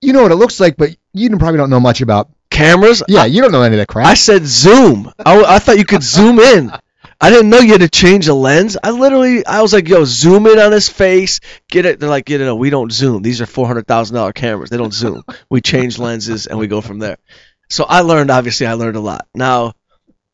you 0.00 0.12
know 0.12 0.22
what 0.22 0.32
it 0.32 0.36
looks 0.36 0.58
like, 0.60 0.76
but 0.76 0.90
you 1.12 1.28
probably 1.36 1.58
don't 1.58 1.70
know 1.70 1.80
much 1.80 2.00
about. 2.00 2.30
Cameras? 2.50 3.02
Yeah, 3.08 3.24
you 3.26 3.40
don't 3.42 3.52
know 3.52 3.62
any 3.62 3.76
of 3.76 3.78
that 3.78 3.88
crap. 3.88 4.06
I 4.06 4.14
said 4.14 4.44
zoom. 4.44 5.10
I, 5.24 5.42
I 5.44 5.58
thought 5.58 5.78
you 5.78 5.84
could 5.84 6.02
zoom 6.02 6.38
in. 6.38 6.72
I 7.22 7.30
didn't 7.30 7.50
know 7.50 7.60
you 7.60 7.70
had 7.70 7.82
to 7.82 7.88
change 7.88 8.26
the 8.26 8.34
lens. 8.34 8.76
I 8.82 8.90
literally, 8.90 9.46
I 9.46 9.62
was 9.62 9.72
like, 9.72 9.88
yo, 9.88 10.04
zoom 10.04 10.48
in 10.48 10.58
on 10.58 10.72
his 10.72 10.88
face. 10.88 11.38
Get 11.70 11.86
it. 11.86 12.00
They're 12.00 12.08
like, 12.08 12.28
you 12.28 12.38
know, 12.38 12.56
we 12.56 12.68
don't 12.68 12.90
zoom. 12.90 13.22
These 13.22 13.40
are 13.40 13.46
four 13.46 13.68
hundred 13.68 13.86
thousand 13.86 14.16
dollar 14.16 14.32
cameras. 14.32 14.70
They 14.70 14.76
don't 14.76 14.92
zoom. 14.92 15.22
We 15.48 15.60
change 15.60 16.00
lenses 16.00 16.48
and 16.48 16.58
we 16.58 16.66
go 16.66 16.80
from 16.80 16.98
there. 16.98 17.18
So 17.70 17.84
I 17.84 18.00
learned. 18.00 18.32
Obviously, 18.32 18.66
I 18.66 18.72
learned 18.72 18.96
a 18.96 19.00
lot. 19.00 19.28
Now, 19.36 19.74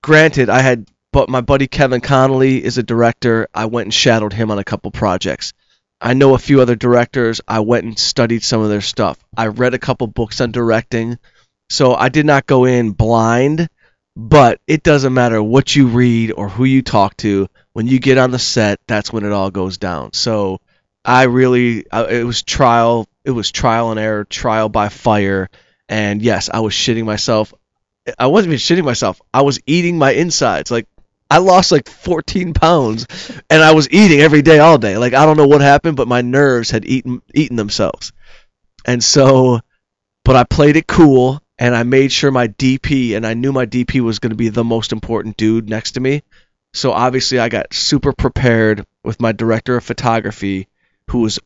granted, 0.03 0.49
I 0.49 0.61
had, 0.61 0.89
but 1.13 1.29
my 1.29 1.43
buddy 1.43 1.67
Kevin 1.67 2.01
Connolly 2.01 2.65
is 2.65 2.79
a 2.79 2.83
director. 2.83 3.49
I 3.53 3.67
went 3.67 3.87
and 3.87 3.95
shadowed 3.95 4.33
him 4.33 4.51
on 4.51 4.59
a 4.59 4.65
couple 4.65 4.91
projects. 4.91 5.53
I 6.01 6.15
know 6.15 6.35
a 6.35 6.39
few 6.39 6.63
other 6.63 6.75
directors. 6.75 7.43
I 7.47 7.61
went 7.61 7.85
and 7.85 7.99
studied 7.99 8.43
some 8.43 8.63
of 8.63 8.71
their 8.71 8.81
stuff. 8.81 9.19
I 9.37 9.49
read 9.49 9.75
a 9.75 9.79
couple 9.79 10.07
books 10.07 10.41
on 10.41 10.53
directing. 10.53 11.19
So 11.69 11.95
I 11.95 12.09
did 12.09 12.25
not 12.25 12.47
go 12.47 12.65
in 12.65 12.93
blind, 12.93 13.69
but 14.21 14.61
it 14.67 14.83
doesn't 14.83 15.15
matter 15.15 15.41
what 15.41 15.77
you 15.77 15.87
read 15.87 16.33
or 16.33 16.49
who 16.49 16.65
you 16.65 16.83
talk 16.83 17.17
to. 17.19 17.47
When 17.73 17.87
you 17.87 18.01
get 18.01 18.19
on 18.19 18.33
the 18.33 18.39
set, 18.41 18.81
that's 18.89 19.13
when 19.13 19.25
it 19.25 19.31
all 19.31 19.53
goes 19.53 19.79
down. 19.79 20.13
So 20.13 20.59
I 21.05 21.25
really, 21.25 21.87
it 21.93 22.27
was 22.27 22.43
trial, 22.43 23.07
it 23.25 23.31
was 23.31 23.53
trial 23.53 23.93
and 23.93 24.01
error, 24.01 24.25
trial 24.25 24.69
by 24.69 24.89
fire. 24.89 25.49
And 25.89 26.21
yes, 26.21 26.51
I 26.53 26.59
was 26.61 26.75
shitting 26.75 27.05
myself. 27.05 27.55
I 28.19 28.27
wasn't 28.27 28.55
even 28.55 28.59
shitting 28.59 28.85
myself. 28.85 29.21
I 29.33 29.43
was 29.43 29.61
eating 29.67 29.99
my 29.99 30.11
insides. 30.11 30.73
Like 30.73 30.89
I 31.31 31.39
lost 31.39 31.71
like 31.71 31.89
14 31.89 32.55
pounds, 32.55 33.07
and 33.49 33.63
I 33.63 33.73
was 33.73 33.89
eating 33.91 34.21
every 34.21 34.43
day, 34.43 34.59
all 34.59 34.79
day. 34.79 34.99
Like 34.99 35.15
I 35.15 35.27
don't 35.27 35.37
know 35.37 35.47
what 35.47 35.61
happened, 35.61 35.97
but 35.97 36.09
my 36.09 36.23
nerves 36.23 36.73
had 36.73 36.85
eaten 36.85 37.23
eaten 37.35 37.57
themselves. 37.57 38.13
And 38.85 39.05
so, 39.05 39.61
but 40.25 40.35
I 40.35 40.43
played 40.43 40.77
it 40.77 40.89
cool, 40.89 41.41
and 41.59 41.75
I 41.75 41.83
made 41.83 42.13
sure 42.13 42.31
my 42.31 42.49
DP, 42.49 43.17
and 43.17 43.27
I 43.27 43.35
knew 43.35 43.53
my 43.53 43.67
DP 43.67 44.01
was 44.01 44.21
going 44.21 44.31
to 44.31 44.37
be 44.37 44.49
the 44.49 44.65
most 44.65 44.93
important 44.93 45.37
dude 45.37 45.69
next 45.69 45.93
to 45.93 46.01
me. 46.01 46.23
So 46.73 46.93
obviously, 46.93 47.39
I 47.39 47.49
got 47.49 47.75
super 47.75 48.13
prepared 48.13 48.87
with 49.03 49.21
my 49.21 49.33
director 49.33 49.77
of 49.77 49.85
photography, 49.85 50.69
who 51.11 51.21
was 51.21 51.39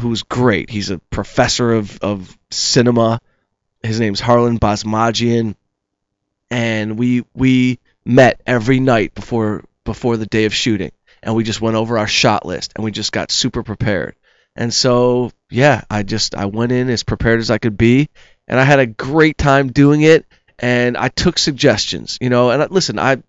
who 0.00 0.08
was 0.08 0.22
great. 0.22 0.70
He's 0.70 0.90
a 0.90 0.98
professor 1.10 1.72
of 1.72 1.98
of 2.00 2.36
cinema. 2.50 3.20
His 3.82 4.00
name's 4.00 4.20
Harlan 4.20 4.58
Basmajian, 4.58 5.54
and 6.50 6.98
we 6.98 7.24
we 7.34 7.78
met 8.04 8.40
every 8.46 8.80
night 8.80 9.14
before 9.14 9.64
before 9.84 10.16
the 10.16 10.26
day 10.26 10.46
of 10.46 10.54
shooting, 10.54 10.92
and 11.22 11.34
we 11.34 11.44
just 11.44 11.60
went 11.60 11.76
over 11.76 11.98
our 11.98 12.08
shot 12.08 12.46
list, 12.46 12.72
and 12.74 12.84
we 12.84 12.90
just 12.90 13.12
got 13.12 13.30
super 13.30 13.62
prepared. 13.62 14.14
And 14.56 14.72
so, 14.72 15.30
yeah, 15.50 15.82
I 15.90 16.02
just 16.02 16.34
I 16.34 16.46
went 16.46 16.72
in 16.72 16.88
as 16.88 17.04
prepared 17.04 17.40
as 17.40 17.50
I 17.50 17.58
could 17.58 17.76
be, 17.76 18.08
and 18.48 18.58
I 18.58 18.64
had 18.64 18.80
a 18.80 18.86
great 18.86 19.38
time 19.38 19.70
doing 19.70 20.02
it. 20.02 20.26
And 20.60 20.96
I 20.96 21.06
took 21.08 21.38
suggestions, 21.38 22.18
you 22.20 22.30
know. 22.30 22.50
And 22.50 22.60
I, 22.60 22.66
listen, 22.66 22.98
I 22.98 23.22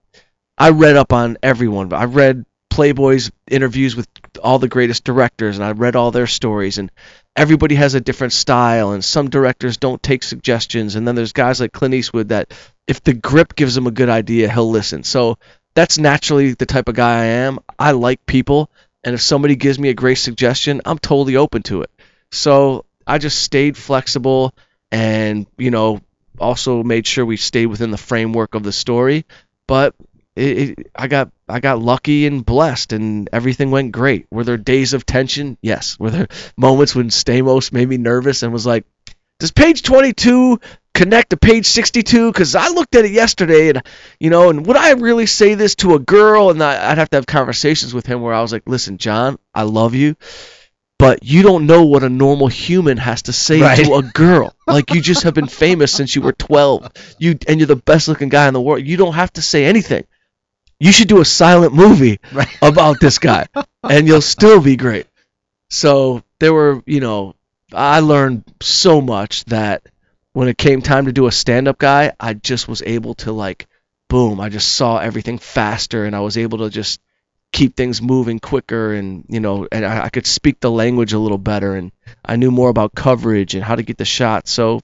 I 0.57 0.71
read 0.71 0.95
up 0.95 1.13
on 1.13 1.37
everyone. 1.43 1.93
I 1.93 2.05
read 2.05 2.43
Playboy's 2.71 3.31
interviews 3.47 3.95
with 3.95 4.07
all 4.41 4.57
the 4.57 4.67
greatest 4.67 5.03
directors, 5.03 5.57
and 5.57 5.63
I 5.63 5.73
read 5.73 5.95
all 5.95 6.09
their 6.09 6.25
stories. 6.25 6.79
And 6.79 6.91
everybody 7.35 7.75
has 7.75 7.93
a 7.93 8.01
different 8.01 8.33
style, 8.33 8.93
and 8.93 9.05
some 9.05 9.29
directors 9.29 9.77
don't 9.77 10.01
take 10.01 10.23
suggestions. 10.23 10.95
And 10.95 11.07
then 11.07 11.13
there's 11.13 11.33
guys 11.33 11.61
like 11.61 11.71
Clint 11.71 11.93
Eastwood 11.93 12.29
that, 12.29 12.51
if 12.87 13.03
the 13.03 13.13
grip 13.13 13.55
gives 13.55 13.77
him 13.77 13.85
a 13.85 13.91
good 13.91 14.09
idea, 14.09 14.51
he'll 14.51 14.71
listen. 14.71 15.03
So 15.03 15.37
that's 15.75 15.99
naturally 15.99 16.53
the 16.53 16.65
type 16.65 16.89
of 16.89 16.95
guy 16.95 17.21
I 17.21 17.25
am. 17.25 17.59
I 17.77 17.91
like 17.91 18.25
people, 18.25 18.71
and 19.03 19.13
if 19.13 19.21
somebody 19.21 19.55
gives 19.55 19.77
me 19.77 19.89
a 19.89 19.93
great 19.93 20.17
suggestion, 20.17 20.81
I'm 20.83 20.97
totally 20.97 21.35
open 21.35 21.61
to 21.63 21.83
it. 21.83 21.91
So 22.31 22.85
I 23.05 23.19
just 23.19 23.39
stayed 23.39 23.77
flexible, 23.77 24.55
and 24.91 25.47
you 25.57 25.71
know, 25.71 26.01
also 26.39 26.83
made 26.83 27.05
sure 27.05 27.25
we 27.25 27.37
stayed 27.37 27.67
within 27.67 27.91
the 27.91 27.97
framework 27.97 28.55
of 28.55 28.63
the 28.63 28.71
story. 28.71 29.25
But 29.67 29.95
it, 30.35 30.79
it, 30.79 30.91
I 30.95 31.07
got 31.07 31.31
I 31.47 31.59
got 31.59 31.81
lucky 31.81 32.25
and 32.25 32.45
blessed, 32.45 32.93
and 32.93 33.29
everything 33.31 33.71
went 33.71 33.91
great. 33.91 34.27
Were 34.31 34.43
there 34.43 34.57
days 34.57 34.93
of 34.93 35.05
tension? 35.05 35.57
Yes. 35.61 35.99
Were 35.99 36.09
there 36.09 36.27
moments 36.57 36.95
when 36.95 37.09
Stamos 37.09 37.71
made 37.71 37.87
me 37.87 37.97
nervous 37.97 38.43
and 38.43 38.53
was 38.53 38.65
like, 38.65 38.85
"Does 39.39 39.51
page 39.51 39.83
22 39.83 40.59
connect 40.93 41.31
to 41.31 41.37
page 41.37 41.65
62?" 41.65 42.31
Because 42.31 42.55
I 42.55 42.69
looked 42.69 42.95
at 42.95 43.05
it 43.05 43.11
yesterday, 43.11 43.69
and 43.69 43.83
you 44.19 44.29
know, 44.29 44.49
and 44.49 44.65
would 44.65 44.77
I 44.77 44.91
really 44.93 45.25
say 45.25 45.55
this 45.55 45.75
to 45.75 45.95
a 45.95 45.99
girl? 45.99 46.49
And 46.49 46.63
I, 46.63 46.91
I'd 46.91 46.97
have 46.97 47.09
to 47.11 47.17
have 47.17 47.25
conversations 47.25 47.93
with 47.93 48.05
him 48.05 48.21
where 48.21 48.33
I 48.33 48.41
was 48.41 48.53
like, 48.53 48.63
"Listen, 48.65 48.97
John, 48.97 49.37
I 49.53 49.63
love 49.63 49.93
you." 49.93 50.15
But 50.99 51.23
you 51.23 51.41
don't 51.43 51.65
know 51.65 51.85
what 51.85 52.03
a 52.03 52.09
normal 52.09 52.47
human 52.47 52.97
has 52.97 53.23
to 53.23 53.33
say 53.33 53.61
Right. 53.61 53.83
to 53.85 53.95
a 53.95 54.03
girl. 54.03 54.53
Like 54.67 54.93
you 54.93 55.01
just 55.01 55.23
have 55.23 55.33
been 55.33 55.47
famous 55.47 55.91
since 55.93 56.13
you 56.15 56.21
were 56.21 56.33
12. 56.33 56.91
You 57.17 57.37
and 57.47 57.59
you're 57.59 57.67
the 57.67 57.75
best 57.77 58.07
looking 58.09 58.29
guy 58.29 58.47
in 58.47 58.53
the 58.53 58.61
world. 58.61 58.85
You 58.85 58.97
don't 58.97 59.13
have 59.13 59.31
to 59.33 59.41
say 59.41 59.65
anything. 59.65 60.05
You 60.79 60.91
should 60.91 61.07
do 61.07 61.21
a 61.21 61.25
silent 61.25 61.73
movie 61.73 62.19
Right. 62.33 62.49
about 62.61 62.99
this 62.99 63.17
guy, 63.19 63.47
and 63.83 64.07
you'll 64.07 64.21
still 64.21 64.61
be 64.61 64.75
great. 64.75 65.07
So 65.69 66.23
there 66.39 66.53
were, 66.53 66.83
you 66.85 66.99
know, 66.99 67.35
I 67.73 67.99
learned 68.01 68.43
so 68.61 69.01
much 69.01 69.45
that 69.45 69.83
when 70.33 70.47
it 70.47 70.57
came 70.57 70.81
time 70.81 71.05
to 71.05 71.13
do 71.13 71.27
a 71.27 71.31
stand-up 71.31 71.77
guy, 71.77 72.13
I 72.19 72.33
just 72.33 72.67
was 72.67 72.81
able 72.81 73.15
to 73.15 73.31
like, 73.31 73.67
boom, 74.09 74.39
I 74.39 74.49
just 74.49 74.73
saw 74.73 74.97
everything 74.97 75.37
faster, 75.37 76.05
and 76.05 76.15
I 76.15 76.21
was 76.21 76.37
able 76.37 76.59
to 76.59 76.69
just 76.69 76.99
keep 77.51 77.75
things 77.75 78.01
moving 78.01 78.39
quicker, 78.39 78.93
and 78.93 79.25
you 79.29 79.39
know, 79.39 79.67
and 79.71 79.85
I, 79.85 80.05
I 80.05 80.09
could 80.09 80.27
speak 80.27 80.59
the 80.59 80.71
language 80.71 81.13
a 81.13 81.19
little 81.19 81.37
better, 81.37 81.75
and 81.75 81.91
I 82.23 82.35
knew 82.35 82.51
more 82.51 82.69
about 82.69 82.93
coverage 82.95 83.55
and 83.55 83.63
how 83.63 83.75
to 83.75 83.83
get 83.83 83.97
the 83.97 84.05
shot. 84.05 84.47
So 84.47 84.81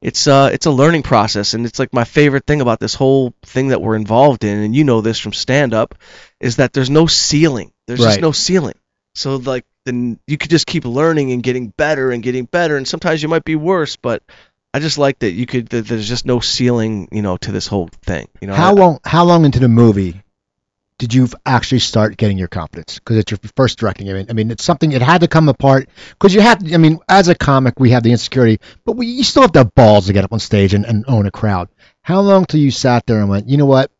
it's 0.00 0.26
uh 0.26 0.50
it's 0.52 0.66
a 0.66 0.70
learning 0.70 1.02
process 1.02 1.54
and 1.54 1.64
it's 1.64 1.78
like 1.78 1.92
my 1.94 2.04
favorite 2.04 2.44
thing 2.46 2.60
about 2.60 2.78
this 2.78 2.94
whole 2.94 3.32
thing 3.42 3.68
that 3.68 3.80
we're 3.80 3.96
involved 3.96 4.44
in 4.44 4.58
and 4.58 4.76
you 4.76 4.84
know 4.84 5.00
this 5.00 5.18
from 5.18 5.32
stand 5.32 5.72
up 5.72 5.94
is 6.40 6.56
that 6.56 6.72
there's 6.74 6.90
no 6.90 7.06
ceiling 7.06 7.72
there's 7.86 8.00
Right. 8.00 8.08
just 8.10 8.20
no 8.20 8.32
ceiling 8.32 8.74
so 9.14 9.36
like 9.36 9.64
then 9.86 10.18
you 10.26 10.36
could 10.36 10.50
just 10.50 10.66
keep 10.66 10.84
learning 10.84 11.32
and 11.32 11.42
getting 11.42 11.68
better 11.68 12.10
and 12.10 12.22
getting 12.22 12.44
better 12.44 12.76
and 12.76 12.86
sometimes 12.86 13.22
you 13.22 13.28
might 13.30 13.44
be 13.44 13.56
worse 13.56 13.96
but 13.96 14.22
I 14.74 14.80
just 14.80 14.98
like 14.98 15.20
that 15.20 15.30
you 15.30 15.46
could 15.46 15.68
that 15.68 15.86
there's 15.86 16.08
just 16.08 16.26
no 16.26 16.40
ceiling 16.40 17.08
you 17.10 17.22
know 17.22 17.38
to 17.38 17.50
this 17.52 17.66
whole 17.66 17.88
thing 18.02 18.28
you 18.42 18.46
know 18.48 18.54
How 18.54 18.70
I- 18.70 18.74
long? 18.74 18.98
How 19.06 19.24
long 19.24 19.46
into 19.46 19.60
the 19.60 19.68
movie 19.68 20.20
did 20.98 21.12
you 21.12 21.28
actually 21.44 21.80
start 21.80 22.16
getting 22.16 22.38
your 22.38 22.48
confidence? 22.48 22.98
Because 22.98 23.16
it's 23.16 23.30
your 23.30 23.38
first 23.56 23.78
directing. 23.78 24.08
I 24.10 24.12
mean, 24.12 24.26
I 24.30 24.32
mean, 24.32 24.50
it's 24.50 24.62
something. 24.62 24.92
It 24.92 25.02
had 25.02 25.22
to 25.22 25.28
come 25.28 25.48
apart 25.48 25.88
because 26.10 26.34
you 26.34 26.40
have. 26.40 26.62
I 26.72 26.76
mean, 26.76 27.00
as 27.08 27.28
a 27.28 27.34
comic, 27.34 27.80
we 27.80 27.90
have 27.90 28.02
the 28.02 28.12
insecurity, 28.12 28.60
but 28.84 28.92
we 28.92 29.06
you 29.06 29.24
still 29.24 29.42
have 29.42 29.52
the 29.52 29.64
balls 29.64 30.06
to 30.06 30.12
get 30.12 30.24
up 30.24 30.32
on 30.32 30.38
stage 30.38 30.74
and, 30.74 30.84
and 30.84 31.04
own 31.08 31.26
a 31.26 31.30
crowd. 31.30 31.68
How 32.02 32.20
long 32.20 32.44
till 32.44 32.60
you 32.60 32.70
sat 32.70 33.06
there 33.06 33.18
and 33.18 33.28
went, 33.28 33.48
you 33.48 33.56
know 33.56 33.66
what? 33.66 33.90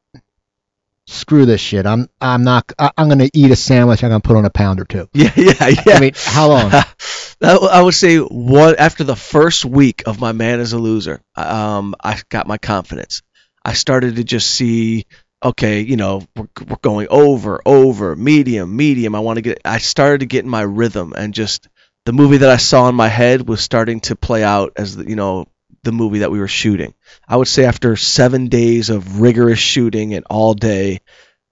Screw 1.07 1.47
this 1.47 1.61
shit. 1.61 1.85
I'm 1.85 2.09
I'm 2.21 2.45
not. 2.45 2.73
I, 2.79 2.93
I'm 2.97 3.09
gonna 3.09 3.29
eat 3.35 3.51
a 3.51 3.57
sandwich. 3.57 4.05
I'm 4.05 4.11
gonna 4.11 4.21
put 4.21 4.37
on 4.37 4.45
a 4.45 4.51
pound 4.51 4.81
or 4.81 4.85
two. 4.85 5.09
yeah 5.15 5.33
yeah 5.37 5.69
yeah 5.69 5.97
I 5.97 6.01
mean, 6.01 6.13
how 6.17 6.49
long? 6.49 6.73
I 7.43 7.83
would 7.83 7.95
say 7.95 8.19
one 8.19 8.77
after 8.79 9.05
the 9.05 9.17
first 9.17 9.65
week 9.65 10.05
of 10.07 10.21
my 10.21 10.33
man 10.33 10.61
is 10.61 10.73
a 10.73 10.79
loser, 10.79 11.21
um, 11.37 11.95
I 12.03 12.21
got 12.31 12.47
my 12.47 12.57
confidence. 12.57 13.23
I 13.65 13.73
started 13.73 14.17
to 14.17 14.25
just 14.25 14.51
see 14.51 15.07
okay, 15.45 15.81
you 15.81 15.97
know, 15.97 16.23
we're, 16.35 16.49
we're 16.67 16.77
going 16.81 17.09
over, 17.11 17.61
over, 17.67 18.17
medium, 18.17 18.75
medium. 18.75 19.15
I 19.15 19.21
want 19.21 19.37
to 19.37 19.43
get. 19.43 19.61
I 19.65 19.79
started 19.79 20.21
to 20.21 20.27
get 20.27 20.45
in 20.45 20.51
my 20.51 20.63
rhythm, 20.63 21.13
and 21.17 21.35
just 21.35 21.69
the 22.07 22.13
movie 22.13 22.39
that 22.39 22.51
I 22.51 22.57
saw 22.57 22.89
in 22.89 22.95
my 22.95 23.09
head 23.09 23.47
was 23.47 23.61
starting 23.61 24.01
to 24.01 24.17
play 24.17 24.43
out 24.43 24.73
as 24.77 24.97
the, 24.97 25.09
you 25.09 25.17
know 25.17 25.47
the 25.83 25.93
movie 25.93 26.21
that 26.21 26.31
we 26.31 26.39
were 26.39 26.49
shooting. 26.49 26.95
I 27.29 27.37
would 27.37 27.49
say 27.49 27.67
after 27.67 27.95
seven 27.97 28.49
days 28.49 28.89
of 28.89 29.21
rigorous 29.21 29.59
shooting 29.59 30.15
and 30.15 30.25
all 30.31 30.55
day, 30.55 31.01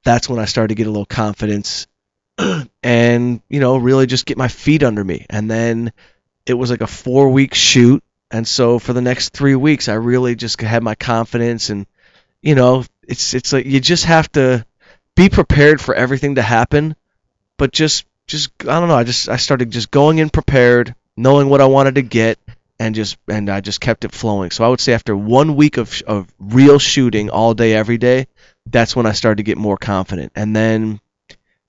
that's 0.05 0.28
when 0.28 0.38
I 0.38 0.47
started 0.47 0.68
to 0.68 0.74
get 0.74 0.86
a 0.86 0.90
little 0.90 1.05
confidence, 1.05 1.86
and 2.82 3.43
you 3.49 3.61
know, 3.61 3.76
really 3.76 4.07
just 4.07 4.26
get 4.26 4.38
my 4.38 4.49
feet 4.49 4.82
under 4.82 5.05
me. 5.05 5.26
And 5.28 5.51
then 5.51 5.93
it 6.47 6.55
was 6.55 6.70
like 6.70 6.80
a 6.80 6.86
four 6.86 7.28
week 7.28 7.55
shoot, 7.55 8.03
and 8.30 8.49
so 8.49 8.78
for 8.78 8.95
the 8.95 9.03
next 9.03 9.30
three 9.30 9.55
weeks, 9.55 9.88
I 9.88 9.95
really 9.95 10.34
just 10.34 10.61
had 10.61 10.82
my 10.82 10.95
confidence 10.95 11.68
and 11.68 11.86
you 12.43 12.57
know, 12.57 12.84
it's 13.07 13.34
it's 13.34 13.53
like 13.53 13.66
you 13.66 13.80
just 13.80 14.05
have 14.05 14.30
to 14.32 14.64
be 15.16 15.28
prepared 15.28 15.80
for 15.80 15.94
everything 15.94 16.36
to 16.36 16.42
happen, 16.42 16.96
but 17.59 17.72
just 17.72 18.05
just 18.26 18.50
I 18.61 18.80
don't 18.80 18.88
know. 18.88 18.96
I 18.96 19.05
just 19.05 19.28
I 19.28 19.36
started 19.36 19.70
just 19.70 19.90
going 19.90 20.18
in 20.18 20.30
prepared, 20.30 20.94
knowing 21.16 21.48
what 21.48 21.61
I 21.61 21.66
wanted 21.66 21.96
to 21.96 22.03
get, 22.03 22.38
and 22.78 22.94
just 22.94 23.16
and 23.28 23.50
I 23.50 23.61
just 23.61 23.80
kept 23.80 24.05
it 24.05 24.12
flowing. 24.12 24.50
So 24.50 24.64
I 24.64 24.68
would 24.68 24.80
say 24.80 24.92
after 24.92 25.16
one 25.16 25.57
week 25.57 25.76
of 25.76 26.00
of 26.07 26.32
real 26.38 26.78
shooting 26.78 27.30
all 27.30 27.55
day 27.55 27.74
every 27.74 27.98
day, 27.98 28.26
that's 28.66 28.96
when 28.96 29.07
I 29.07 29.12
started 29.12 29.36
to 29.36 29.42
get 29.42 29.59
more 29.59 29.76
confident. 29.76 30.32
And 30.34 30.55
then 30.55 31.00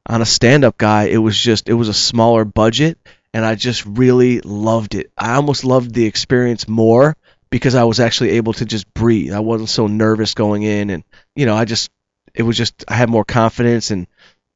on 0.05 0.21
a 0.21 0.25
stand-up 0.25 0.77
guy, 0.77 1.05
it 1.05 1.17
was 1.17 1.37
just 1.37 1.69
it 1.69 1.73
was 1.73 1.89
a 1.89 1.93
smaller 1.93 2.45
budget, 2.45 2.97
and 3.33 3.45
I 3.45 3.55
just 3.55 3.85
really 3.85 4.41
loved 4.41 4.95
it. 4.95 5.11
I 5.17 5.35
almost 5.35 5.63
loved 5.63 5.93
the 5.93 6.05
experience 6.05 6.67
more 6.67 7.15
because 7.49 7.75
I 7.75 7.83
was 7.83 7.99
actually 7.99 8.31
able 8.31 8.53
to 8.53 8.65
just 8.65 8.91
breathe. 8.93 9.33
I 9.33 9.39
wasn't 9.39 9.69
so 9.69 9.87
nervous 9.87 10.33
going 10.33 10.63
in, 10.63 10.89
and 10.89 11.03
you 11.35 11.45
know, 11.45 11.55
I 11.55 11.65
just 11.65 11.91
it 12.33 12.43
was 12.43 12.57
just 12.57 12.85
I 12.87 12.95
had 12.95 13.09
more 13.09 13.25
confidence 13.25 13.91
and 13.91 14.07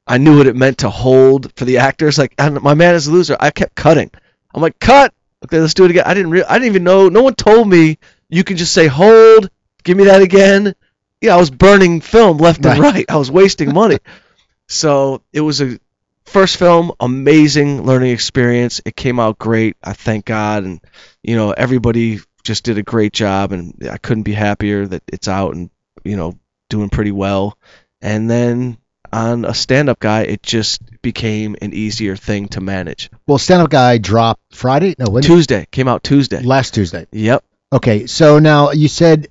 I 0.06 0.18
knew 0.18 0.38
what 0.38 0.46
it 0.46 0.56
meant 0.56 0.78
to 0.78 0.90
hold 0.90 1.52
for 1.54 1.64
the 1.64 1.78
actors. 1.78 2.18
Like 2.18 2.34
my 2.38 2.74
man 2.74 2.94
is 2.94 3.06
a 3.06 3.12
loser. 3.12 3.36
I 3.38 3.50
kept 3.50 3.74
cutting. 3.74 4.10
I'm 4.54 4.62
like, 4.62 4.78
cut. 4.78 5.12
Okay, 5.44 5.60
let's 5.60 5.74
do 5.74 5.84
it 5.84 5.90
again. 5.90 6.04
I 6.06 6.14
didn't. 6.14 6.30
Re- 6.30 6.44
I 6.44 6.54
didn't 6.54 6.70
even 6.70 6.84
know. 6.84 7.08
No 7.08 7.22
one 7.22 7.34
told 7.34 7.68
me 7.68 7.98
you 8.28 8.42
can 8.42 8.56
just 8.56 8.72
say 8.72 8.86
hold. 8.86 9.50
Give 9.84 9.96
me 9.96 10.04
that 10.04 10.22
again. 10.22 10.74
Yeah, 11.20 11.34
I 11.34 11.38
was 11.38 11.50
burning 11.50 12.00
film 12.00 12.38
left 12.38 12.64
and 12.64 12.78
right. 12.80 13.04
I 13.08 13.16
was 13.16 13.30
wasting 13.30 13.72
money. 13.72 13.98
so 14.68 15.22
it 15.32 15.40
was 15.40 15.60
a 15.60 15.78
first 16.24 16.56
film, 16.56 16.92
amazing 17.00 17.84
learning 17.84 18.12
experience. 18.12 18.80
It 18.84 18.96
came 18.96 19.20
out 19.20 19.38
great. 19.38 19.76
I 19.82 19.92
thank 19.92 20.24
God, 20.24 20.64
and 20.64 20.80
you 21.22 21.36
know 21.36 21.52
everybody 21.52 22.20
just 22.42 22.64
did 22.64 22.78
a 22.78 22.82
great 22.82 23.12
job, 23.12 23.52
and 23.52 23.88
I 23.90 23.98
couldn't 23.98 24.24
be 24.24 24.32
happier 24.32 24.86
that 24.86 25.02
it's 25.06 25.28
out 25.28 25.54
and 25.54 25.70
you 26.02 26.16
know 26.16 26.38
doing 26.68 26.88
pretty 26.90 27.12
well. 27.12 27.56
And 28.00 28.30
then 28.30 28.78
on 29.12 29.44
a 29.44 29.54
stand-up 29.54 29.98
guy, 29.98 30.22
it 30.22 30.42
just 30.42 30.80
became 31.02 31.56
an 31.62 31.72
easier 31.72 32.16
thing 32.16 32.48
to 32.48 32.60
manage. 32.60 33.10
Well, 33.26 33.38
stand-up 33.38 33.70
guy 33.70 33.98
dropped 33.98 34.54
Friday. 34.54 34.94
No, 34.98 35.10
when 35.10 35.22
Tuesday 35.22 35.66
came 35.70 35.88
out 35.88 36.02
Tuesday. 36.02 36.42
Last 36.42 36.74
Tuesday. 36.74 37.06
Yep. 37.12 37.44
Okay, 37.72 38.06
so 38.06 38.38
now 38.38 38.70
you 38.72 38.88
said 38.88 39.28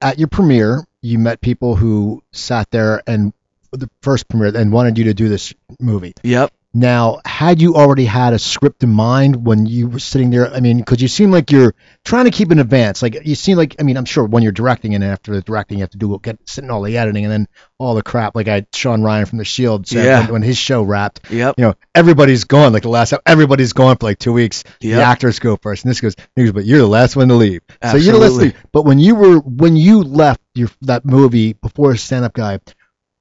at 0.00 0.18
your 0.18 0.28
premiere 0.28 0.84
you 1.02 1.18
met 1.18 1.40
people 1.40 1.76
who 1.76 2.22
sat 2.32 2.70
there 2.70 3.02
and 3.06 3.32
the 3.72 3.90
first 4.02 4.28
premiere 4.28 4.56
and 4.56 4.72
wanted 4.72 4.98
you 4.98 5.04
to 5.04 5.14
do 5.14 5.28
this 5.28 5.54
movie. 5.80 6.14
Yep. 6.22 6.52
Now, 6.74 7.20
had 7.24 7.62
you 7.62 7.76
already 7.76 8.04
had 8.04 8.34
a 8.34 8.38
script 8.38 8.82
in 8.82 8.90
mind 8.90 9.46
when 9.46 9.64
you 9.64 9.88
were 9.88 9.98
sitting 9.98 10.28
there? 10.30 10.52
I 10.52 10.60
mean, 10.60 10.76
because 10.78 11.00
you 11.00 11.08
seem 11.08 11.30
like 11.30 11.50
you're 11.50 11.74
trying 12.04 12.26
to 12.26 12.30
keep 12.30 12.52
in 12.52 12.58
advance. 12.58 13.00
Like 13.00 13.24
you 13.24 13.34
seem 13.34 13.56
like, 13.56 13.76
I 13.80 13.84
mean, 13.84 13.96
I'm 13.96 14.04
sure 14.04 14.26
when 14.26 14.42
you're 14.42 14.52
directing 14.52 14.94
and 14.94 15.02
after 15.02 15.34
the 15.34 15.40
directing, 15.40 15.78
you 15.78 15.82
have 15.82 15.90
to 15.90 15.98
do 15.98 16.18
get 16.22 16.38
sitting 16.46 16.70
all 16.70 16.82
the 16.82 16.98
editing 16.98 17.24
and 17.24 17.32
then 17.32 17.48
all 17.78 17.94
the 17.94 18.02
crap. 18.02 18.36
Like 18.36 18.48
I, 18.48 18.66
Shawn 18.74 19.02
Ryan 19.02 19.24
from 19.24 19.38
The 19.38 19.46
Shield 19.46 19.86
said 19.86 20.04
Yeah. 20.04 20.20
when, 20.24 20.32
when 20.34 20.42
his 20.42 20.58
show 20.58 20.82
wrapped. 20.82 21.30
Yep. 21.30 21.54
You 21.56 21.64
know, 21.64 21.74
everybody's 21.94 22.44
gone. 22.44 22.74
Like 22.74 22.82
the 22.82 22.90
last, 22.90 23.10
time 23.10 23.20
everybody's 23.24 23.72
gone 23.72 23.96
for 23.96 24.04
like 24.04 24.18
two 24.18 24.34
weeks. 24.34 24.62
The 24.80 24.92
actors 24.94 25.38
go 25.38 25.56
first, 25.56 25.84
and 25.84 25.90
this 25.90 26.02
goes, 26.02 26.16
but 26.34 26.66
you're 26.66 26.78
the 26.78 26.86
last 26.86 27.16
one 27.16 27.28
to 27.28 27.34
leave. 27.34 27.62
So 27.82 27.96
you're 27.96 28.12
the 28.12 28.18
last. 28.18 28.32
Absolutely. 28.32 28.50
To 28.50 28.56
leave. 28.56 28.66
But 28.72 28.82
when 28.84 28.98
you 28.98 29.14
were 29.14 29.38
when 29.38 29.76
you 29.76 30.02
left 30.02 30.40
your 30.54 30.68
that 30.82 31.06
movie 31.06 31.54
before 31.54 31.96
Stand 31.96 32.26
Up 32.26 32.34
Guy, 32.34 32.58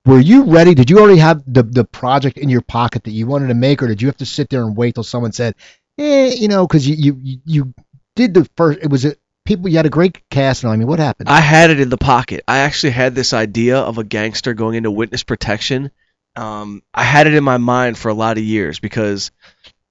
were 0.07 0.19
you 0.19 0.45
ready? 0.45 0.73
Did 0.73 0.89
you 0.89 0.99
already 0.99 1.19
have 1.19 1.43
the 1.45 1.63
the 1.63 1.83
project 1.83 2.37
in 2.37 2.49
your 2.49 2.61
pocket 2.61 3.03
that 3.03 3.11
you 3.11 3.27
wanted 3.27 3.49
to 3.49 3.53
make, 3.53 3.83
or 3.83 3.87
did 3.87 4.01
you 4.01 4.07
have 4.07 4.17
to 4.17 4.25
sit 4.25 4.49
there 4.49 4.63
and 4.63 4.75
wait 4.75 4.95
till 4.95 5.03
someone 5.03 5.33
said, 5.33 5.55
eh, 5.97 6.33
you 6.33 6.47
know, 6.47 6.65
because 6.65 6.87
you, 6.87 7.19
you 7.21 7.39
you 7.45 7.73
did 8.15 8.33
the 8.33 8.49
first. 8.55 8.79
It 8.81 8.89
was 8.89 9.03
a 9.03 9.15
people. 9.45 9.69
You 9.69 9.75
had 9.77 9.85
a 9.85 9.91
great 9.91 10.27
cast, 10.29 10.63
and. 10.63 10.71
I 10.71 10.77
mean, 10.77 10.87
what 10.87 10.99
happened? 10.99 11.27
I 11.27 11.41
had 11.41 11.71
it 11.71 11.81
in 11.81 11.89
the 11.89 11.97
pocket. 11.97 12.43
I 12.47 12.59
actually 12.59 12.91
had 12.91 13.15
this 13.15 13.33
idea 13.33 13.77
of 13.77 13.97
a 13.97 14.03
gangster 14.05 14.53
going 14.53 14.75
into 14.75 14.89
witness 14.89 15.23
protection. 15.23 15.91
Um, 16.37 16.83
I 16.93 17.03
had 17.03 17.27
it 17.27 17.33
in 17.33 17.43
my 17.43 17.57
mind 17.57 17.97
for 17.97 18.09
a 18.09 18.13
lot 18.13 18.37
of 18.37 18.43
years 18.43 18.79
because, 18.79 19.31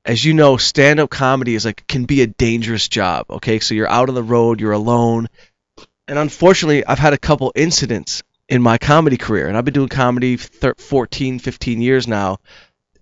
as 0.05 0.25
you 0.25 0.33
know, 0.33 0.57
stand-up 0.57 1.11
comedy 1.11 1.55
is 1.55 1.67
like 1.67 1.87
can 1.87 2.07
be 2.07 2.23
a 2.23 2.27
dangerous 2.27 2.89
job. 2.89 3.27
Okay, 3.29 3.61
so 3.61 3.75
you're 3.75 3.89
out 3.89 4.09
on 4.09 4.15
the 4.15 4.23
road, 4.23 4.63
you're 4.63 4.73
alone, 4.73 5.29
and 6.09 6.19
unfortunately, 6.19 6.87
I've 6.87 6.99
had 6.99 7.13
a 7.13 7.19
couple 7.19 7.53
incidents 7.55 8.23
in 8.49 8.63
my 8.63 8.79
comedy 8.79 9.17
career, 9.17 9.49
and 9.49 9.57
I've 9.57 9.65
been 9.65 9.75
doing 9.75 9.89
comedy 9.89 10.37
thir 10.37 10.75
14, 10.79 11.39
15 11.39 11.81
years 11.81 12.07
now. 12.07 12.39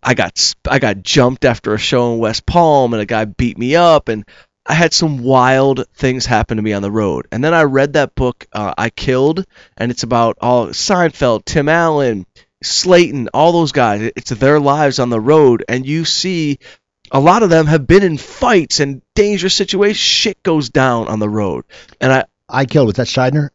I 0.03 0.14
got 0.14 0.55
I 0.68 0.78
got 0.78 1.03
jumped 1.03 1.45
after 1.45 1.74
a 1.74 1.78
show 1.78 2.12
in 2.12 2.18
West 2.18 2.47
Palm, 2.47 2.92
and 2.92 3.03
a 3.03 3.07
guy 3.07 3.24
beat 3.24 3.59
me 3.59 3.76
up, 3.76 4.09
and 4.09 4.24
I 4.66 4.74
had 4.74 4.95
some 4.95 5.18
wild 5.18 5.84
things 5.95 6.24
happen 6.24 6.57
to 6.57 6.62
me 6.62 6.72
on 6.72 6.82
the 6.82 6.90
road. 6.90 7.26
And 7.30 7.45
then 7.45 7.53
I 7.53 7.62
read 7.62 7.95
that 7.95 8.14
book, 8.14 8.47
uh, 8.53 8.72
I 8.76 8.90
Killed, 8.90 9.45
and 9.76 9.90
it's 9.90 10.03
about 10.03 10.38
all 10.40 10.68
Seinfeld, 10.68 11.45
Tim 11.45 11.68
Allen, 11.68 12.26
Slayton, 12.62 13.28
all 13.34 13.53
those 13.53 13.72
guys. 13.72 14.11
It's 14.16 14.30
their 14.30 14.61
lives 14.61 14.99
on 14.99 15.11
the 15.11 15.20
road, 15.20 15.64
and 15.68 15.86
you 15.86 16.05
see 16.05 16.59
a 17.11 17.20
lot 17.20 17.42
of 17.42 17.51
them 17.51 17.66
have 17.66 17.86
been 17.86 18.03
in 18.03 18.16
fights 18.16 18.80
and 18.80 19.03
dangerous 19.14 19.55
situations. 19.55 19.99
Shit 19.99 20.42
goes 20.42 20.70
down 20.70 21.09
on 21.09 21.18
the 21.18 21.28
road, 21.28 21.64
and 22.01 22.12
I, 22.12 22.24
I 22.49 22.64
killed. 22.64 22.86
Was 22.86 22.97
that 22.97 23.07
Shydner? 23.07 23.51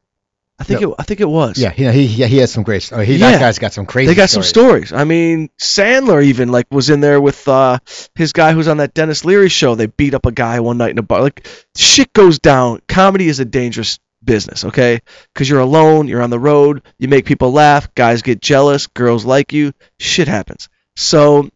I 0.59 0.63
think 0.65 0.81
it, 0.81 0.89
I 0.99 1.03
think 1.03 1.21
it 1.21 1.29
was. 1.29 1.57
Yeah, 1.57 1.69
he 1.71 1.89
he 1.89 2.07
he, 2.07 2.27
he 2.27 2.37
has 2.37 2.51
some 2.51 2.63
great. 2.63 2.91
Oh, 2.91 2.99
he 2.99 3.15
Yeah. 3.15 3.31
that 3.31 3.39
guy's 3.39 3.59
got 3.59 3.71
some 3.73 3.85
crazy. 3.85 4.07
They 4.07 4.15
got 4.15 4.29
some 4.29 4.43
stories. 4.43 4.89
stories. 4.89 5.01
I 5.01 5.05
mean, 5.05 5.49
Sandler 5.57 6.23
even 6.23 6.51
like 6.51 6.67
was 6.69 6.89
in 6.89 6.99
there 6.99 7.21
with 7.21 7.47
uh, 7.47 7.79
his 8.15 8.33
guy 8.33 8.51
who's 8.51 8.67
on 8.67 8.77
that 8.77 8.93
Denis 8.93 9.23
Leary 9.23 9.49
show. 9.49 9.75
They 9.75 9.87
beat 9.87 10.13
up 10.13 10.25
a 10.25 10.31
guy 10.31 10.59
one 10.59 10.77
night 10.77 10.91
in 10.91 10.97
a 10.97 11.01
bar. 11.01 11.21
Like 11.21 11.47
shit 11.75 12.11
goes 12.11 12.39
down. 12.39 12.81
Comedy 12.87 13.29
is 13.29 13.39
a 13.39 13.45
dangerous 13.45 13.99
business, 14.23 14.65
okay? 14.65 14.99
Because 15.33 15.49
you're 15.49 15.61
alone, 15.61 16.09
you're 16.09 16.21
on 16.21 16.29
the 16.29 16.39
road, 16.39 16.83
you 16.97 17.07
make 17.07 17.25
people 17.25 17.53
laugh, 17.53 17.95
guys 17.95 18.21
get 18.21 18.41
jealous, 18.41 18.87
girls 18.87 19.23
like 19.23 19.53
you, 19.53 19.71
shit 19.97 20.27
happens. 20.27 20.67
So 20.97 21.49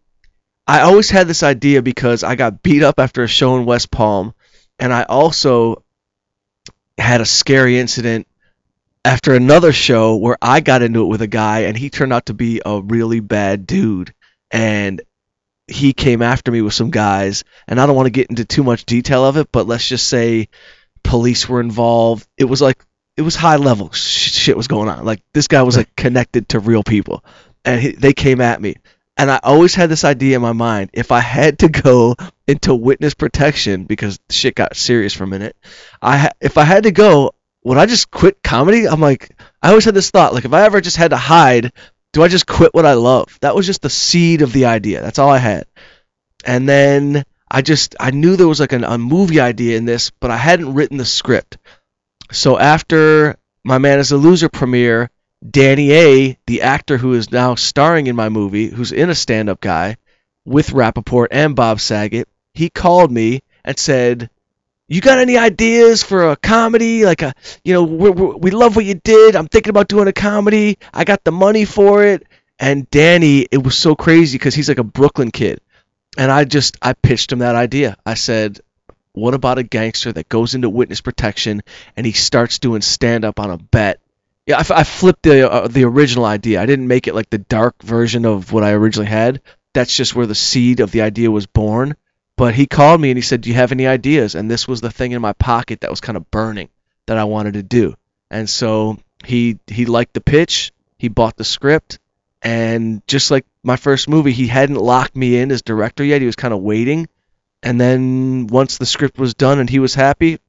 I 0.66 0.82
always 0.82 1.10
had 1.10 1.28
this 1.28 1.44
idea 1.44 1.82
because 1.82 2.24
I 2.24 2.36
got 2.36 2.64
beat 2.64 2.84
up 2.84 3.00
after 3.00 3.22
a 3.22 3.28
show 3.28 3.58
in 3.58 3.66
West 3.66 3.92
Palm, 3.92 4.34
and 4.80 4.94
I 4.94 5.04
also 5.04 5.84
had 6.98 7.20
a 7.20 7.26
scary 7.26 7.80
incident 7.80 8.28
after 9.06 9.34
another 9.36 9.74
show 9.74 10.16
where 10.16 10.38
I 10.42 10.62
got 10.62 10.82
into 10.82 11.04
it 11.04 11.08
with 11.08 11.22
a 11.22 11.28
guy 11.28 11.62
and 11.62 11.78
he 11.78 11.90
turned 11.90 12.14
out 12.14 12.28
to 12.28 12.34
be 12.34 12.62
a 12.66 12.82
really 12.82 13.20
bad 13.20 13.68
dude. 13.68 14.14
And 14.52 15.02
he 15.68 15.94
came 15.94 16.22
after 16.22 16.52
me 16.52 16.62
with 16.62 16.74
some 16.74 16.92
guys 16.92 17.44
and 17.68 17.80
I 17.80 17.86
don't 17.86 17.96
want 17.96 18.08
to 18.08 18.12
get 18.12 18.30
into 18.30 18.46
too 18.46 18.64
much 18.64 18.86
detail 18.86 19.26
of 19.26 19.38
it 19.38 19.50
but 19.52 19.66
let's 19.66 19.88
just 19.88 20.08
say 20.08 20.50
police 21.04 21.48
were 21.48 21.62
involved. 21.62 22.28
It 22.38 22.46
was 22.46 22.62
like 22.62 22.84
it 23.16 23.22
was 23.22 23.36
high 23.36 23.58
level 23.58 23.92
sh- 23.92 24.32
shit 24.32 24.58
was 24.58 24.68
going 24.68 24.90
on. 24.90 25.06
Like 25.06 25.22
this 25.34 25.48
guy 25.48 25.64
was 25.64 25.78
like 25.78 25.96
connected 25.96 26.50
to 26.50 26.60
real 26.60 26.84
people 26.84 27.24
and 27.66 27.82
he, 27.82 27.92
they 27.92 28.14
came 28.14 28.42
at 28.42 28.62
me. 28.62 28.76
And 29.16 29.30
I 29.30 29.40
always 29.44 29.76
had 29.76 29.90
this 29.90 30.04
idea 30.04 30.38
in 30.38 30.42
my 30.42 30.54
mind 30.54 30.90
if 30.94 31.12
I 31.12 31.20
had 31.20 31.60
to 31.60 31.70
go 31.70 32.16
into 32.48 32.74
witness 32.74 33.14
protection 33.14 33.86
because 33.86 34.20
shit 34.30 34.56
got 34.56 34.76
serious 34.76 35.14
for 35.14 35.24
a 35.24 35.28
minute 35.28 35.56
I 36.02 36.18
ha- 36.18 36.34
if 36.42 36.58
I 36.58 36.64
had 36.64 36.84
to 36.84 36.92
go 36.92 37.34
would 37.64 37.78
I 37.78 37.86
just 37.86 38.12
quit 38.12 38.44
comedy? 38.44 38.88
I'm 38.88 39.00
like, 39.00 39.36
I 39.62 39.70
always 39.70 39.86
had 39.86 39.96
this 39.96 40.12
thought, 40.12 40.34
like 40.34 40.46
if 40.46 40.54
I 40.54 40.64
ever 40.64 40.82
just 40.82 40.98
had 40.98 41.12
to 41.12 41.18
hide, 41.18 41.72
do 42.12 42.24
I 42.24 42.28
just 42.28 42.46
quit 42.46 42.74
what 42.74 42.86
I 42.86 42.94
love? 42.94 43.38
That 43.42 43.56
was 43.56 43.66
just 43.66 43.82
the 43.82 43.90
seed 43.90 44.42
of 44.42 44.54
the 44.54 44.66
idea. 44.66 45.02
That's 45.02 45.20
all 45.20 45.30
I 45.30 45.38
had. 45.38 45.66
And 46.46 46.68
then 46.68 47.24
I 47.50 47.62
just, 47.62 47.96
I 48.00 48.12
knew 48.12 48.36
there 48.36 48.48
was 48.48 48.60
like 48.60 48.74
an, 48.74 48.84
a 48.84 48.98
movie 48.98 49.40
idea 49.40 49.78
in 49.78 49.86
this, 49.86 50.12
but 50.20 50.32
I 50.32 50.38
hadn't 50.38 50.74
written 50.74 50.98
the 50.98 51.06
script. 51.06 51.58
So 52.32 52.58
after 52.58 53.38
My 53.64 53.78
Man 53.78 54.00
is 54.00 54.12
a 54.12 54.18
Loser 54.18 54.50
premiere, 54.50 55.10
Danny 55.48 55.92
A, 55.92 56.38
the 56.48 56.62
actor 56.62 56.98
who 56.98 57.14
is 57.14 57.32
now 57.32 57.56
starring 57.56 58.08
in 58.08 58.16
my 58.16 58.30
movie, 58.30 58.68
who's 58.68 58.92
in 58.92 59.10
a 59.10 59.16
stand-up 59.16 59.62
guy, 59.62 59.98
with 60.46 60.70
Rapaport 60.70 61.28
and 61.32 61.56
Bob 61.56 61.80
Saget, 61.80 62.28
he 62.54 62.70
called 62.70 63.12
me 63.12 63.42
and 63.64 63.78
said, 63.78 64.30
you 64.88 65.02
got 65.02 65.20
any 65.20 65.38
ideas 65.38 66.04
for 66.04 66.32
a 66.32 66.36
comedy? 66.36 67.06
Like 67.06 67.22
a 67.22 67.34
you 67.64 67.74
know 67.74 67.84
we 67.84 68.10
we 68.12 68.52
love 68.52 68.76
what 68.76 68.86
you 68.86 68.96
did. 68.96 69.36
I'm 69.36 69.48
thinking 69.48 69.70
about 69.72 69.88
doing 69.88 70.08
a 70.08 70.14
comedy. 70.14 70.78
I 70.94 71.04
got 71.04 71.24
the 71.24 71.32
money 71.32 71.66
for 71.66 72.04
it. 72.04 72.24
And 72.60 72.90
danny 72.92 73.48
it 73.52 73.64
was 73.64 73.76
so 73.76 73.96
crazy 73.96 74.38
because 74.38 74.56
he's 74.56 74.70
like 74.70 74.78
a 74.78 74.84
brooklyn 74.84 75.32
kid. 75.32 75.60
And 76.18 76.32
i 76.32 76.44
just 76.46 76.78
i 76.82 76.94
pitched 76.94 77.32
him 77.32 77.40
that 77.40 77.56
idea. 77.56 77.98
I 78.06 78.14
said 78.16 78.60
what 79.14 79.34
about 79.34 79.60
a 79.60 79.64
gangster 79.64 80.12
that 80.12 80.30
goes 80.30 80.56
into 80.56 80.70
witness 80.70 81.02
protection 81.02 81.62
and 81.96 82.06
he 82.06 82.12
starts 82.14 82.60
doing 82.60 82.82
stand 82.82 83.26
up 83.26 83.40
on 83.40 83.52
a 83.52 83.58
bet? 83.58 84.00
Yeah, 84.46 84.58
I, 84.58 84.62
f- 84.62 84.72
I 84.72 84.84
flipped 84.84 85.24
the 85.24 85.50
uh, 85.50 85.68
the 85.68 85.86
original 85.86 86.26
idea. 86.26 86.62
I 86.62 86.66
didn't 86.66 86.88
make 86.88 87.08
it 87.08 87.16
like 87.16 87.30
the 87.30 87.38
dark 87.38 87.82
version 87.82 88.26
of 88.26 88.52
what 88.52 88.64
I 88.64 88.72
originally 88.74 89.10
had. 89.10 89.42
That's 89.74 89.96
just 89.96 90.16
where 90.16 90.28
the 90.28 90.36
seed 90.36 90.80
of 90.82 90.92
the 90.92 91.02
idea 91.02 91.32
was 91.32 91.46
born. 91.46 91.96
But 92.36 92.56
he 92.56 92.66
called 92.66 93.00
me 93.00 93.12
and 93.12 93.18
he 93.18 93.22
said, 93.22 93.42
"Do 93.42 93.50
you 93.50 93.56
have 93.56 93.72
any 93.72 93.86
ideas?" 93.88 94.36
And 94.36 94.50
this 94.50 94.68
was 94.68 94.82
the 94.82 94.92
thing 94.92 95.12
in 95.12 95.22
my 95.22 95.34
pocket 95.34 95.82
that 95.82 95.92
was 95.92 96.02
kind 96.02 96.18
of 96.18 96.30
burning 96.32 96.70
that 97.06 97.18
I 97.18 97.26
wanted 97.26 97.54
to 97.54 97.64
do. 97.64 97.96
And 98.32 98.50
so 98.50 98.98
he 99.24 99.60
he 99.68 99.86
liked 99.86 100.14
the 100.14 100.22
pitch. 100.22 100.72
He 100.98 101.10
bought 101.10 101.36
the 101.36 101.44
script, 101.44 102.00
and 102.42 103.06
just 103.08 103.30
like 103.30 103.46
my 103.62 103.76
first 103.76 104.10
movie, 104.10 104.32
he 104.32 104.48
hadn't 104.48 104.78
locked 104.78 105.16
me 105.16 105.38
in 105.38 105.52
as 105.52 105.62
director 105.62 106.04
yet. 106.04 106.22
He 106.22 106.28
was 106.28 106.36
kind 106.36 106.54
of 106.54 106.62
waiting. 106.62 107.08
And 107.62 107.80
then 107.80 108.48
once 108.48 108.78
the 108.78 108.86
script 108.86 109.18
was 109.18 109.34
done 109.34 109.60
and 109.60 109.70
he 109.70 109.80
was 109.80 109.96
happy, 109.96 110.40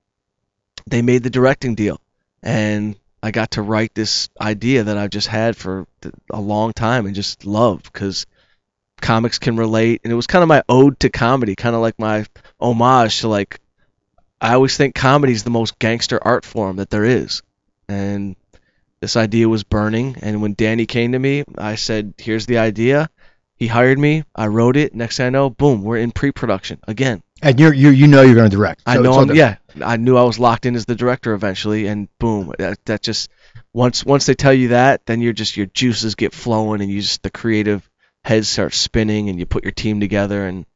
they 0.86 1.02
made 1.02 1.22
the 1.22 1.30
directing 1.30 1.76
deal. 1.76 2.00
And 2.42 2.96
I 3.22 3.30
got 3.30 3.52
to 3.52 3.62
write 3.62 3.94
this 3.94 4.28
idea 4.40 4.84
that 4.84 4.98
I've 4.98 5.10
just 5.10 5.28
had 5.28 5.56
for 5.56 5.86
a 6.30 6.40
long 6.40 6.72
time 6.72 7.06
and 7.06 7.14
just 7.14 7.46
love 7.46 7.82
because 7.84 8.26
comics 9.04 9.38
can 9.38 9.56
relate. 9.56 10.00
And 10.02 10.12
it 10.12 10.16
was 10.16 10.26
kind 10.26 10.42
of 10.42 10.48
my 10.48 10.62
ode 10.68 10.98
to 11.00 11.10
comedy, 11.10 11.54
kind 11.54 11.76
of 11.76 11.82
like 11.82 11.98
my 11.98 12.24
homage 12.58 13.20
to 13.20 13.28
like. 13.28 13.60
I 14.40 14.54
always 14.54 14.76
think 14.76 14.94
comedy 14.94 15.32
is 15.32 15.44
the 15.44 15.50
most 15.50 15.78
gangster 15.78 16.18
art 16.20 16.44
form 16.44 16.76
that 16.76 16.90
there 16.90 17.04
is, 17.04 17.42
and 17.88 18.34
this 19.00 19.16
idea 19.16 19.48
was 19.48 19.62
burning. 19.62 20.16
And 20.22 20.42
when 20.42 20.54
Danny 20.54 20.86
came 20.86 21.12
to 21.12 21.18
me, 21.18 21.44
I 21.56 21.76
said, 21.76 22.14
"Here's 22.18 22.46
the 22.46 22.58
idea." 22.58 23.08
He 23.56 23.68
hired 23.68 23.98
me. 23.98 24.24
I 24.34 24.48
wrote 24.48 24.76
it. 24.76 24.94
Next 24.94 25.18
thing 25.18 25.26
I 25.26 25.30
know, 25.30 25.48
boom, 25.48 25.84
we're 25.84 25.98
in 25.98 26.10
pre-production 26.10 26.80
again. 26.88 27.22
And 27.40 27.60
you're 27.60 27.72
you 27.72 27.90
you 27.90 28.08
know 28.08 28.22
you're 28.22 28.34
going 28.34 28.50
to 28.50 28.56
direct. 28.56 28.82
I 28.84 28.98
know 28.98 29.12
I'm, 29.12 29.34
yeah, 29.34 29.56
I 29.82 29.96
knew 29.96 30.16
I 30.16 30.24
was 30.24 30.38
locked 30.38 30.66
in 30.66 30.74
as 30.74 30.86
the 30.86 30.96
director 30.96 31.34
eventually, 31.34 31.86
and 31.86 32.08
boom, 32.18 32.52
that, 32.58 32.84
that 32.86 33.02
just 33.02 33.30
once 33.72 34.04
once 34.04 34.26
they 34.26 34.34
tell 34.34 34.52
you 34.52 34.68
that, 34.68 35.06
then 35.06 35.20
you're 35.20 35.32
just 35.32 35.56
your 35.56 35.66
juices 35.66 36.14
get 36.16 36.32
flowing, 36.32 36.80
and 36.80 36.90
you 36.90 37.00
just 37.00 37.22
the 37.22 37.30
creative 37.30 37.88
heads 38.24 38.48
start 38.48 38.74
spinning, 38.74 39.28
and 39.28 39.38
you 39.38 39.46
put 39.46 39.64
your 39.64 39.72
team 39.72 40.00
together. 40.00 40.46
And 40.46 40.66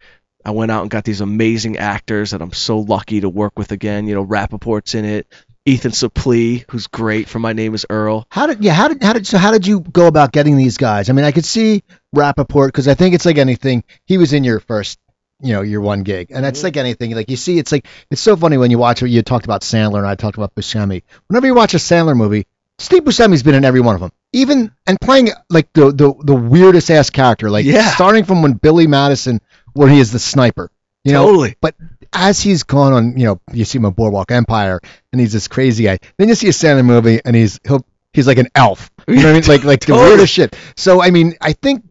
I 0.45 0.51
went 0.53 0.71
out 0.71 0.83
and 0.83 0.91
got 0.91 1.05
these 1.05 1.21
amazing 1.21 1.79
actors 1.79 2.31
that 2.31 2.43
I'm 2.43 2.53
so 2.53 2.79
lucky 2.79 3.21
to 3.21 3.29
work 3.29 3.59
with 3.59 3.73
again. 3.73 4.07
You 4.07 4.15
know, 4.15 4.25
Rapaport's 4.27 4.95
in 4.95 5.05
it, 5.05 5.27
Ethan 5.67 5.93
Suplee, 5.93 6.65
who's 6.71 6.87
great 6.87 7.29
from 7.29 7.43
My 7.43 7.53
Name 7.53 7.75
Is 7.75 7.85
Earl. 7.91 8.27
How 8.31 8.47
did 8.47 8.63
yeah? 8.65 8.73
How 8.73 8.89
did 8.89 9.03
how 9.03 9.13
did 9.13 9.27
so 9.27 9.39
how 9.39 9.51
did 9.51 9.67
you 9.67 9.81
go 9.81 10.07
about 10.07 10.33
getting 10.33 10.57
these 10.57 10.77
guys? 10.77 11.11
I 11.11 11.13
mean, 11.13 11.25
I 11.25 11.33
could 11.33 11.45
see 11.45 11.83
Rapaport 12.15 12.69
because 12.69 12.89
I 12.89 12.95
think 12.95 13.15
it's 13.15 13.27
like 13.27 13.39
anything. 13.39 13.85
He 14.07 14.17
was 14.19 14.33
in 14.33 14.45
your 14.45 14.61
first, 14.61 14.99
you 15.43 15.53
know, 15.53 15.61
your 15.63 15.81
one 15.83 16.03
gig, 16.05 16.29
and 16.31 16.47
it's 16.47 16.61
Mhm. 16.61 16.65
like 16.65 16.77
anything. 16.79 17.15
Like 17.15 17.29
you 17.31 17.37
see, 17.37 17.59
it's 17.59 17.73
like 17.73 17.87
it's 18.11 18.21
so 18.23 18.37
funny 18.37 18.57
when 18.57 18.71
you 18.71 18.79
watch. 18.79 19.03
You 19.03 19.23
talked 19.23 19.45
about 19.45 19.61
Sandler, 19.63 19.99
and 19.99 20.07
I 20.07 20.15
talked 20.15 20.39
about 20.39 20.55
Buscemi. 20.55 21.03
Whenever 21.27 21.47
you 21.47 21.55
watch 21.55 21.75
a 21.75 21.79
Sandler 21.79 22.17
movie, 22.17 22.47
Steve 22.79 23.03
Buscemi's 23.05 23.43
been 23.43 23.55
in 23.57 23.65
every 23.65 23.81
one 23.81 23.95
of 23.97 24.01
them, 24.01 24.13
even 24.33 24.73
and 24.87 25.01
playing 25.01 25.31
like 25.51 25.73
the 25.73 25.91
the 25.93 26.15
the 26.23 26.35
weirdest 26.35 26.91
ass 26.91 27.11
character. 27.11 27.51
Like 27.51 27.65
Yeah. 27.65 27.89
starting 27.91 28.25
from 28.25 28.43
when 28.43 28.53
Billy 28.55 28.87
Madison, 28.87 29.41
where 29.73 29.89
he 29.89 29.99
is 30.01 30.13
the 30.13 30.19
sniper. 30.19 30.71
You 31.05 31.13
know, 31.13 31.27
totally. 31.27 31.57
But 31.61 31.75
as 32.13 32.41
he's 32.41 32.65
gone 32.65 32.93
on, 32.93 33.17
you 33.17 33.25
know, 33.27 33.41
you 33.53 33.65
see 33.65 33.79
him 33.79 33.87
on 33.87 33.93
Boardwalk 33.93 34.31
Empire, 34.31 34.81
and 35.13 35.21
he's 35.21 35.33
this 35.33 35.49
crazy 35.49 35.85
guy. 35.85 35.99
Then 36.19 36.29
you 36.29 36.35
see 36.35 36.49
a 36.49 36.53
Sandler 36.53 36.85
movie, 36.85 37.21
and 37.25 37.35
he's 37.35 37.59
he'll 37.67 37.85
he's 38.13 38.27
like 38.27 38.39
an 38.39 38.49
elf. 38.55 38.91
You 39.07 39.17
know 39.17 39.23
what 39.23 39.29
I 39.31 39.33
mean? 39.35 39.43
Like 39.49 39.65
like 39.65 39.81
the 39.87 39.95
weirdest 39.95 40.33
shit. 40.35 40.57
So 40.77 41.01
I 41.03 41.11
mean, 41.11 41.35
I 41.41 41.53
think, 41.55 41.85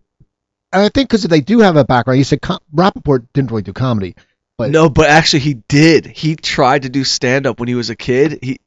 and 0.71 0.83
I 0.83 0.89
think 0.89 1.09
because 1.09 1.23
they 1.23 1.41
do 1.41 1.59
have 1.59 1.77
a 1.77 1.85
background. 1.85 2.19
You 2.19 2.23
said 2.25 2.41
com- 2.41 2.59
Rapaport 2.75 3.27
didn't 3.33 3.49
really 3.49 3.63
do 3.63 3.73
comedy. 3.73 4.15
But- 4.57 4.71
no, 4.71 4.89
but 4.89 5.09
actually 5.09 5.39
he 5.39 5.53
did. 5.67 6.05
He 6.05 6.35
tried 6.35 6.83
to 6.83 6.89
do 6.89 7.03
stand 7.03 7.47
up 7.47 7.59
when 7.59 7.67
he 7.69 7.75
was 7.75 7.89
a 7.89 7.95
kid. 7.95 8.39
He 8.43 8.59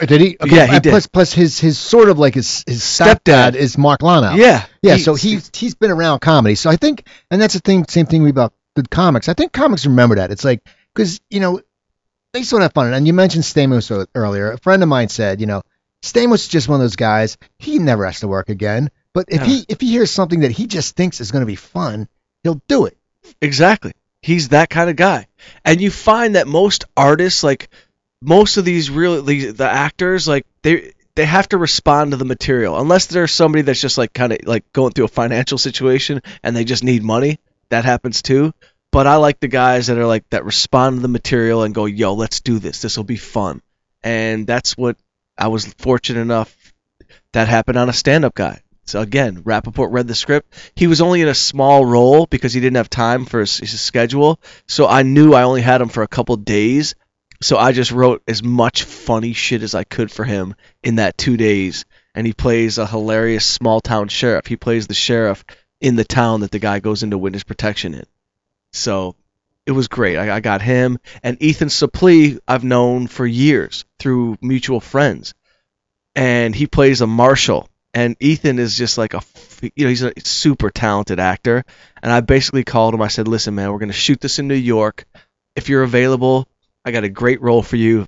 Did 0.00 0.20
he? 0.20 0.36
Yeah, 0.44 0.66
he 0.66 0.80
did. 0.80 0.90
Plus, 0.90 1.06
plus 1.06 1.32
his 1.32 1.58
his 1.58 1.78
sort 1.78 2.08
of 2.08 2.18
like 2.18 2.34
his 2.34 2.64
his 2.66 2.80
stepdad 2.80 3.52
Stepdad. 3.52 3.54
is 3.54 3.76
Mark 3.76 4.02
Lonow. 4.02 4.34
yeah 4.34 4.64
Yeah, 4.80 4.96
so 4.96 5.14
he's 5.14 5.50
he's 5.54 5.74
been 5.74 5.90
around 5.90 6.20
comedy. 6.20 6.54
So 6.54 6.70
I 6.70 6.76
think, 6.76 7.06
and 7.30 7.40
that's 7.40 7.54
the 7.54 7.60
thing, 7.60 7.84
same 7.88 8.06
thing 8.06 8.28
about 8.28 8.54
the 8.74 8.84
comics. 8.84 9.28
I 9.28 9.34
think 9.34 9.52
comics 9.52 9.84
remember 9.84 10.16
that. 10.16 10.30
It's 10.30 10.44
like 10.44 10.62
because 10.94 11.20
you 11.30 11.40
know 11.40 11.60
they 12.32 12.42
to 12.42 12.58
have 12.60 12.72
fun. 12.72 12.92
And 12.92 13.06
you 13.06 13.12
mentioned 13.12 13.44
Stamos 13.44 14.06
earlier. 14.14 14.52
A 14.52 14.58
friend 14.58 14.82
of 14.82 14.88
mine 14.88 15.08
said, 15.08 15.40
you 15.40 15.46
know, 15.46 15.62
Stamos 16.02 16.34
is 16.34 16.48
just 16.48 16.68
one 16.68 16.80
of 16.80 16.84
those 16.84 16.96
guys. 16.96 17.36
He 17.58 17.78
never 17.78 18.06
has 18.06 18.20
to 18.20 18.28
work 18.28 18.48
again. 18.48 18.90
But 19.14 19.26
if 19.28 19.42
he 19.42 19.64
if 19.68 19.80
he 19.80 19.90
hears 19.90 20.10
something 20.10 20.40
that 20.40 20.50
he 20.52 20.66
just 20.66 20.96
thinks 20.96 21.20
is 21.20 21.30
going 21.30 21.42
to 21.42 21.46
be 21.46 21.56
fun, 21.56 22.08
he'll 22.42 22.62
do 22.66 22.86
it. 22.86 22.96
Exactly. 23.42 23.92
He's 24.22 24.50
that 24.50 24.70
kind 24.70 24.88
of 24.88 24.96
guy. 24.96 25.26
And 25.64 25.80
you 25.80 25.90
find 25.90 26.36
that 26.36 26.46
most 26.46 26.84
artists, 26.96 27.42
like 27.42 27.68
most 28.22 28.56
of 28.56 28.64
these 28.64 28.90
really 28.90 29.50
the 29.50 29.68
actors, 29.68 30.28
like 30.28 30.46
they 30.62 30.92
they 31.14 31.26
have 31.26 31.48
to 31.48 31.58
respond 31.58 32.12
to 32.12 32.16
the 32.16 32.24
material. 32.24 32.78
Unless 32.78 33.06
there's 33.06 33.32
somebody 33.32 33.62
that's 33.62 33.80
just 33.80 33.98
like 33.98 34.12
kind 34.12 34.32
of 34.32 34.38
like 34.44 34.72
going 34.72 34.92
through 34.92 35.04
a 35.06 35.08
financial 35.08 35.58
situation 35.58 36.22
and 36.42 36.56
they 36.56 36.64
just 36.64 36.84
need 36.84 37.02
money. 37.02 37.38
That 37.68 37.84
happens 37.84 38.22
too. 38.22 38.52
But 38.90 39.06
I 39.06 39.16
like 39.16 39.40
the 39.40 39.48
guys 39.48 39.86
that 39.86 39.98
are 39.98 40.06
like 40.06 40.28
that 40.30 40.44
respond 40.44 40.96
to 40.96 41.02
the 41.02 41.08
material 41.08 41.62
and 41.62 41.74
go, 41.74 41.86
"Yo, 41.86 42.14
let's 42.14 42.40
do 42.40 42.58
this. 42.58 42.80
This 42.80 42.96
will 42.96 43.04
be 43.04 43.16
fun." 43.16 43.62
And 44.02 44.46
that's 44.46 44.76
what 44.76 44.96
I 45.36 45.48
was 45.48 45.66
fortunate 45.78 46.20
enough 46.20 46.54
that 47.32 47.48
happened 47.48 47.78
on 47.78 47.88
a 47.88 47.94
stand-up 47.94 48.34
guy. 48.34 48.60
So 48.84 49.00
again, 49.00 49.42
Rapaport 49.42 49.92
read 49.92 50.08
the 50.08 50.14
script. 50.14 50.52
He 50.74 50.86
was 50.86 51.00
only 51.00 51.22
in 51.22 51.28
a 51.28 51.34
small 51.34 51.84
role 51.84 52.26
because 52.26 52.52
he 52.52 52.60
didn't 52.60 52.76
have 52.76 52.90
time 52.90 53.24
for 53.24 53.40
his, 53.40 53.56
his 53.58 53.80
schedule. 53.80 54.40
So 54.66 54.86
I 54.86 55.02
knew 55.02 55.32
I 55.32 55.44
only 55.44 55.62
had 55.62 55.80
him 55.80 55.88
for 55.88 56.02
a 56.02 56.08
couple 56.08 56.36
days. 56.36 56.94
So 57.42 57.58
I 57.58 57.72
just 57.72 57.90
wrote 57.90 58.22
as 58.28 58.42
much 58.42 58.84
funny 58.84 59.32
shit 59.32 59.62
as 59.62 59.74
I 59.74 59.84
could 59.84 60.10
for 60.10 60.24
him 60.24 60.54
in 60.82 60.96
that 60.96 61.18
two 61.18 61.36
days. 61.36 61.84
And 62.14 62.26
he 62.26 62.32
plays 62.32 62.78
a 62.78 62.86
hilarious 62.86 63.44
small 63.44 63.80
town 63.80 64.08
sheriff. 64.08 64.46
He 64.46 64.56
plays 64.56 64.86
the 64.86 64.94
sheriff 64.94 65.44
in 65.80 65.96
the 65.96 66.04
town 66.04 66.40
that 66.40 66.50
the 66.50 66.58
guy 66.58 66.78
goes 66.78 67.02
into 67.02 67.18
witness 67.18 67.42
protection 67.42 67.94
in. 67.94 68.04
So 68.72 69.16
it 69.66 69.72
was 69.72 69.88
great. 69.88 70.16
I, 70.16 70.36
I 70.36 70.40
got 70.40 70.62
him 70.62 70.98
and 71.22 71.42
Ethan 71.42 71.68
Suplee. 71.68 72.38
I've 72.46 72.64
known 72.64 73.06
for 73.06 73.26
years 73.26 73.84
through 73.98 74.38
mutual 74.40 74.80
friends, 74.80 75.34
and 76.14 76.54
he 76.54 76.66
plays 76.66 77.00
a 77.00 77.06
marshal. 77.06 77.68
And 77.94 78.16
Ethan 78.20 78.58
is 78.58 78.76
just 78.76 78.96
like 78.96 79.12
a, 79.14 79.20
you 79.76 79.84
know, 79.84 79.90
he's 79.90 80.02
a 80.02 80.12
super 80.20 80.70
talented 80.70 81.20
actor. 81.20 81.64
And 82.02 82.10
I 82.10 82.20
basically 82.20 82.64
called 82.64 82.94
him. 82.94 83.02
I 83.02 83.08
said, 83.08 83.28
"Listen, 83.28 83.54
man, 83.54 83.70
we're 83.70 83.78
gonna 83.78 83.92
shoot 83.92 84.20
this 84.20 84.38
in 84.38 84.48
New 84.48 84.54
York. 84.54 85.04
If 85.54 85.68
you're 85.68 85.82
available, 85.82 86.48
I 86.84 86.90
got 86.90 87.04
a 87.04 87.08
great 87.08 87.40
role 87.40 87.62
for 87.62 87.76
you. 87.76 88.06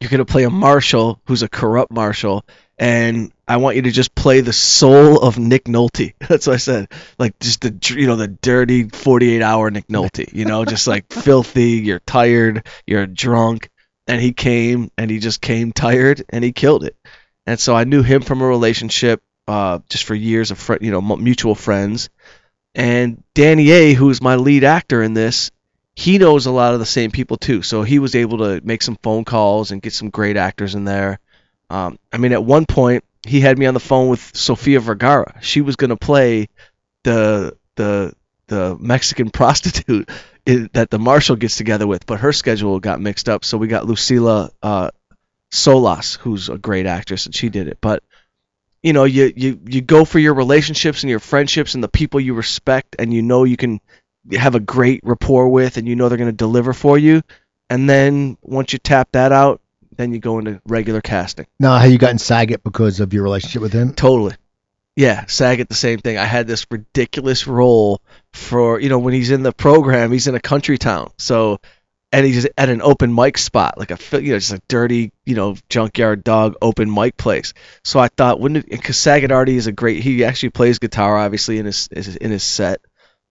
You're 0.00 0.10
gonna 0.10 0.24
play 0.24 0.44
a 0.44 0.50
marshal 0.50 1.20
who's 1.26 1.42
a 1.42 1.48
corrupt 1.48 1.92
marshal, 1.92 2.44
and 2.78 3.32
I 3.46 3.58
want 3.58 3.76
you 3.76 3.82
to 3.82 3.90
just 3.90 4.14
play 4.14 4.40
the 4.40 4.52
soul 4.52 5.20
of 5.20 5.38
Nick 5.38 5.64
Nolte. 5.64 6.14
That's 6.28 6.46
what 6.46 6.54
I 6.54 6.58
said. 6.58 6.88
Like 7.18 7.38
just 7.38 7.60
the 7.60 7.76
you 7.94 8.06
know 8.06 8.16
the 8.16 8.28
dirty 8.28 8.88
48 8.88 9.42
hour 9.42 9.70
Nick 9.70 9.88
Nolte. 9.88 10.32
You 10.32 10.46
know, 10.46 10.64
just 10.64 10.86
like 10.86 11.12
filthy. 11.12 11.72
You're 11.72 12.00
tired. 12.00 12.66
You're 12.86 13.06
drunk. 13.06 13.68
And 14.06 14.20
he 14.20 14.32
came, 14.32 14.90
and 14.98 15.08
he 15.08 15.20
just 15.20 15.40
came 15.40 15.70
tired, 15.72 16.24
and 16.30 16.42
he 16.42 16.52
killed 16.52 16.84
it. 16.84 16.96
And 17.46 17.60
so 17.60 17.76
I 17.76 17.84
knew 17.84 18.02
him 18.02 18.22
from 18.22 18.40
a 18.40 18.46
relationship, 18.46 19.22
uh, 19.46 19.80
just 19.88 20.04
for 20.04 20.14
years 20.14 20.50
of 20.50 20.58
fri 20.58 20.78
you 20.80 20.90
know 20.90 21.00
mu- 21.00 21.16
mutual 21.16 21.54
friends. 21.54 22.08
And 22.74 23.22
Danny 23.34 23.70
A, 23.70 23.92
who's 23.92 24.22
my 24.22 24.36
lead 24.36 24.64
actor 24.64 25.02
in 25.02 25.14
this, 25.14 25.50
he 26.00 26.16
knows 26.16 26.46
a 26.46 26.50
lot 26.50 26.72
of 26.72 26.80
the 26.80 26.86
same 26.86 27.10
people 27.10 27.36
too. 27.36 27.60
So 27.60 27.82
he 27.82 27.98
was 27.98 28.14
able 28.14 28.38
to 28.38 28.62
make 28.64 28.80
some 28.80 28.96
phone 29.02 29.26
calls 29.26 29.70
and 29.70 29.82
get 29.82 29.92
some 29.92 30.08
great 30.08 30.38
actors 30.38 30.74
in 30.74 30.86
there. 30.86 31.18
Um, 31.68 31.98
I 32.10 32.16
mean, 32.16 32.32
at 32.32 32.42
one 32.42 32.64
point 32.64 33.04
he 33.26 33.40
had 33.40 33.58
me 33.58 33.66
on 33.66 33.74
the 33.74 33.80
phone 33.80 34.08
with 34.08 34.34
Sofia 34.34 34.80
Vergara. 34.80 35.36
She 35.42 35.60
was 35.60 35.76
going 35.76 35.90
to 35.90 35.98
play 35.98 36.48
the 37.02 37.54
the 37.76 38.14
the 38.46 38.78
Mexican 38.80 39.28
prostitute 39.40 40.08
that 40.72 40.88
the 40.88 40.98
marshal 40.98 41.36
gets 41.36 41.58
together 41.58 41.86
with, 41.86 42.06
but 42.06 42.20
her 42.20 42.32
schedule 42.32 42.80
got 42.80 42.98
mixed 42.98 43.28
up. 43.28 43.44
So 43.44 43.58
we 43.58 43.68
got 43.68 43.84
Lucila 43.84 44.50
uh, 44.62 44.90
Solas, 45.52 46.16
who's 46.16 46.48
a 46.48 46.56
great 46.56 46.86
actress, 46.86 47.26
and 47.26 47.34
she 47.34 47.50
did 47.50 47.68
it. 47.68 47.76
But 47.78 48.02
you 48.82 48.94
know, 48.94 49.04
you, 49.04 49.30
you 49.36 49.60
you 49.66 49.82
go 49.82 50.06
for 50.06 50.18
your 50.18 50.32
relationships 50.32 51.02
and 51.02 51.10
your 51.10 51.20
friendships 51.20 51.74
and 51.74 51.84
the 51.84 51.88
people 51.88 52.20
you 52.20 52.32
respect, 52.32 52.96
and 52.98 53.12
you 53.12 53.20
know 53.20 53.44
you 53.44 53.58
can 53.58 53.82
have 54.32 54.54
a 54.54 54.60
great 54.60 55.00
rapport 55.04 55.48
with, 55.48 55.76
and 55.76 55.88
you 55.88 55.96
know 55.96 56.08
they're 56.08 56.18
going 56.18 56.30
to 56.30 56.36
deliver 56.36 56.72
for 56.72 56.98
you. 56.98 57.22
And 57.68 57.88
then 57.88 58.36
once 58.42 58.72
you 58.72 58.78
tap 58.78 59.10
that 59.12 59.32
out, 59.32 59.60
then 59.96 60.12
you 60.12 60.18
go 60.18 60.38
into 60.38 60.60
regular 60.66 61.00
casting. 61.00 61.46
Now, 61.58 61.78
have 61.78 61.90
you 61.90 61.98
gotten 61.98 62.18
Saget 62.18 62.64
because 62.64 63.00
of 63.00 63.12
your 63.12 63.22
relationship 63.22 63.62
with 63.62 63.72
him? 63.72 63.94
Totally. 63.94 64.34
Yeah, 64.96 65.26
Saget 65.26 65.68
the 65.68 65.74
same 65.74 65.98
thing. 65.98 66.18
I 66.18 66.24
had 66.24 66.46
this 66.46 66.66
ridiculous 66.70 67.46
role 67.46 68.00
for 68.32 68.80
you 68.80 68.88
know 68.88 68.98
when 68.98 69.14
he's 69.14 69.30
in 69.30 69.42
the 69.42 69.52
program, 69.52 70.12
he's 70.12 70.26
in 70.26 70.34
a 70.34 70.40
country 70.40 70.78
town. 70.78 71.10
So 71.18 71.60
and 72.12 72.26
he's 72.26 72.46
at 72.58 72.68
an 72.68 72.82
open 72.82 73.14
mic 73.14 73.38
spot, 73.38 73.78
like 73.78 73.90
a 73.92 74.22
you 74.22 74.32
know 74.32 74.38
just 74.38 74.52
a 74.52 74.62
dirty 74.68 75.12
you 75.24 75.36
know 75.36 75.56
junkyard 75.68 76.24
dog 76.24 76.56
open 76.60 76.92
mic 76.92 77.16
place. 77.16 77.54
So 77.84 78.00
I 78.00 78.08
thought 78.08 78.40
wouldn't 78.40 78.64
it 78.64 78.70
because 78.70 78.96
Saget 78.96 79.30
already 79.30 79.56
is 79.56 79.68
a 79.68 79.72
great 79.72 80.02
he 80.02 80.24
actually 80.24 80.50
plays 80.50 80.78
guitar 80.78 81.16
obviously 81.16 81.58
in 81.58 81.66
his 81.66 81.88
in 81.88 82.30
his 82.30 82.42
set, 82.42 82.80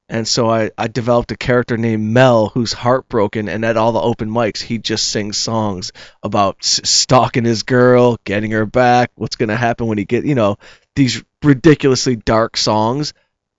And 0.10 0.28
so 0.28 0.50
I, 0.50 0.72
I 0.76 0.88
developed 0.88 1.32
a 1.32 1.38
character 1.38 1.78
named 1.78 2.04
Mel 2.04 2.50
who's 2.50 2.74
heartbroken, 2.74 3.48
and 3.48 3.64
at 3.64 3.78
all 3.78 3.92
the 3.92 4.02
open 4.02 4.30
mics, 4.30 4.60
he 4.60 4.80
just 4.80 5.08
sings 5.10 5.38
songs 5.38 5.92
about 6.24 6.64
stalking 6.64 7.46
his 7.46 7.62
girl, 7.62 8.18
getting 8.24 8.52
her 8.52 8.66
back, 8.66 9.12
what's 9.16 9.36
going 9.36 9.50
to 9.50 9.56
happen 9.56 9.86
when 9.86 10.00
he 10.00 10.06
get, 10.06 10.26
you 10.26 10.34
know, 10.34 10.58
these 10.96 11.24
ridiculously 11.44 12.16
dark 12.16 12.58
songs. 12.58 13.14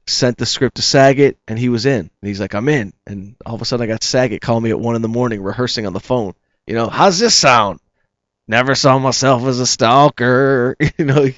Sent 0.06 0.38
the 0.38 0.46
script 0.46 0.76
to 0.76 0.82
Saget, 0.82 1.38
and 1.46 1.56
he 1.56 1.68
was 1.68 1.86
in. 1.86 2.00
And 2.00 2.28
he's 2.28 2.40
like, 2.40 2.54
I'm 2.54 2.68
in. 2.68 2.92
And 3.06 3.36
all 3.46 3.54
of 3.54 3.62
a 3.62 3.64
sudden, 3.64 3.84
I 3.84 3.86
got 3.86 4.02
Saget 4.02 4.40
calling 4.40 4.64
me 4.64 4.70
at 4.70 4.80
one 4.80 4.96
in 4.96 5.02
the 5.02 5.08
morning, 5.08 5.40
rehearsing 5.40 5.86
on 5.86 5.92
the 5.92 6.00
phone. 6.00 6.34
You 6.66 6.74
know, 6.74 6.88
how's 6.88 7.20
this 7.20 7.34
sound? 7.34 7.78
Never 8.50 8.74
saw 8.74 8.98
myself 8.98 9.44
as 9.44 9.60
a 9.60 9.66
stalker. 9.66 10.74
you 10.98 11.04
know, 11.04 11.28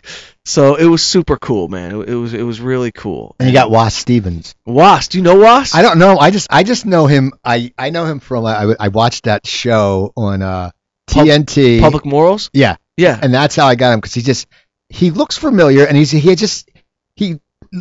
so 0.46 0.76
it 0.76 0.86
was 0.86 1.02
super 1.04 1.36
cool, 1.36 1.68
man. 1.68 1.92
It, 2.00 2.08
it 2.08 2.14
was 2.14 2.32
it 2.32 2.42
was 2.42 2.58
really 2.60 2.90
cool. 2.90 3.36
And 3.38 3.48
you 3.48 3.52
got 3.54 3.70
Wass 3.70 3.94
Stevens. 3.94 4.54
Wass. 4.64 5.08
Do 5.08 5.18
you 5.18 5.24
know 5.24 5.36
Wass? 5.36 5.74
I 5.74 5.82
don't 5.82 5.98
know. 5.98 6.18
I 6.18 6.30
just 6.30 6.46
I 6.50 6.62
just 6.62 6.86
know 6.86 7.06
him. 7.06 7.32
I 7.44 7.74
I 7.76 7.90
know 7.90 8.06
him 8.06 8.18
from 8.18 8.46
I, 8.46 8.74
I 8.80 8.88
watched 8.88 9.24
that 9.24 9.46
show 9.46 10.12
on 10.16 10.40
uh, 10.40 10.70
TNT. 11.10 11.80
Public 11.80 12.06
Morals. 12.06 12.48
Yeah, 12.54 12.76
Yeah. 12.96 13.18
and 13.22 13.32
that's 13.34 13.56
how 13.56 13.66
I 13.66 13.74
got 13.74 13.92
him 13.92 13.98
because 13.98 14.14
he 14.14 14.22
just 14.22 14.46
he 14.88 15.10
looks 15.10 15.36
familiar 15.36 15.84
and 15.86 15.94
he's 15.96 16.10
he 16.10 16.34
just 16.34 16.70
he 17.16 17.38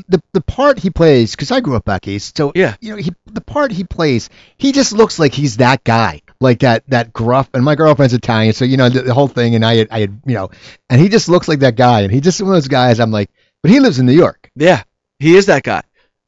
the 0.07 0.21
the 0.33 0.41
part 0.41 0.77
he 0.79 0.89
plays 0.89 1.31
because 1.31 1.51
I 1.51 1.61
grew 1.61 1.75
up 1.75 1.85
back 1.85 2.07
east 2.07 2.37
so 2.37 2.51
Yeah. 2.53 2.75
you 2.81 2.91
know 2.91 2.97
he 2.97 3.13
the 3.25 3.41
part 3.41 3.71
he 3.71 3.83
plays 3.83 4.29
he 4.57 4.71
just 4.71 4.93
looks 4.93 5.19
like 5.19 5.33
he's 5.33 5.57
that 5.57 5.83
guy 5.83 6.21
like 6.41 6.59
that 6.59 6.83
that 6.89 7.13
gruff 7.13 7.49
and 7.53 7.63
my 7.63 7.75
girlfriend's 7.75 8.13
Italian 8.13 8.53
so 8.53 8.65
you 8.65 8.77
know 8.77 8.89
the, 8.89 9.01
the 9.03 9.13
whole 9.13 9.27
thing 9.27 9.55
and 9.55 9.65
I 9.65 9.75
had, 9.75 9.87
I 9.91 9.99
had 10.01 10.21
you 10.25 10.33
know 10.33 10.49
and 10.89 10.99
he 10.99 11.09
just 11.09 11.29
looks 11.29 11.47
like 11.47 11.59
that 11.59 11.75
guy 11.75 12.01
and 12.01 12.11
he 12.11 12.19
just 12.19 12.41
one 12.41 12.49
of 12.49 12.55
those 12.55 12.67
guys 12.67 12.99
I'm 12.99 13.11
like 13.11 13.29
but 13.61 13.71
he 13.71 13.79
lives 13.79 13.99
in 13.99 14.05
New 14.05 14.13
York 14.13 14.49
Yeah. 14.55 14.83
He 15.19 15.35
is 15.35 15.45
that 15.45 15.61
guy. 15.61 15.83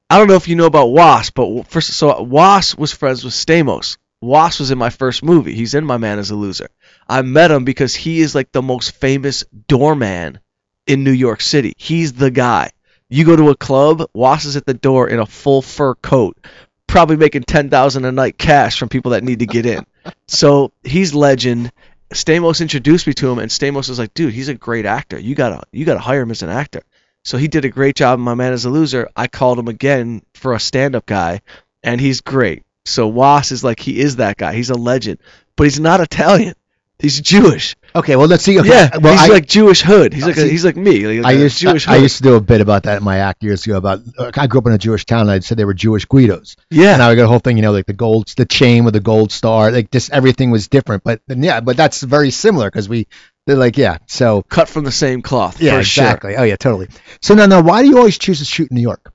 I 0.08 0.20
don't 0.20 0.28
know 0.28 0.36
if 0.36 0.48
you 0.48 0.56
know 0.56 0.68
about 0.68 0.92
Wass, 0.92 1.32
but 1.32 1.66
first, 1.68 1.94
so 1.94 2.22
Wass 2.22 2.78
was 2.78 2.92
friends 2.92 3.24
with 3.24 3.34
Stamos. 3.34 3.98
Wass 4.22 4.60
was 4.60 4.70
in 4.70 4.78
my 4.78 4.92
first 4.92 5.24
movie. 5.24 5.56
He's 5.56 5.74
in 5.74 5.84
My 5.84 5.98
Man 5.98 6.20
is 6.20 6.30
a 6.30 6.36
Loser. 6.36 6.70
I 7.10 7.24
met 7.24 7.50
him 7.50 7.66
because 7.66 7.96
he 7.96 8.22
is 8.22 8.36
like 8.36 8.52
the 8.52 8.62
most 8.62 8.92
famous 8.92 9.44
doorman 9.68 10.40
in 10.86 11.04
New 11.04 11.12
York 11.12 11.42
City. 11.42 11.74
He's 11.76 12.14
the 12.14 12.30
guy. 12.30 12.70
You 13.10 13.26
go 13.26 13.36
to 13.36 13.50
a 13.50 13.56
club, 13.56 14.08
Wass 14.14 14.46
is 14.46 14.56
at 14.56 14.68
the 14.68 14.76
door 14.76 15.10
in 15.10 15.20
a 15.20 15.26
full 15.26 15.64
fur 15.64 15.96
coat, 15.96 16.38
probably 16.86 17.18
making 17.18 17.44
ten 17.44 17.72
thousand 17.72 18.06
a 18.06 18.12
night 18.12 18.38
cash 18.38 18.78
from 18.78 18.90
people 18.90 19.12
that 19.12 19.24
need 19.24 19.40
to 19.40 19.48
get 19.48 19.66
in. 19.66 19.86
So 20.28 20.72
he's 20.84 21.14
legend. 21.14 21.72
Stamos 22.14 22.62
introduced 22.62 23.08
me 23.08 23.14
to 23.14 23.32
him, 23.32 23.40
and 23.40 23.50
Stamos 23.50 23.90
was 23.90 24.00
like, 24.00 24.14
"Dude, 24.14 24.34
he's 24.34 24.50
a 24.50 24.54
great 24.54 24.86
actor. 24.86 25.18
You 25.18 25.36
gotta, 25.36 25.64
you 25.72 25.86
gotta 25.86 26.00
hire 26.00 26.22
him 26.22 26.32
as 26.32 26.44
an 26.44 26.50
actor." 26.50 26.84
So 27.24 27.38
he 27.38 27.48
did 27.48 27.66
a 27.66 27.70
great 27.70 27.96
job 27.96 28.20
My 28.20 28.36
Man 28.36 28.54
is 28.54 28.66
a 28.66 28.70
Loser. 28.70 29.10
I 29.16 29.28
called 29.28 29.58
him 29.58 29.68
again 29.68 30.24
for 30.34 30.54
a 30.54 30.60
stand-up 30.60 31.06
guy, 31.06 31.42
and 31.82 32.00
he's 32.00 32.22
great. 32.22 32.64
So 32.86 33.08
Wass 33.08 33.52
is 33.52 33.64
like 33.64 33.80
he 33.80 34.00
is 34.00 34.18
that 34.18 34.38
guy. 34.38 34.54
He's 34.54 34.70
a 34.70 34.76
legend, 34.76 35.20
but 35.56 35.64
he's 35.64 35.80
not 35.80 36.02
Italian. 36.02 36.56
He's 37.00 37.20
Jewish. 37.20 37.76
Okay 37.96 38.16
well 38.16 38.28
let's 38.28 38.44
see 38.44 38.60
okay, 38.60 38.70
Yeah, 38.70 38.98
well 38.98 39.14
he's 39.14 39.30
I, 39.30 39.34
like 39.34 39.48
Jewish 39.48 39.82
hood. 39.82 40.14
He's 40.14 40.26
like 40.26 40.38
a, 40.38 40.46
he's 40.46 40.66
like 40.66 40.76
me. 40.76 41.06
Like 41.22 41.26
I 41.26 41.32
used 41.32 41.60
Jewish 41.60 41.88
I, 41.88 41.96
hood. 41.96 42.04
used 42.04 42.18
to 42.18 42.24
do 42.24 42.36
a 42.36 42.42
bit 42.42 42.62
about 42.62 42.84
that 42.84 42.98
in 42.98 43.04
my 43.04 43.18
act 43.18 43.44
years 43.44 43.66
ago 43.66 43.78
about 43.78 44.02
uh, 44.18 44.32
I 44.36 44.48
grew 44.48 44.60
up 44.60 44.68
in 44.68 44.74
a 44.74 44.78
Jewish 44.78 45.06
town 45.06 45.22
and 45.22 45.32
I 45.32 45.40
said 45.40 45.58
they 45.58 45.66
were 45.66 45.74
Jewish 45.74 46.06
Guidos 46.06 46.56
yeah, 46.70 46.92
And 46.92 47.00
now 47.00 47.10
we 47.10 47.16
got 47.16 47.26
a 47.26 47.28
whole 47.28 47.40
thing, 47.40 47.58
you 47.58 47.64
know, 47.64 47.72
like 47.72 47.86
the 47.86 47.94
gold, 47.94 48.28
the 48.36 48.46
chain 48.46 48.84
with 48.84 48.94
the 48.94 49.00
gold 49.00 49.32
star, 49.32 49.72
like 49.72 49.92
just 49.92 50.12
everything 50.12 50.52
was 50.52 50.68
different. 50.68 51.04
But 51.04 51.22
yeah, 51.28 51.62
but 51.62 51.78
that's 51.78 52.02
very 52.02 52.32
similar 52.32 52.70
because 52.70 52.90
we, 52.90 53.08
they're 53.46 53.56
like, 53.56 53.78
yeah, 53.78 53.98
so 54.08 54.44
cut 54.44 54.70
from 54.70 54.84
the 54.84 54.92
same 54.92 55.22
cloth. 55.22 55.62
yeah, 55.62 55.78
for 55.78 55.84
sure. 55.84 56.04
exactly. 56.04 56.36
Oh 56.36 56.44
yeah, 56.44 56.56
totally. 56.56 56.88
So 57.22 57.36
now, 57.36 57.46
now, 57.46 57.62
why 57.62 57.82
do 57.82 57.90
you 57.90 57.98
always 57.98 58.18
choose 58.18 58.40
to 58.40 58.46
shoot 58.46 58.72
in 58.72 58.76
New 58.76 58.82
York? 58.82 59.14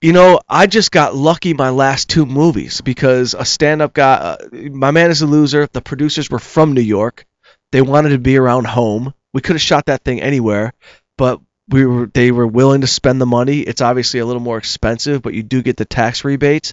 You 0.00 0.12
know, 0.12 0.38
I 0.48 0.68
just 0.68 0.92
got 0.92 1.16
lucky 1.16 1.54
my 1.54 1.70
last 1.70 2.08
two 2.08 2.24
movies 2.24 2.80
because 2.80 3.34
a 3.34 3.44
stand-up 3.44 3.94
guy, 3.94 4.14
uh, 4.14 4.36
my 4.70 4.92
man 4.92 5.10
is 5.10 5.22
a 5.22 5.26
loser. 5.26 5.66
The 5.72 5.80
producers 5.80 6.30
were 6.30 6.38
from 6.38 6.72
New 6.72 6.82
York. 6.82 7.26
They 7.72 7.82
wanted 7.82 8.10
to 8.10 8.18
be 8.18 8.36
around 8.36 8.66
home. 8.66 9.14
We 9.32 9.40
could 9.40 9.56
have 9.56 9.62
shot 9.62 9.86
that 9.86 10.04
thing 10.04 10.20
anywhere, 10.20 10.72
but 11.16 11.40
we 11.68 11.84
were 11.84 12.06
they 12.06 12.30
were 12.30 12.46
willing 12.46 12.80
to 12.80 12.86
spend 12.86 13.20
the 13.20 13.26
money. 13.26 13.60
It's 13.60 13.82
obviously 13.82 14.20
a 14.20 14.26
little 14.26 14.40
more 14.40 14.58
expensive, 14.58 15.22
but 15.22 15.34
you 15.34 15.42
do 15.42 15.62
get 15.62 15.76
the 15.76 15.84
tax 15.84 16.24
rebates. 16.24 16.72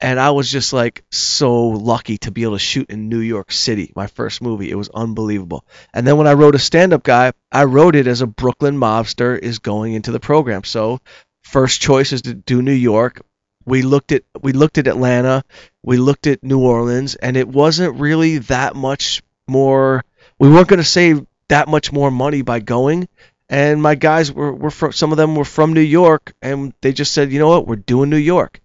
And 0.00 0.20
I 0.20 0.30
was 0.30 0.48
just 0.48 0.72
like 0.72 1.04
so 1.10 1.66
lucky 1.70 2.18
to 2.18 2.30
be 2.30 2.44
able 2.44 2.52
to 2.52 2.60
shoot 2.60 2.88
in 2.88 3.08
New 3.08 3.18
York 3.18 3.50
City, 3.50 3.92
my 3.96 4.06
first 4.06 4.40
movie. 4.40 4.70
It 4.70 4.76
was 4.76 4.88
unbelievable. 4.90 5.64
And 5.92 6.06
then 6.06 6.16
when 6.16 6.28
I 6.28 6.34
wrote 6.34 6.54
a 6.54 6.60
stand-up 6.60 7.02
guy, 7.02 7.32
I 7.50 7.64
wrote 7.64 7.96
it 7.96 8.06
as 8.06 8.20
a 8.20 8.26
Brooklyn 8.28 8.78
mobster 8.78 9.36
is 9.36 9.58
going 9.58 9.94
into 9.94 10.12
the 10.12 10.20
program. 10.20 10.62
So 10.62 11.00
first 11.42 11.80
choice 11.80 12.12
is 12.12 12.22
to 12.22 12.34
do 12.34 12.62
New 12.62 12.70
York. 12.70 13.22
We 13.64 13.82
looked 13.82 14.12
at 14.12 14.22
we 14.40 14.52
looked 14.52 14.78
at 14.78 14.86
Atlanta, 14.86 15.42
we 15.82 15.96
looked 15.96 16.28
at 16.28 16.44
New 16.44 16.60
Orleans, 16.60 17.16
and 17.16 17.36
it 17.36 17.48
wasn't 17.48 17.98
really 17.98 18.38
that 18.38 18.76
much 18.76 19.22
more. 19.48 20.04
We 20.38 20.48
weren't 20.48 20.68
going 20.68 20.78
to 20.78 20.84
save 20.84 21.26
that 21.48 21.68
much 21.68 21.92
more 21.92 22.10
money 22.10 22.42
by 22.42 22.60
going. 22.60 23.08
And 23.48 23.80
my 23.82 23.94
guys 23.94 24.30
were, 24.30 24.52
were 24.52 24.70
from, 24.70 24.92
some 24.92 25.10
of 25.10 25.16
them 25.16 25.34
were 25.34 25.44
from 25.44 25.72
New 25.72 25.80
York, 25.80 26.34
and 26.42 26.74
they 26.82 26.92
just 26.92 27.12
said, 27.12 27.32
you 27.32 27.38
know 27.38 27.48
what, 27.48 27.66
we're 27.66 27.76
doing 27.76 28.10
New 28.10 28.18
York. 28.18 28.60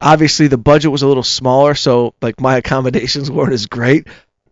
Obviously, 0.00 0.48
the 0.48 0.58
budget 0.58 0.90
was 0.90 1.02
a 1.02 1.06
little 1.06 1.22
smaller, 1.22 1.74
so 1.74 2.14
like 2.20 2.40
my 2.40 2.56
accommodations 2.62 3.30
weren't 3.30 3.52
as 3.52 3.66
great. 3.66 4.08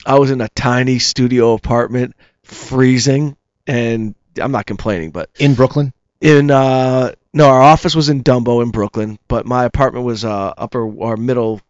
I 0.06 0.18
was 0.18 0.30
in 0.30 0.40
a 0.40 0.48
tiny 0.50 0.98
studio 1.00 1.54
apartment, 1.54 2.14
freezing, 2.44 3.36
and 3.66 4.14
I'm 4.40 4.52
not 4.52 4.66
complaining, 4.66 5.10
but 5.10 5.30
In 5.38 5.54
Brooklyn? 5.54 5.92
in 6.20 6.52
uh 6.52 7.12
no 7.32 7.48
our 7.48 7.60
office 7.60 7.96
was 7.96 8.08
in 8.08 8.22
Dumbo 8.22 8.62
in 8.62 8.70
Brooklyn 8.70 9.18
but 9.26 9.44
my 9.44 9.64
apartment 9.64 10.06
was 10.06 10.24
uh 10.24 10.54
upper 10.56 10.86
or 10.86 11.16
middle 11.16 11.60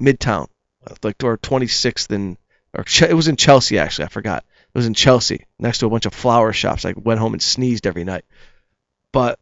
midtown 0.00 0.46
like 1.02 1.16
or 1.24 1.36
26th 1.36 2.14
and 2.14 2.36
or 2.76 2.84
Ch- 2.84 3.02
it 3.02 3.14
was 3.14 3.28
in 3.28 3.36
Chelsea 3.36 3.78
actually 3.78 4.06
I 4.06 4.08
forgot 4.08 4.44
it 4.44 4.78
was 4.78 4.86
in 4.86 4.94
Chelsea 4.94 5.46
next 5.58 5.78
to 5.78 5.86
a 5.86 5.90
bunch 5.90 6.06
of 6.06 6.14
flower 6.14 6.52
shops 6.52 6.84
I 6.84 6.94
went 6.96 7.20
home 7.20 7.32
and 7.32 7.42
sneezed 7.42 7.86
every 7.86 8.04
night 8.04 8.24
but 9.12 9.38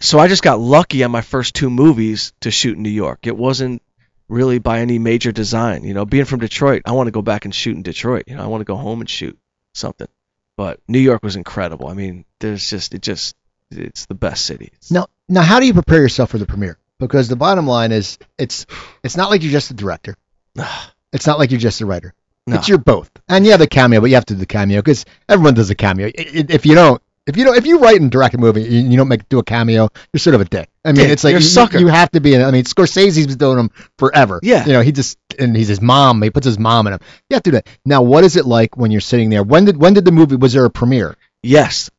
so 0.00 0.18
I 0.18 0.28
just 0.28 0.42
got 0.42 0.58
lucky 0.60 1.04
on 1.04 1.10
my 1.10 1.20
first 1.20 1.54
two 1.54 1.70
movies 1.70 2.32
to 2.40 2.50
shoot 2.50 2.76
in 2.76 2.82
New 2.82 2.90
York 2.90 3.20
it 3.26 3.36
wasn't 3.36 3.82
really 4.28 4.58
by 4.58 4.80
any 4.80 4.98
major 4.98 5.32
design 5.32 5.84
you 5.84 5.94
know 5.94 6.04
being 6.04 6.24
from 6.24 6.40
Detroit 6.40 6.82
I 6.86 6.92
want 6.92 7.06
to 7.06 7.12
go 7.12 7.22
back 7.22 7.44
and 7.44 7.54
shoot 7.54 7.76
in 7.76 7.82
Detroit 7.82 8.24
you 8.26 8.36
know 8.36 8.42
I 8.42 8.46
want 8.46 8.60
to 8.60 8.64
go 8.66 8.76
home 8.76 9.00
and 9.00 9.08
shoot 9.08 9.38
something 9.74 10.08
but 10.56 10.80
New 10.88 11.00
York 11.00 11.22
was 11.22 11.36
incredible 11.36 11.88
I 11.88 11.94
mean 11.94 12.24
there's 12.40 12.68
just 12.68 12.94
it 12.94 13.02
just 13.02 13.36
it's 13.70 14.06
the 14.06 14.14
best 14.14 14.44
city. 14.46 14.66
It's- 14.66 14.90
Now, 14.92 15.06
now, 15.28 15.42
how 15.42 15.58
do 15.58 15.66
you 15.66 15.72
prepare 15.72 16.00
yourself 16.00 16.30
for 16.30 16.38
the 16.38 16.46
premiere? 16.46 16.78
Because 17.00 17.28
the 17.28 17.34
bottom 17.34 17.66
line 17.66 17.90
is, 17.90 18.18
it's 18.38 18.66
it's 19.02 19.16
not 19.16 19.30
like 19.30 19.42
you're 19.42 19.50
just 19.50 19.70
a 19.70 19.74
director. 19.74 20.16
It's 21.12 21.26
not 21.28 21.38
like 21.38 21.52
you're 21.52 21.60
just 21.60 21.80
a 21.80 21.86
writer. 21.86 22.12
No. 22.46 22.56
It's 22.56 22.68
you're 22.68 22.78
both. 22.78 23.10
And 23.28 23.46
yeah, 23.46 23.56
the 23.56 23.66
cameo, 23.66 24.00
but 24.00 24.10
you 24.10 24.16
have 24.16 24.26
to 24.26 24.34
do 24.34 24.40
the 24.40 24.46
cameo 24.46 24.80
because 24.80 25.04
everyone 25.28 25.54
does 25.54 25.70
a 25.70 25.74
cameo. 25.74 26.10
If 26.14 26.66
you 26.66 26.74
don't, 26.74 27.00
if 27.26 27.38
you 27.38 27.44
don't, 27.44 27.56
if 27.56 27.64
you 27.64 27.78
write 27.78 28.02
and 28.02 28.10
direct 28.10 28.34
a 28.34 28.38
movie, 28.38 28.62
you, 28.62 28.82
you 28.82 28.96
don't 28.98 29.08
make 29.08 29.26
do 29.30 29.38
a 29.38 29.42
cameo, 29.42 29.88
you're 30.12 30.18
sort 30.18 30.34
of 30.34 30.42
a 30.42 30.44
dick. 30.44 30.68
I 30.84 30.92
mean, 30.92 31.06
Yeah, 31.06 31.12
it's 31.12 31.24
like 31.24 31.30
you're 31.30 31.38
a 31.40 31.42
you, 31.42 31.48
sucker. 31.48 31.78
you 31.78 31.86
have 31.86 32.10
to 32.10 32.20
be 32.20 32.34
in 32.34 32.42
it. 32.42 32.44
I 32.44 32.50
mean, 32.50 32.64
Scorsese's 32.64 33.26
been 33.26 33.38
doing 33.38 33.56
them 33.56 33.70
forever. 33.98 34.40
Yeah. 34.42 34.66
You 34.66 34.72
know, 34.74 34.82
he 34.82 34.92
just 34.92 35.16
and 35.38 35.56
he's 35.56 35.68
his 35.68 35.80
mom. 35.80 36.20
He 36.20 36.28
puts 36.30 36.44
his 36.44 36.58
mom 36.58 36.86
in 36.86 36.92
him. 36.92 37.00
You 37.30 37.34
have 37.36 37.42
to 37.44 37.50
do 37.50 37.54
that. 37.56 37.66
Now, 37.86 38.02
what 38.02 38.24
is 38.24 38.36
it 38.36 38.44
like 38.44 38.76
when 38.76 38.90
you're 38.90 39.00
sitting 39.00 39.30
there? 39.30 39.42
When 39.42 39.64
did 39.64 39.78
when 39.78 39.94
did 39.94 40.04
the 40.04 40.12
movie? 40.12 40.36
Was 40.36 40.52
there 40.52 40.66
a 40.66 40.70
premiere? 40.70 41.16
Yes, 41.42 41.90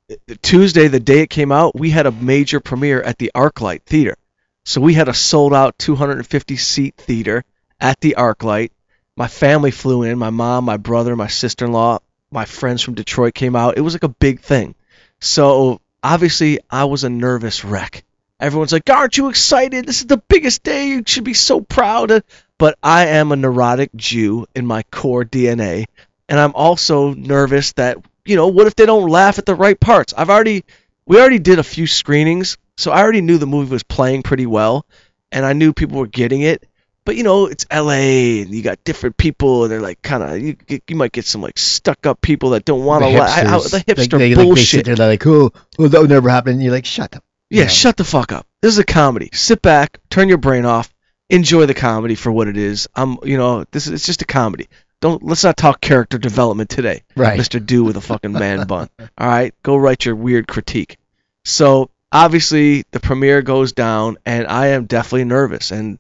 Tuesday, 0.42 0.88
the 0.88 1.00
day 1.00 1.22
it 1.22 1.30
came 1.30 1.52
out, 1.52 1.78
we 1.78 1.90
had 1.92 2.06
a 2.06 2.12
major 2.12 2.60
premiere 2.60 3.02
at 3.02 3.18
the 3.18 3.32
ArcLight 3.36 3.84
Theater. 3.84 4.16
So 4.64 4.82
we 4.82 4.94
had 4.96 5.08
a 5.08 5.14
sold 5.14 5.54
out 5.54 5.78
250 5.78 6.58
seat 6.58 6.96
theater 6.98 7.44
at 7.80 8.00
the 8.00 8.16
ArcLight. 8.18 8.72
My 9.18 9.28
family 9.28 9.72
flew 9.72 10.04
in. 10.04 10.18
My 10.18 10.30
mom, 10.30 10.66
my 10.66 10.78
brother, 10.78 11.16
my 11.16 11.28
sister 11.28 11.66
in 11.66 11.72
law, 11.72 12.00
my 12.32 12.44
friends 12.46 12.82
from 12.82 12.96
Detroit 12.96 13.34
came 13.34 13.56
out. 13.56 13.78
It 13.78 13.82
was 13.82 13.94
like 13.94 14.04
a 14.04 14.10
big 14.10 14.42
thing. 14.42 14.76
So 15.22 15.80
obviously, 16.04 16.60
I 16.70 16.86
was 16.86 17.06
a 17.06 17.10
nervous 17.10 17.64
wreck. 17.64 18.04
Everyone's 18.42 18.74
like, 18.74 18.90
Aren't 18.90 19.18
you 19.18 19.30
excited? 19.30 19.86
This 19.86 20.02
is 20.02 20.08
the 20.08 20.18
biggest 20.18 20.64
day. 20.64 20.90
You 20.90 21.04
should 21.06 21.24
be 21.24 21.34
so 21.34 21.62
proud. 21.62 22.24
But 22.58 22.78
I 22.84 23.08
am 23.08 23.32
a 23.32 23.38
neurotic 23.38 23.96
Jew 23.96 24.48
in 24.54 24.66
my 24.66 24.84
core 24.84 25.24
DNA. 25.24 25.86
And 26.28 26.40
I'm 26.40 26.54
also 26.54 27.14
nervous 27.14 27.72
that, 27.74 27.98
you 28.26 28.36
know, 28.36 28.48
what 28.48 28.68
if 28.68 28.76
they 28.76 28.86
don't 28.86 29.10
laugh 29.10 29.40
at 29.40 29.46
the 29.46 29.56
right 29.56 29.80
parts? 29.80 30.14
I've 30.18 30.30
already, 30.30 30.66
we 31.06 31.20
already 31.20 31.40
did 31.40 31.60
a 31.60 31.64
few 31.64 31.88
screenings. 31.88 32.58
So 32.78 32.92
I 32.92 33.02
already 33.02 33.22
knew 33.22 33.38
the 33.38 33.48
movie 33.48 33.72
was 33.72 33.84
playing 33.84 34.24
pretty 34.24 34.46
well. 34.46 34.86
And 35.32 35.46
I 35.46 35.54
knew 35.54 35.72
people 35.72 36.00
were 36.00 36.08
getting 36.08 36.42
it. 36.42 36.68
But 37.06 37.16
you 37.16 37.24
know, 37.24 37.46
it's 37.46 37.66
LA, 37.72 38.42
and 38.42 38.50
you 38.50 38.62
got 38.64 38.84
different 38.84 39.16
people, 39.18 39.64
and 39.64 39.72
they're 39.72 39.82
like 39.82 40.02
kind 40.02 40.24
of 40.24 40.40
you. 40.40 40.58
You 40.88 40.96
might 40.96 41.12
get 41.12 41.26
some 41.26 41.42
like 41.42 41.58
stuck-up 41.58 42.20
people 42.22 42.50
that 42.52 42.66
don't 42.66 42.84
want 42.84 43.04
to. 43.04 43.10
La- 43.10 43.26
I- 43.26 43.42
I- 43.42 43.44
the 43.60 43.84
hipster 43.88 43.98
Like, 43.98 44.10
they, 44.10 44.30
like, 44.30 44.38
they 44.38 44.44
bullshit. 44.44 44.68
sit 44.68 44.86
there, 44.86 44.96
they're 44.96 45.08
like, 45.10 45.26
oh, 45.28 45.52
oh, 45.80 45.88
that 45.88 46.02
would 46.02 46.10
never 46.10 46.30
happen. 46.30 46.54
And 46.54 46.64
you're 46.64 46.72
like, 46.74 46.86
shut 46.86 47.16
up. 47.16 47.24
Yeah, 47.52 47.64
Yeah. 47.64 47.68
shut 47.70 47.96
the 47.98 48.04
fuck 48.04 48.32
up. 48.32 48.48
This 48.62 48.74
is 48.74 48.80
a 48.80 48.84
comedy. 48.84 49.30
Sit 49.34 49.62
back, 49.62 50.00
turn 50.10 50.30
your 50.30 50.40
brain 50.40 50.66
off, 50.66 50.92
enjoy 51.30 51.68
the 51.68 51.76
comedy 51.76 52.16
for 52.16 52.32
what 52.32 52.48
it 52.48 52.58
is. 52.58 52.88
I'm, 52.96 53.20
you 53.24 53.38
know, 53.38 53.66
this 53.72 53.86
is 53.86 53.94
it's 53.94 54.06
just 54.08 54.24
a 54.24 54.26
comedy. 54.26 54.68
Don't 55.02 55.22
let's 55.24 55.44
not 55.44 55.58
talk 55.58 55.82
character 55.82 56.18
development 56.18 56.70
today, 56.72 57.04
Right. 57.16 57.40
Mr. 57.40 57.64
Do 57.64 57.84
with 57.84 57.98
a 57.98 58.02
fucking 58.02 58.32
man 58.34 58.66
bun. 58.68 58.90
All 59.18 59.28
right, 59.28 59.54
go 59.62 59.76
write 59.78 60.06
your 60.06 60.16
weird 60.16 60.48
critique. 60.48 60.98
So 61.44 61.92
obviously 62.12 62.86
the 62.92 63.00
premiere 63.00 63.42
goes 63.44 63.74
down, 63.74 64.18
and 64.26 64.48
I 64.48 64.68
am 64.68 64.86
definitely 64.86 65.26
nervous. 65.26 65.70
And 65.72 66.00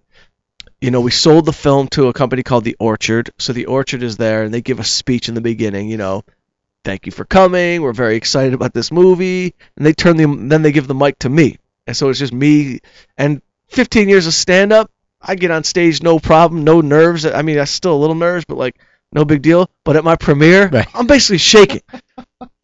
you 0.81 0.91
know, 0.91 1.01
we 1.01 1.11
sold 1.11 1.45
the 1.45 1.53
film 1.53 1.87
to 1.89 2.07
a 2.07 2.13
company 2.13 2.43
called 2.43 2.63
The 2.63 2.75
Orchard. 2.79 3.31
So 3.37 3.53
The 3.53 3.65
Orchard 3.65 4.03
is 4.03 4.17
there, 4.17 4.43
and 4.43 4.53
they 4.53 4.61
give 4.61 4.79
a 4.79 4.83
speech 4.83 5.29
in 5.29 5.35
the 5.35 5.41
beginning. 5.41 5.89
You 5.89 5.97
know, 5.97 6.23
thank 6.83 7.05
you 7.05 7.11
for 7.11 7.25
coming. 7.25 7.81
We're 7.81 7.93
very 7.93 8.15
excited 8.15 8.53
about 8.53 8.73
this 8.73 8.91
movie. 8.91 9.53
And 9.77 9.85
they 9.85 9.93
turn 9.93 10.17
the 10.17 10.25
then 10.47 10.61
they 10.61 10.71
give 10.71 10.87
the 10.87 10.95
mic 10.95 11.19
to 11.19 11.29
me, 11.29 11.57
and 11.87 11.95
so 11.95 12.09
it's 12.09 12.19
just 12.19 12.33
me 12.33 12.79
and 13.17 13.41
15 13.69 14.09
years 14.09 14.27
of 14.27 14.33
stand 14.33 14.73
up. 14.73 14.91
I 15.21 15.35
get 15.35 15.51
on 15.51 15.63
stage 15.63 16.03
no 16.03 16.19
problem, 16.19 16.63
no 16.63 16.81
nerves. 16.81 17.25
I 17.25 17.41
mean, 17.41 17.57
I 17.57 17.63
still 17.63 17.95
a 17.95 17.97
little 17.97 18.15
nerves, 18.15 18.45
but 18.45 18.57
like 18.57 18.75
no 19.11 19.25
big 19.25 19.41
deal. 19.41 19.69
But 19.83 19.95
at 19.95 20.03
my 20.03 20.15
premiere, 20.15 20.67
Right. 20.67 20.87
I'm 20.93 21.07
basically 21.07 21.39
shaking. 21.39 21.81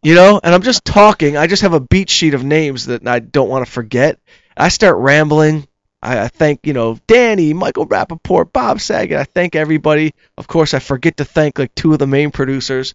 You 0.03 0.16
know, 0.16 0.39
and 0.43 0.53
I'm 0.53 0.64
just 0.64 0.84
talking. 0.84 1.38
I 1.38 1.47
just 1.47 1.62
have 1.62 1.74
a 1.74 1.80
beat 1.80 2.09
sheet 2.09 2.34
of 2.34 2.43
names 2.43 2.88
that 2.88 3.07
I 3.07 3.20
don't 3.20 3.49
want 3.49 3.66
to 3.66 3.72
forget. 3.72 4.20
I 4.57 4.70
start 4.70 4.97
rambling. 4.97 5.68
I, 6.02 6.24
I 6.24 6.28
thank, 6.28 6.66
you 6.66 6.74
know, 6.74 6.97
Danny, 7.08 7.54
Michael 7.54 7.88
Rapaport, 7.88 8.52
Bob 8.52 8.82
Saget. 8.82 9.18
I 9.18 9.24
thank 9.24 9.56
everybody. 9.56 10.14
Of 10.38 10.47
course, 10.47 10.74
I 10.74 10.80
forget 10.80 11.18
to 11.18 11.26
thank 11.26 11.60
like 11.60 11.76
two 11.76 11.93
of 11.93 11.99
the 11.99 12.08
main 12.08 12.32
producers. 12.32 12.93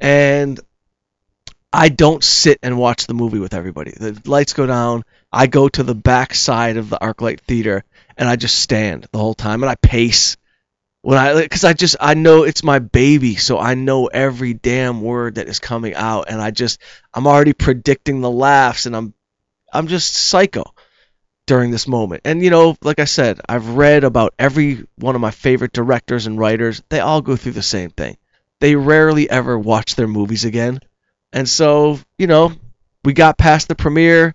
And 0.00 0.58
I 1.72 1.90
don't 1.90 2.24
sit 2.24 2.58
and 2.62 2.78
watch 2.78 3.06
the 3.06 3.14
movie 3.14 3.38
with 3.38 3.54
everybody. 3.54 3.90
The 3.90 4.20
lights 4.24 4.54
go 4.54 4.66
down. 4.66 5.04
I 5.30 5.46
go 5.46 5.68
to 5.68 5.82
the 5.82 5.94
back 5.94 6.34
side 6.34 6.78
of 6.78 6.88
the 6.88 6.98
ArcLight 6.98 7.40
Theater 7.40 7.84
and 8.16 8.28
I 8.28 8.36
just 8.36 8.58
stand 8.58 9.06
the 9.12 9.18
whole 9.18 9.34
time 9.34 9.62
and 9.62 9.70
I 9.70 9.74
pace 9.74 10.36
when 11.02 11.18
I 11.18 11.40
because 11.40 11.64
I 11.64 11.72
just 11.74 11.96
I 12.00 12.14
know 12.14 12.42
it's 12.42 12.64
my 12.64 12.80
baby, 12.80 13.36
so 13.36 13.58
I 13.58 13.74
know 13.74 14.06
every 14.06 14.52
damn 14.52 15.00
word 15.00 15.36
that 15.36 15.48
is 15.48 15.60
coming 15.60 15.94
out, 15.94 16.26
and 16.28 16.40
I 16.40 16.50
just 16.50 16.80
I'm 17.14 17.26
already 17.26 17.52
predicting 17.52 18.20
the 18.20 18.30
laughs, 18.30 18.86
and 18.86 18.96
I'm 18.96 19.14
I'm 19.72 19.86
just 19.86 20.12
psycho 20.12 20.74
during 21.48 21.70
this 21.70 21.88
moment. 21.88 22.20
And 22.24 22.44
you 22.44 22.50
know, 22.50 22.76
like 22.82 23.00
I 23.00 23.06
said, 23.06 23.40
I've 23.48 23.70
read 23.70 24.04
about 24.04 24.34
every 24.38 24.86
one 24.96 25.14
of 25.14 25.20
my 25.20 25.32
favorite 25.32 25.72
directors 25.72 26.26
and 26.26 26.38
writers. 26.38 26.82
They 26.90 27.00
all 27.00 27.22
go 27.22 27.34
through 27.34 27.52
the 27.52 27.62
same 27.62 27.90
thing. 27.90 28.18
They 28.60 28.76
rarely 28.76 29.28
ever 29.28 29.58
watch 29.58 29.96
their 29.96 30.06
movies 30.06 30.44
again. 30.44 30.80
And 31.32 31.48
so, 31.48 31.98
you 32.18 32.26
know, 32.26 32.52
we 33.02 33.14
got 33.14 33.38
past 33.38 33.66
the 33.66 33.74
premiere 33.74 34.34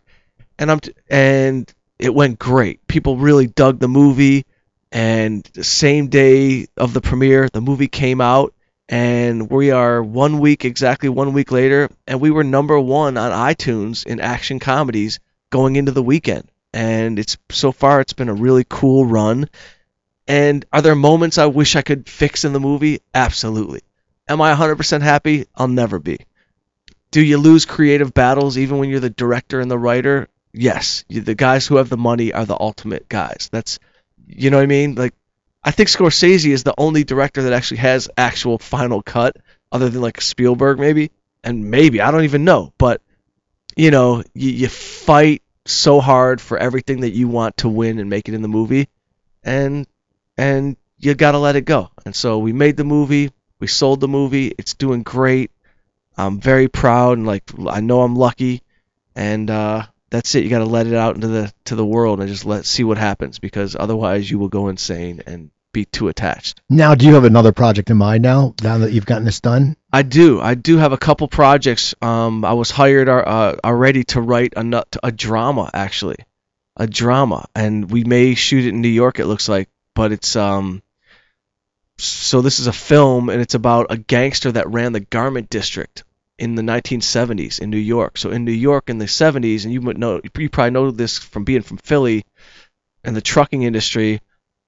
and 0.57 0.71
I'm 0.71 0.79
t- 0.79 0.93
and 1.09 1.71
it 1.99 2.13
went 2.13 2.39
great. 2.39 2.85
People 2.87 3.17
really 3.17 3.47
dug 3.47 3.79
the 3.79 3.87
movie 3.87 4.45
and 4.91 5.43
the 5.53 5.63
same 5.63 6.07
day 6.07 6.67
of 6.77 6.93
the 6.93 7.01
premiere, 7.01 7.47
the 7.47 7.61
movie 7.61 7.87
came 7.87 8.21
out 8.21 8.53
and 8.89 9.49
we 9.51 9.71
are 9.71 10.01
one 10.01 10.39
week 10.39 10.65
exactly 10.65 11.09
one 11.09 11.33
week 11.33 11.51
later 11.51 11.89
and 12.07 12.19
we 12.19 12.31
were 12.31 12.43
number 12.43 12.79
1 12.79 13.17
on 13.17 13.31
iTunes 13.31 14.05
in 14.05 14.19
action 14.19 14.59
comedies 14.59 15.19
going 15.51 15.75
into 15.75 15.91
the 15.91 16.03
weekend 16.03 16.47
and 16.73 17.19
it's 17.19 17.37
so 17.49 17.71
far 17.71 18.01
it's 18.01 18.13
been 18.13 18.29
a 18.29 18.33
really 18.33 18.65
cool 18.67 19.05
run. 19.05 19.49
And 20.27 20.65
are 20.71 20.81
there 20.81 20.95
moments 20.95 21.37
I 21.37 21.47
wish 21.47 21.75
I 21.75 21.81
could 21.81 22.07
fix 22.09 22.45
in 22.45 22.53
the 22.53 22.59
movie? 22.59 23.01
Absolutely. 23.13 23.81
Am 24.27 24.41
I 24.41 24.53
100% 24.55 25.01
happy? 25.01 25.45
I'll 25.55 25.67
never 25.67 25.99
be. 25.99 26.19
Do 27.11 27.21
you 27.21 27.37
lose 27.37 27.65
creative 27.65 28.13
battles 28.13 28.57
even 28.57 28.79
when 28.79 28.89
you're 28.89 28.99
the 28.99 29.09
director 29.09 29.59
and 29.59 29.69
the 29.69 29.77
writer? 29.77 30.29
Yes. 30.53 31.03
The 31.09 31.35
guys 31.35 31.67
who 31.67 31.75
have 31.75 31.89
the 31.89 31.97
money 31.97 32.33
are 32.33 32.45
the 32.45 32.59
ultimate 32.59 33.09
guys. 33.09 33.49
That's, 33.51 33.79
you 34.25 34.49
know 34.49 34.57
what 34.57 34.63
I 34.63 34.67
mean? 34.67 34.95
Like, 34.95 35.13
I 35.63 35.71
think 35.71 35.89
Scorsese 35.89 36.49
is 36.49 36.63
the 36.63 36.73
only 36.77 37.03
director 37.03 37.43
that 37.43 37.53
actually 37.53 37.77
has 37.77 38.09
actual 38.17 38.57
final 38.57 39.01
cut, 39.01 39.37
other 39.71 39.89
than 39.89 40.01
like 40.01 40.19
Spielberg 40.21 40.79
maybe, 40.79 41.11
and 41.43 41.69
maybe 41.69 42.01
I 42.01 42.11
don't 42.11 42.25
even 42.25 42.43
know. 42.43 42.73
But 42.77 43.01
you 43.75 43.91
know, 43.91 44.23
you, 44.33 44.51
you 44.51 44.67
fight 44.67 45.41
so 45.65 45.99
hard 45.99 46.41
for 46.41 46.57
everything 46.57 47.01
that 47.01 47.11
you 47.11 47.27
want 47.27 47.57
to 47.57 47.69
win 47.69 47.99
and 47.99 48.09
make 48.09 48.27
it 48.27 48.33
in 48.33 48.41
the 48.41 48.47
movie, 48.47 48.89
and 49.43 49.87
and 50.37 50.77
you 50.97 51.13
gotta 51.15 51.37
let 51.37 51.55
it 51.55 51.65
go. 51.65 51.89
And 52.05 52.15
so 52.15 52.39
we 52.39 52.53
made 52.53 52.77
the 52.77 52.83
movie, 52.83 53.31
we 53.59 53.67
sold 53.67 53.99
the 53.99 54.07
movie, 54.07 54.53
it's 54.57 54.73
doing 54.73 55.03
great. 55.03 55.51
I'm 56.17 56.39
very 56.39 56.67
proud 56.67 57.17
and 57.17 57.27
like 57.27 57.43
I 57.67 57.79
know 57.79 58.01
I'm 58.01 58.15
lucky, 58.15 58.61
and 59.15 59.49
uh, 59.49 59.85
that's 60.09 60.35
it. 60.35 60.43
You 60.43 60.49
gotta 60.49 60.65
let 60.65 60.87
it 60.87 60.93
out 60.93 61.15
into 61.15 61.27
the 61.27 61.53
to 61.65 61.75
the 61.75 61.85
world 61.85 62.19
and 62.19 62.29
just 62.29 62.45
let 62.45 62.65
see 62.65 62.83
what 62.83 62.97
happens 62.97 63.39
because 63.39 63.75
otherwise 63.79 64.29
you 64.29 64.39
will 64.39 64.49
go 64.49 64.67
insane 64.67 65.23
and 65.25 65.49
be 65.73 65.85
too 65.85 66.07
attached. 66.07 66.61
Now, 66.69 66.95
do 66.95 67.05
you 67.05 67.15
have 67.15 67.25
another 67.25 67.51
project 67.51 67.89
in 67.89 67.97
mind 67.97 68.23
now? 68.23 68.53
Now 68.63 68.77
that 68.79 68.93
you've 68.93 69.05
gotten 69.05 69.25
this 69.25 69.41
done? 69.41 69.75
I 69.91 70.03
do. 70.03 70.39
I 70.39 70.55
do 70.55 70.77
have 70.77 70.93
a 70.93 70.97
couple 70.97 71.27
projects. 71.27 71.93
Um, 72.01 72.45
I 72.45 72.53
was 72.53 72.71
hired 72.71 73.09
uh, 73.09 73.15
uh, 73.15 73.55
already 73.63 74.03
to 74.05 74.21
write 74.21 74.53
a, 74.55 74.63
nut- 74.63 74.95
a 75.03 75.11
drama, 75.11 75.69
actually, 75.73 76.17
a 76.77 76.87
drama, 76.87 77.47
and 77.53 77.91
we 77.91 78.03
may 78.03 78.35
shoot 78.35 78.65
it 78.65 78.69
in 78.69 78.81
New 78.81 78.87
York. 78.87 79.19
It 79.19 79.25
looks 79.25 79.49
like, 79.49 79.69
but 79.95 80.11
it's 80.11 80.35
um. 80.35 80.81
So 81.97 82.41
this 82.41 82.59
is 82.59 82.67
a 82.67 82.73
film, 82.73 83.29
and 83.29 83.41
it's 83.41 83.53
about 83.53 83.87
a 83.91 83.97
gangster 83.97 84.51
that 84.51 84.69
ran 84.69 84.93
the 84.93 84.99
garment 84.99 85.49
district 85.49 86.03
in 86.39 86.55
the 86.55 86.63
1970s 86.63 87.59
in 87.59 87.69
New 87.69 87.77
York. 87.77 88.17
So 88.17 88.31
in 88.31 88.45
New 88.45 88.51
York 88.51 88.89
in 88.89 88.97
the 88.97 89.05
70s, 89.05 89.63
and 89.63 89.71
you 89.71 89.81
would 89.81 89.99
know, 89.99 90.19
you 90.37 90.49
probably 90.49 90.71
know 90.71 90.89
this 90.89 91.19
from 91.19 91.43
being 91.43 91.61
from 91.61 91.77
Philly, 91.77 92.25
and 93.03 93.15
the 93.15 93.21
trucking 93.21 93.63
industry. 93.63 94.21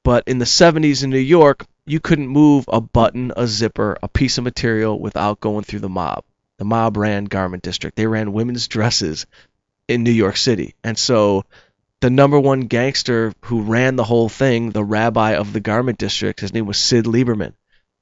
But 0.06 0.26
in 0.28 0.38
the 0.38 0.46
70s 0.46 1.04
in 1.04 1.10
New 1.10 1.18
York, 1.18 1.66
you 1.88 2.00
couldn't 2.00 2.28
move 2.28 2.66
a 2.68 2.80
button, 2.80 3.34
a 3.36 3.48
zipper, 3.48 3.98
a 4.04 4.08
piece 4.08 4.38
of 4.38 4.44
material 4.44 5.00
without 5.00 5.40
going 5.40 5.64
through 5.64 5.80
the 5.80 5.90
mob. 5.90 6.24
The 6.60 6.64
mob 6.64 6.96
ran 6.96 7.26
Garment 7.26 7.64
District. 7.64 7.98
They 7.98 8.06
ran 8.06 8.32
women's 8.32 8.68
dresses 8.68 9.26
in 9.88 10.04
New 10.04 10.12
York 10.12 10.38
City. 10.38 10.76
And 10.84 10.96
so 10.96 11.46
the 12.02 12.12
number 12.12 12.40
one 12.40 12.68
gangster 12.68 13.34
who 13.46 13.62
ran 13.62 13.96
the 13.96 14.04
whole 14.04 14.30
thing, 14.30 14.70
the 14.70 14.84
rabbi 14.84 15.32
of 15.32 15.54
the 15.54 15.60
Garment 15.60 15.98
District, 15.98 16.40
his 16.40 16.54
name 16.54 16.68
was 16.68 16.78
Sid 16.78 17.06
Lieberman. 17.06 17.54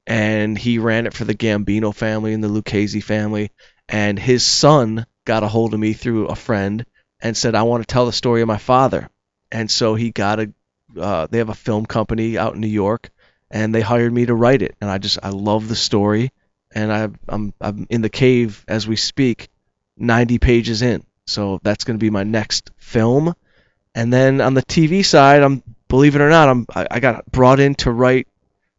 And 0.05 0.57
he 0.57 0.79
ran 0.79 1.07
it 1.07 1.13
for 1.13 1.23
the 1.23 1.33
Gambino 1.33 1.95
family 1.95 2.33
and 2.33 2.43
the 2.43 2.49
Lucchese 2.49 2.99
family. 2.99 3.49
And 3.87 4.19
his 4.19 4.45
son 4.45 5.05
got 5.23 5.43
a 5.43 5.47
hold 5.47 5.73
of 5.73 5.79
me 5.79 5.93
through 5.93 6.27
a 6.27 6.35
friend 6.35 6.85
and 7.21 7.37
said, 7.37 7.55
I 7.55 7.63
want 7.63 7.81
to 7.81 7.91
tell 7.91 8.05
the 8.05 8.11
story 8.11 8.41
of 8.41 8.49
my 8.49 8.57
father. 8.57 9.09
And 9.53 9.71
so 9.71 9.95
he 9.95 10.11
got 10.11 10.41
a, 10.41 10.53
uh, 10.97 11.27
they 11.29 11.39
have 11.39 11.49
a 11.49 11.55
film 11.55 11.85
company 11.85 12.37
out 12.37 12.55
in 12.55 12.61
New 12.61 12.67
York 12.67 13.11
and 13.53 13.73
they 13.73 13.81
hired 13.81 14.11
me 14.11 14.25
to 14.25 14.33
write 14.33 14.61
it. 14.61 14.75
And 14.81 14.89
i 14.89 14.97
just 14.97 15.19
i 15.23 15.29
love 15.29 15.69
the 15.69 15.75
story 15.75 16.31
and 16.73 16.91
I, 16.91 17.09
i'm 17.29 17.53
i'm 17.61 17.87
in 17.89 18.01
the 18.01 18.09
cave 18.09 18.65
as 18.67 18.87
we 18.87 18.97
speak 18.97 19.49
90 19.95 20.39
pages 20.39 20.81
in. 20.81 21.05
So 21.27 21.59
that's 21.63 21.85
going 21.85 21.97
to 21.97 22.03
be 22.03 22.09
my 22.09 22.23
next 22.23 22.71
film. 22.75 23.33
And 23.95 24.11
then 24.11 24.41
on 24.41 24.55
the 24.55 24.63
tv 24.63 25.05
side 25.05 25.43
i'm 25.43 25.63
believe 25.87 26.15
it 26.15 26.21
or 26.21 26.29
not 26.29 26.49
i'm 26.49 26.65
i, 26.75 26.87
I 26.89 26.99
got 26.99 27.31
brought 27.31 27.59
in 27.59 27.75
to 27.75 27.91
write 27.91 28.27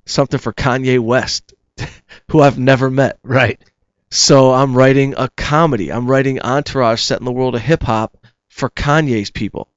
something 0.05 0.41
for 0.41 0.53
kanye 0.53 0.99
west 0.99 1.55
who 2.31 2.41
i've 2.41 2.59
never 2.59 2.91
met. 2.91 3.19
Right. 3.23 3.63
so 4.11 4.53
i'm 4.53 4.77
writing 4.77 5.15
a 5.17 5.29
comedy. 5.37 5.93
I'm 5.93 6.11
writing 6.11 6.41
entourage 6.43 7.03
set 7.03 7.21
in 7.21 7.25
the 7.25 7.33
world 7.33 7.55
of 7.55 7.63
hip 7.63 7.85
hop 7.85 8.17
for 8.49 8.69
kanye's 8.71 9.31
people 9.31 9.69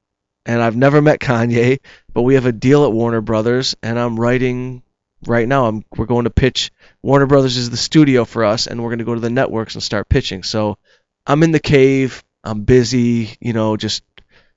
and 0.47 0.61
i've 0.61 0.75
never 0.75 1.01
met 1.01 1.19
kanye 1.19 1.79
but 2.13 2.23
we 2.23 2.33
have 2.33 2.47
a 2.47 2.51
deal 2.51 2.85
at 2.85 2.91
warner 2.91 3.21
brothers 3.21 3.75
and 3.83 3.99
i'm 3.99 4.19
writing 4.19 4.81
right 5.25 5.47
now 5.47 5.65
I'm 5.65 5.83
we're 5.95 6.05
going 6.05 6.25
to 6.25 6.29
pitch 6.29 6.71
Warner 7.01 7.25
Brothers 7.25 7.57
is 7.57 7.69
the 7.69 7.77
studio 7.77 8.25
for 8.25 8.43
us 8.43 8.67
and 8.67 8.81
we're 8.81 8.89
going 8.89 8.99
to 8.99 9.05
go 9.05 9.15
to 9.15 9.21
the 9.21 9.29
networks 9.29 9.75
and 9.75 9.83
start 9.83 10.09
pitching. 10.09 10.43
So 10.43 10.77
I'm 11.25 11.43
in 11.43 11.51
the 11.51 11.59
cave, 11.59 12.23
I'm 12.43 12.61
busy, 12.61 13.35
you 13.39 13.53
know, 13.53 13.77
just 13.77 14.03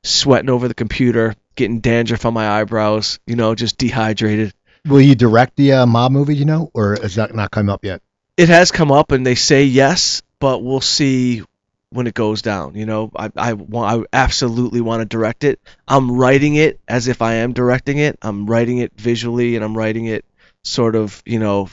sweating 0.02 0.50
over 0.50 0.68
the 0.68 0.74
computer, 0.74 1.34
getting 1.56 1.80
dandruff 1.80 2.24
on 2.24 2.34
my 2.34 2.48
eyebrows, 2.48 3.18
you 3.26 3.36
know, 3.36 3.54
just 3.54 3.78
dehydrated. 3.78 4.52
Will 4.86 5.00
you 5.00 5.14
direct 5.14 5.56
the 5.56 5.72
uh, 5.72 5.86
mob 5.86 6.12
movie? 6.12 6.36
You 6.36 6.46
know, 6.46 6.70
or 6.72 6.94
is 6.94 7.16
that 7.16 7.34
not 7.34 7.50
come 7.50 7.68
up 7.68 7.84
yet? 7.84 8.02
It 8.36 8.48
has 8.48 8.70
come 8.70 8.90
up 8.90 9.12
and 9.12 9.26
they 9.26 9.34
say 9.34 9.64
yes, 9.64 10.22
but 10.38 10.62
we'll 10.62 10.80
see 10.80 11.42
when 11.90 12.06
it 12.06 12.14
goes 12.14 12.42
down. 12.42 12.74
You 12.74 12.86
know, 12.86 13.10
I 13.16 13.30
I 13.36 13.52
want 13.54 14.06
I 14.12 14.18
absolutely 14.18 14.80
want 14.80 15.00
to 15.00 15.04
direct 15.06 15.44
it. 15.44 15.60
I'm 15.88 16.12
writing 16.12 16.56
it 16.56 16.80
as 16.88 17.08
if 17.08 17.22
I 17.22 17.34
am 17.34 17.52
directing 17.52 17.98
it. 17.98 18.18
I'm 18.22 18.46
writing 18.46 18.78
it 18.78 18.92
visually 18.96 19.56
and 19.56 19.64
I'm 19.64 19.76
writing 19.76 20.06
it 20.06 20.24
sort 20.64 20.96
of, 20.96 21.22
you 21.26 21.38
know, 21.38 21.68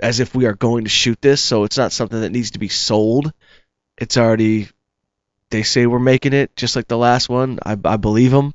as 0.00 0.20
if 0.20 0.34
we 0.34 0.46
are 0.46 0.54
going 0.54 0.84
to 0.84 0.90
shoot 0.90 1.20
this, 1.22 1.40
so 1.42 1.64
it's 1.64 1.78
not 1.78 1.92
something 1.92 2.20
that 2.20 2.30
needs 2.32 2.52
to 2.52 2.58
be 2.58 2.68
sold. 2.68 3.32
It's 3.98 4.16
already 4.16 4.68
they 5.50 5.62
say 5.62 5.86
we're 5.86 5.98
making 5.98 6.32
it 6.32 6.54
just 6.56 6.76
like 6.76 6.88
the 6.88 6.98
last 6.98 7.28
one. 7.28 7.58
I 7.64 7.76
I 7.84 7.96
believe 7.96 8.30
them. 8.30 8.54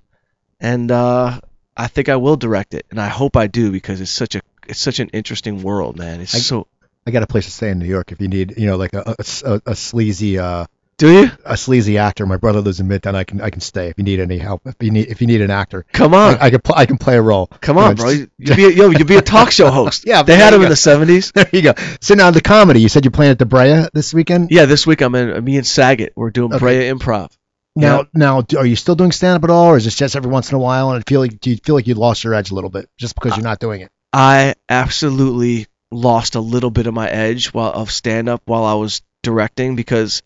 And 0.59 0.91
uh 0.91 1.39
I 1.77 1.87
think 1.87 2.09
I 2.09 2.17
will 2.17 2.35
direct 2.37 2.73
it 2.73 2.85
and 2.91 2.99
I 2.99 3.07
hope 3.07 3.37
I 3.37 3.47
do 3.47 3.71
because 3.71 4.01
it's 4.01 4.11
such 4.11 4.35
a 4.35 4.41
it's 4.67 4.79
such 4.81 4.99
an 4.99 5.09
interesting 5.09 5.63
world, 5.63 5.97
man. 5.97 6.21
It's 6.21 6.35
I- 6.35 6.39
so 6.39 6.67
I 7.07 7.11
got 7.11 7.23
a 7.23 7.27
place 7.27 7.45
to 7.45 7.51
stay 7.51 7.69
in 7.71 7.79
New 7.79 7.87
York 7.87 8.11
if 8.11 8.21
you 8.21 8.27
need, 8.27 8.55
you 8.57 8.67
know, 8.67 8.77
like 8.77 8.93
a, 8.93 9.15
a, 9.17 9.25
a, 9.45 9.61
a 9.67 9.75
sleazy 9.75 10.37
uh, 10.37 10.65
Do 10.99 11.11
you? 11.11 11.31
a 11.45 11.57
sleazy 11.57 11.97
actor. 11.97 12.25
My 12.27 12.37
brother 12.37 12.61
lives 12.61 12.79
in 12.79 12.87
Midtown. 12.87 13.15
I 13.15 13.23
can 13.23 13.41
I 13.41 13.49
can 13.49 13.61
stay 13.61 13.87
if 13.87 13.97
you 13.97 14.03
need 14.03 14.19
any 14.19 14.37
help. 14.37 14.61
If 14.65 14.75
you 14.81 14.91
need 14.91 15.07
if 15.07 15.21
you 15.21 15.27
need 15.27 15.41
an 15.41 15.49
actor, 15.49 15.85
Come 15.93 16.13
on. 16.13 16.35
I, 16.35 16.45
I 16.45 16.49
can 16.51 16.59
pl- 16.61 16.75
I 16.77 16.85
can 16.85 16.97
play 16.97 17.15
a 17.17 17.21
role. 17.21 17.47
Come 17.47 17.77
You 17.77 17.81
know, 17.83 17.87
on, 17.89 17.95
bro. 17.95 18.09
just- 18.13 18.29
You 18.37 18.55
be 18.55 18.65
a, 18.65 18.69
yo, 18.69 18.89
you 18.91 19.05
be 19.05 19.15
a 19.15 19.21
talk 19.21 19.49
show 19.51 19.71
host. 19.71 20.05
Yeah, 20.09 20.21
they 20.23 20.35
had 20.35 20.53
him 20.53 20.61
in 20.61 20.69
the 20.69 20.75
'70s. 20.75 21.31
There 21.39 21.49
you 21.51 21.61
go. 21.61 21.73
So 22.01 22.13
now 22.15 22.31
the 22.31 22.41
comedy. 22.41 22.81
You 22.81 22.89
said 22.89 23.05
you're 23.05 23.11
playing 23.11 23.31
at 23.31 23.39
the 23.39 23.45
Brea 23.45 23.87
this 23.93 24.13
weekend. 24.13 24.51
Yeah, 24.51 24.65
this 24.65 24.85
week 24.85 25.01
I'm 25.01 25.15
in. 25.15 25.43
Me 25.43 25.57
and 25.57 25.65
Saget, 25.65 26.13
we're 26.15 26.29
doing 26.31 26.53
Okay. 26.53 26.59
Brea 26.59 26.89
Improv. 26.91 27.31
Now, 27.75 28.07
now, 28.13 28.43
are 28.57 28.65
you 28.65 28.75
still 28.75 28.95
doing 28.95 29.13
stand 29.13 29.37
up 29.37 29.43
at 29.45 29.49
all, 29.49 29.67
or 29.67 29.77
is 29.77 29.85
this 29.85 29.95
just 29.95 30.17
every 30.17 30.29
once 30.29 30.49
in 30.51 30.55
a 30.55 30.59
while? 30.59 30.91
And 30.91 30.99
it 31.01 31.07
feel 31.07 31.21
like 31.21 31.39
do 31.39 31.49
you 31.49 31.55
feel 31.63 31.75
like 31.75 31.87
you 31.87 31.93
lost 31.95 32.25
your 32.25 32.33
edge 32.33 32.51
a 32.51 32.55
little 32.55 32.69
bit 32.69 32.89
just 32.97 33.15
because 33.15 33.37
you're 33.37 33.43
not 33.43 33.59
doing 33.59 33.79
it? 33.81 33.89
I 34.11 34.55
absolutely 34.67 35.67
lost 35.91 36.35
a 36.35 36.41
little 36.41 36.71
bit 36.71 36.87
of 36.87 36.93
my 36.93 37.09
edge 37.09 37.47
while 37.53 37.71
of 37.71 37.89
stand 37.89 38.27
up 38.27 38.41
while 38.45 38.65
I 38.65 38.73
was 38.73 39.01
directing 39.23 39.75
because 39.77 40.21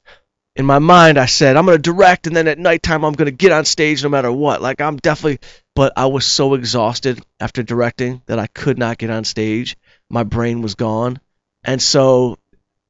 in 0.55 0.65
my 0.65 0.79
mind 0.79 1.17
I 1.17 1.25
said 1.25 1.57
I'm 1.57 1.65
gonna 1.65 1.77
direct 1.77 2.27
and 2.27 2.35
then 2.35 2.47
at 2.47 2.59
nighttime 2.59 3.03
I'm 3.03 3.13
gonna 3.13 3.31
get 3.31 3.51
on 3.51 3.65
stage 3.65 4.03
no 4.03 4.09
matter 4.09 4.31
what. 4.31 4.61
Like 4.61 4.81
I'm 4.81 4.97
definitely 4.97 5.39
but 5.75 5.93
I 5.97 6.05
was 6.05 6.25
so 6.25 6.53
exhausted 6.53 7.23
after 7.39 7.63
directing 7.63 8.21
that 8.27 8.39
I 8.39 8.47
could 8.47 8.77
not 8.77 8.97
get 8.97 9.09
on 9.09 9.23
stage. 9.23 9.75
My 10.09 10.23
brain 10.23 10.61
was 10.61 10.75
gone. 10.75 11.19
And 11.63 11.81
so 11.81 12.37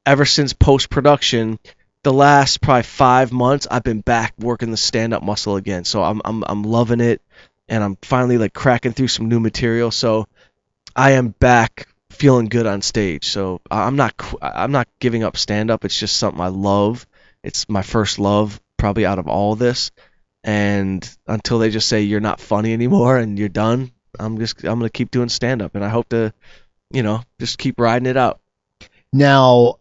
ever 0.05 0.25
since 0.25 0.51
post 0.53 0.89
production, 0.89 1.59
the 2.03 2.11
last 2.11 2.59
probably 2.61 2.83
five 2.83 3.31
months 3.31 3.67
I've 3.71 3.83
been 3.83 4.01
back 4.01 4.33
working 4.37 4.71
the 4.71 4.77
stand 4.77 5.13
up 5.13 5.23
muscle 5.23 5.55
again. 5.55 5.85
So 5.85 6.03
I'm 6.03 6.21
I'm 6.25 6.43
I'm 6.45 6.63
loving 6.63 6.99
it 6.99 7.21
and 7.69 7.83
I'm 7.83 7.97
finally 8.01 8.37
like 8.37 8.53
cracking 8.53 8.91
through 8.91 9.07
some 9.07 9.29
new 9.29 9.39
material. 9.39 9.89
So 9.91 10.27
I 10.95 11.11
am 11.11 11.29
back 11.29 11.87
feeling 12.09 12.47
good 12.47 12.67
on 12.67 12.81
stage. 12.81 13.29
So 13.29 13.61
I'm 13.71 13.95
not 13.95 14.13
I'm 14.41 14.71
not 14.73 14.87
giving 14.99 15.23
up 15.23 15.37
stand 15.37 15.71
up. 15.71 15.85
It's 15.85 15.97
just 15.97 16.17
something 16.17 16.41
I 16.41 16.47
love. 16.47 17.07
It's 17.43 17.67
my 17.69 17.81
first 17.81 18.19
love 18.19 18.59
probably 18.77 19.05
out 19.05 19.19
of 19.19 19.27
all 19.27 19.55
this. 19.55 19.91
And 20.43 21.07
until 21.27 21.59
they 21.59 21.69
just 21.69 21.87
say 21.87 22.01
you're 22.01 22.19
not 22.19 22.39
funny 22.39 22.73
anymore 22.73 23.17
and 23.17 23.39
you're 23.39 23.49
done, 23.49 23.91
I'm 24.19 24.37
just 24.39 24.63
I'm 24.63 24.79
gonna 24.79 24.89
keep 24.89 25.11
doing 25.11 25.29
stand 25.29 25.61
up. 25.61 25.75
And 25.75 25.83
I 25.83 25.89
hope 25.89 26.09
to, 26.09 26.33
you 26.91 27.03
know, 27.03 27.21
just 27.39 27.57
keep 27.57 27.79
riding 27.79 28.07
it 28.07 28.17
out. 28.17 28.39
Now, 29.11 29.75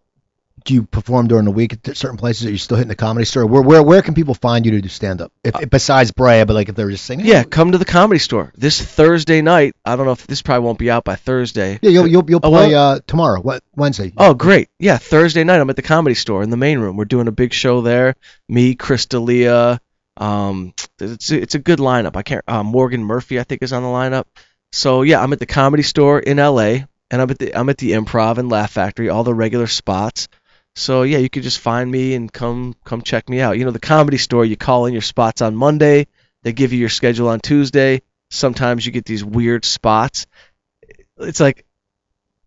do 0.64 0.74
you 0.74 0.84
perform 0.84 1.28
during 1.28 1.44
the 1.44 1.50
week 1.50 1.72
at 1.72 1.96
certain 1.96 2.16
places? 2.16 2.46
Are 2.46 2.50
you 2.50 2.58
still 2.58 2.76
hitting 2.76 2.88
the 2.88 2.94
comedy 2.96 3.24
store? 3.24 3.46
Where 3.46 3.62
where 3.62 3.82
where 3.82 4.02
can 4.02 4.14
people 4.14 4.34
find 4.34 4.64
you 4.64 4.72
to 4.72 4.80
do 4.80 4.88
stand 4.88 5.20
up? 5.20 5.32
If, 5.44 5.60
if 5.60 5.70
besides 5.70 6.10
Brea, 6.10 6.44
but 6.44 6.54
like 6.54 6.68
if 6.68 6.74
they're 6.74 6.90
just 6.90 7.04
singing. 7.04 7.26
Yeah, 7.26 7.42
come 7.44 7.72
to 7.72 7.78
the 7.78 7.84
comedy 7.84 8.18
store 8.18 8.52
this 8.56 8.80
Thursday 8.80 9.42
night. 9.42 9.74
I 9.84 9.96
don't 9.96 10.06
know 10.06 10.12
if 10.12 10.26
this 10.26 10.42
probably 10.42 10.64
won't 10.64 10.78
be 10.78 10.90
out 10.90 11.04
by 11.04 11.16
Thursday. 11.16 11.78
Yeah, 11.82 11.90
you'll 11.90 12.06
you'll, 12.06 12.28
you'll 12.30 12.40
Oh, 12.42 12.50
play 12.50 12.70
well- 12.72 12.92
uh, 12.92 13.00
tomorrow. 13.06 13.40
What 13.40 13.62
Wednesday? 13.76 14.12
Oh, 14.16 14.34
great. 14.34 14.68
Yeah, 14.78 14.98
Thursday 14.98 15.44
night 15.44 15.60
I'm 15.60 15.70
at 15.70 15.76
the 15.76 15.82
comedy 15.82 16.14
store 16.14 16.42
in 16.42 16.50
the 16.50 16.56
main 16.56 16.78
room. 16.78 16.96
We're 16.96 17.04
doing 17.04 17.28
a 17.28 17.32
big 17.32 17.52
show 17.52 17.80
there. 17.80 18.14
Me, 18.48 18.74
Chris 18.74 19.06
D'Elia. 19.06 19.80
Um, 20.16 20.74
it's 21.00 21.30
a, 21.32 21.40
it's 21.40 21.54
a 21.54 21.58
good 21.58 21.78
lineup. 21.78 22.16
I 22.16 22.22
can't. 22.22 22.44
Uh, 22.46 22.62
Morgan 22.62 23.02
Murphy, 23.02 23.40
I 23.40 23.44
think, 23.44 23.62
is 23.62 23.72
on 23.72 23.82
the 23.82 23.88
lineup. 23.88 24.24
So 24.72 25.02
yeah, 25.02 25.22
I'm 25.22 25.32
at 25.32 25.38
the 25.38 25.46
comedy 25.46 25.82
store 25.82 26.18
in 26.18 26.36
LA, 26.38 26.80
and 27.10 27.20
I'm 27.20 27.30
at 27.30 27.38
the 27.38 27.54
I'm 27.54 27.68
at 27.68 27.78
the 27.78 27.92
Improv 27.92 28.38
and 28.38 28.48
Laugh 28.50 28.70
Factory, 28.72 29.08
all 29.08 29.24
the 29.24 29.34
regular 29.34 29.66
spots. 29.66 30.28
So 30.74 31.02
yeah, 31.02 31.18
you 31.18 31.28
could 31.28 31.42
just 31.42 31.58
find 31.58 31.90
me 31.90 32.14
and 32.14 32.32
come 32.32 32.74
come 32.84 33.02
check 33.02 33.28
me 33.28 33.40
out. 33.40 33.58
You 33.58 33.64
know, 33.64 33.70
the 33.70 33.78
comedy 33.78 34.18
store, 34.18 34.44
you 34.44 34.56
call 34.56 34.86
in 34.86 34.92
your 34.92 35.02
spots 35.02 35.42
on 35.42 35.54
Monday. 35.54 36.06
They 36.42 36.52
give 36.52 36.72
you 36.72 36.78
your 36.78 36.88
schedule 36.88 37.28
on 37.28 37.40
Tuesday. 37.40 38.02
Sometimes 38.30 38.84
you 38.86 38.92
get 38.92 39.04
these 39.04 39.24
weird 39.24 39.64
spots. 39.64 40.26
It's 41.18 41.40
like 41.40 41.66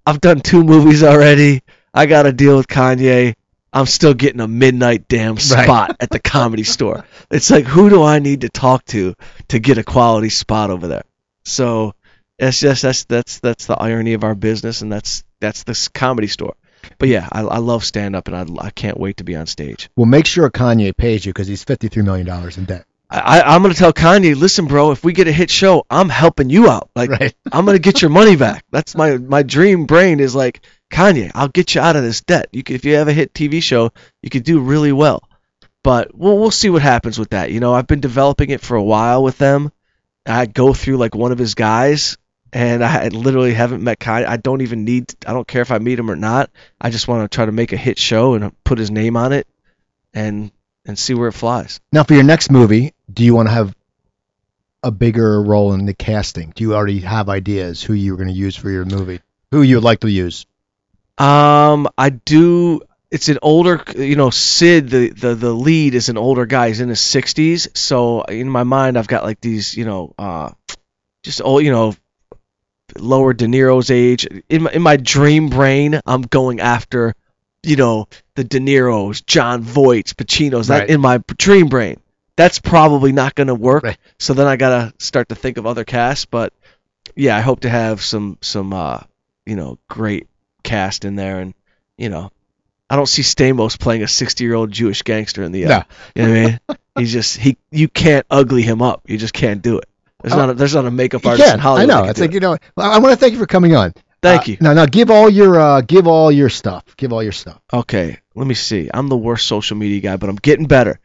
I've 0.06 0.22
done 0.22 0.40
two 0.40 0.64
movies 0.64 1.04
already. 1.04 1.62
I 1.94 2.06
got 2.08 2.24
to 2.24 2.34
deal 2.34 2.58
with 2.58 2.68
Kanye. 2.68 3.36
I'm 3.72 3.86
still 3.86 4.14
getting 4.14 4.40
a 4.40 4.48
midnight 4.48 5.08
damn 5.08 5.38
spot 5.38 5.98
at 6.00 6.10
the 6.10 6.20
comedy 6.20 6.64
store. 6.76 7.06
It's 7.30 7.52
like, 7.52 7.66
who 7.66 7.90
do 7.90 8.04
I 8.04 8.20
need 8.20 8.42
to 8.42 8.50
talk 8.50 8.86
to 8.86 9.16
to 9.50 9.60
get 9.60 9.78
a 9.78 9.84
quality 9.84 10.30
spot 10.30 10.70
over 10.70 10.88
there? 10.88 11.04
So 11.44 11.94
it's 12.38 12.60
just 12.60 12.82
that's 12.82 13.04
that's 13.06 13.40
that's 13.40 13.66
the 13.66 13.76
irony 13.76 14.14
of 14.14 14.24
our 14.24 14.36
business, 14.36 14.82
and 14.82 14.92
that's 14.92 15.24
that's 15.40 15.64
this 15.64 15.88
comedy 15.90 16.28
store. 16.28 16.56
But 16.98 17.10
yeah, 17.10 17.28
I, 17.32 17.42
I 17.42 17.58
love 17.58 17.84
stand 17.84 18.16
up, 18.16 18.28
and 18.28 18.36
I, 18.36 18.66
I 18.66 18.70
can't 18.70 19.00
wait 19.00 19.18
to 19.18 19.24
be 19.24 19.36
on 19.36 19.48
stage. 19.48 19.90
Well, 19.96 20.06
make 20.06 20.26
sure 20.26 20.50
Kanye 20.50 20.96
pays 20.96 21.26
you 21.26 21.34
because 21.34 21.48
he's 21.48 21.64
fifty 21.64 21.88
three 21.88 22.04
million 22.04 22.26
dollars 22.26 22.58
in 22.58 22.66
debt. 22.66 22.86
I, 23.10 23.42
I'm 23.42 23.62
gonna 23.62 23.76
tell 23.76 23.94
Kanye, 23.94 24.36
listen, 24.36 24.66
bro, 24.66 24.92
if 24.92 25.04
we 25.04 25.14
get 25.14 25.28
a 25.28 25.32
hit 25.32 25.50
show, 25.50 25.86
I'm 25.90 26.10
helping 26.10 26.50
you 26.50 26.70
out. 26.70 26.90
Like 26.96 27.12
Right. 27.12 27.36
I'm 27.52 27.66
gonna 27.66 27.80
get 27.80 28.02
your 28.02 28.10
money 28.10 28.36
back. 28.36 28.66
That's 28.72 28.96
my 28.96 29.18
my 29.18 29.44
dream 29.44 29.86
brain 29.86 30.20
is 30.20 30.36
like 30.36 30.62
Kanye. 30.92 31.32
I'll 31.36 31.48
get 31.48 31.76
you 31.76 31.82
out 31.82 31.96
of 31.96 32.04
this 32.04 32.22
debt. 32.22 32.50
You 32.52 32.64
could, 32.64 32.76
if 32.76 32.86
you 32.86 32.96
have 32.96 33.08
a 33.08 33.14
hit 33.14 33.34
TV 33.34 33.62
show, 33.62 33.92
you 34.22 34.30
could 34.30 34.44
do 34.44 34.60
really 34.60 34.92
well. 34.92 35.28
But 35.84 36.16
we'll 36.16 36.40
we'll 36.40 36.52
see 36.52 36.70
what 36.70 36.82
happens 36.82 37.20
with 37.20 37.30
that. 37.30 37.52
You 37.52 37.60
know, 37.60 37.74
I've 37.74 37.88
been 37.88 38.00
developing 38.00 38.50
it 38.50 38.62
for 38.62 38.76
a 38.76 38.84
while 38.84 39.24
with 39.24 39.38
them. 39.38 39.72
I 40.26 40.48
go 40.48 40.74
through 40.74 40.98
like 40.98 41.14
one 41.14 41.32
of 41.32 41.38
his 41.38 41.54
guys, 41.54 42.18
and 42.56 42.86
I 42.86 43.10
literally 43.10 43.54
haven't 43.54 43.84
met 43.84 44.00
Kanye. 44.00 44.26
I 44.26 44.38
don't 44.38 44.62
even 44.62 44.86
need. 44.86 45.14
I 45.28 45.34
don't 45.34 45.48
care 45.48 45.62
if 45.62 45.72
I 45.72 45.78
meet 45.78 46.00
him 46.00 46.10
or 46.10 46.16
not. 46.16 46.50
I 46.80 46.90
just 46.90 47.06
want 47.06 47.30
to 47.30 47.36
try 47.36 47.46
to 47.46 47.52
make 47.52 47.74
a 47.74 47.78
hit 47.78 48.00
show 48.00 48.34
and 48.34 48.64
put 48.64 48.80
his 48.80 48.90
name 48.90 49.18
on 49.18 49.34
it, 49.34 49.46
and 50.14 50.52
and 50.86 50.98
see 50.98 51.14
where 51.14 51.28
it 51.28 51.34
flies. 51.34 51.82
Now, 51.92 52.04
for 52.04 52.14
your 52.14 52.24
next 52.24 52.50
movie, 52.50 52.94
do 53.14 53.26
you 53.26 53.36
want 53.36 53.50
to 53.50 53.54
have 53.54 53.76
a 54.82 54.90
bigger 54.90 55.44
role 55.44 55.74
in 55.74 55.86
the 55.86 55.94
casting? 55.94 56.54
Do 56.56 56.64
you 56.64 56.76
already 56.76 57.02
have 57.02 57.28
ideas 57.28 57.84
who 57.84 57.92
you're 57.94 58.16
going 58.16 58.30
to 58.30 58.34
use 58.34 58.56
for 58.56 58.70
your 58.70 58.86
movie? 58.86 59.20
Who 59.52 59.62
you 59.62 59.76
would 59.76 59.84
like 59.84 60.00
to 60.00 60.10
use? 60.10 60.46
Um, 61.18 61.90
I 61.98 62.10
do. 62.10 62.82
It's 63.12 63.28
an 63.28 63.40
older, 63.42 63.84
you 63.98 64.16
know, 64.16 64.30
Sid, 64.30 64.90
the, 64.90 65.10
the 65.10 65.36
the 65.36 65.54
lead 65.54 65.94
is 65.94 66.08
an 66.08 66.18
older 66.18 66.46
guy. 66.46 66.70
He's 66.70 66.80
in 66.80 66.88
his 66.88 67.02
60s. 67.02 67.76
So 67.76 68.22
in 68.22 68.50
my 68.50 68.64
mind, 68.64 68.98
I've 68.98 69.08
got 69.10 69.26
like 69.26 69.42
these, 69.42 69.76
you 69.76 69.84
know, 69.84 70.14
uh, 70.18 70.52
just 71.22 71.42
old, 71.42 71.64
you 71.64 71.72
know, 71.72 71.96
lower 72.98 73.34
De 73.34 73.46
Niro's 73.46 73.92
age. 73.92 74.26
In 74.50 74.64
my 74.64 74.72
in 74.72 74.82
my 74.82 74.98
dream 74.98 75.50
brain, 75.50 76.00
I'm 76.06 76.22
going 76.22 76.60
after, 76.60 77.14
you 77.64 77.76
know, 77.76 78.08
the 78.36 78.44
De 78.44 78.60
Niro's, 78.60 79.22
Jon 79.22 79.62
Voight's, 79.62 80.14
Pacino's. 80.14 80.68
That 80.68 80.80
Right. 80.80 80.90
in 80.90 81.02
my 81.02 81.18
dream 81.38 81.68
brain. 81.68 82.00
That's 82.38 82.60
probably 82.60 83.14
not 83.14 83.34
going 83.34 83.48
to 83.48 83.56
work. 83.56 83.84
Right. 83.84 83.98
So 84.20 84.34
then 84.34 84.46
I 84.48 84.58
gotta 84.58 84.94
start 85.00 85.30
to 85.30 85.36
think 85.36 85.58
of 85.58 85.66
other 85.66 85.86
casts. 85.86 86.26
But 86.26 86.52
yeah, 87.16 87.38
I 87.38 87.42
hope 87.42 87.62
to 87.62 87.70
have 87.70 88.02
some 88.02 88.38
some 88.42 88.74
uh, 88.74 89.00
you 89.46 89.56
know, 89.56 89.78
great 89.88 90.28
cast 90.64 91.06
in 91.06 91.16
there, 91.16 91.40
and 91.40 91.54
you 91.98 92.10
know, 92.10 92.32
I 92.90 92.96
don't 92.98 93.06
see 93.08 93.22
Stamos 93.22 93.80
playing 93.80 94.04
a 94.04 94.08
60 94.08 94.44
year 94.44 94.54
old 94.54 94.70
Jewish 94.72 95.02
gangster 95.04 95.44
in 95.44 95.52
the. 95.54 95.66
Uh, 95.66 95.70
No. 95.70 95.84
You 96.16 96.24
know 96.24 96.30
what 96.30 96.38
I 96.38 96.46
mean? 96.50 96.60
He's 96.98 97.14
just 97.14 97.38
he. 97.38 97.58
You 97.72 97.88
can't 97.88 98.26
ugly 98.30 98.64
him 98.64 98.82
up. 98.82 99.04
You 99.08 99.18
just 99.18 99.34
can't 99.34 99.62
do 99.62 99.78
it. 99.80 99.86
There's 100.22 100.34
Oh. 100.34 100.38
not 100.38 100.50
a, 100.50 100.54
there's 100.54 100.76
not 100.76 100.86
a 100.86 100.92
makeup 100.92 101.26
artist 101.26 101.48
Yeah, 101.48 101.54
in 101.54 101.60
Hollywood. 101.60 101.90
I 101.90 102.02
know. 102.02 102.10
It's 102.10 102.20
like 102.20 102.32
do 102.32 102.36
you 102.36 102.40
know. 102.40 102.58
I 102.78 103.00
want 103.00 103.14
to 103.14 103.18
thank 103.18 103.34
you 103.34 103.40
for 103.40 103.46
coming 103.46 103.76
on. 103.76 103.94
Thank 104.22 104.44
Uh, 104.44 104.52
you. 104.52 104.58
Now, 104.62 104.74
no. 104.74 104.88
Give 104.88 105.12
all 105.12 105.30
your 105.30 105.60
uh, 105.60 105.82
give 105.82 106.08
all 106.08 106.32
your 106.32 106.50
stuff. 106.50 106.84
Give 106.98 107.14
all 107.14 107.22
your 107.22 107.32
stuff. 107.32 107.60
Okay, 107.72 108.18
let 108.34 108.48
me 108.48 108.56
see. 108.56 108.90
I'm 108.94 109.08
the 109.08 109.18
worst 109.18 109.48
social 109.48 109.78
media 109.78 110.00
guy, 110.02 110.18
but 110.18 110.30
I'm 110.30 110.36
getting 110.38 110.66
better. 110.68 111.00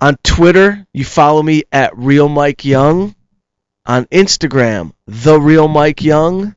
On 0.00 0.16
Twitter, 0.22 0.86
you 0.92 1.04
follow 1.04 1.42
me 1.42 1.62
at 1.72 1.96
Real 1.96 2.28
Mike 2.28 2.64
Young. 2.64 3.14
On 3.86 4.04
Instagram, 4.06 4.92
The 5.06 5.40
Real 5.40 5.68
Mike 5.68 6.02
Young. 6.02 6.54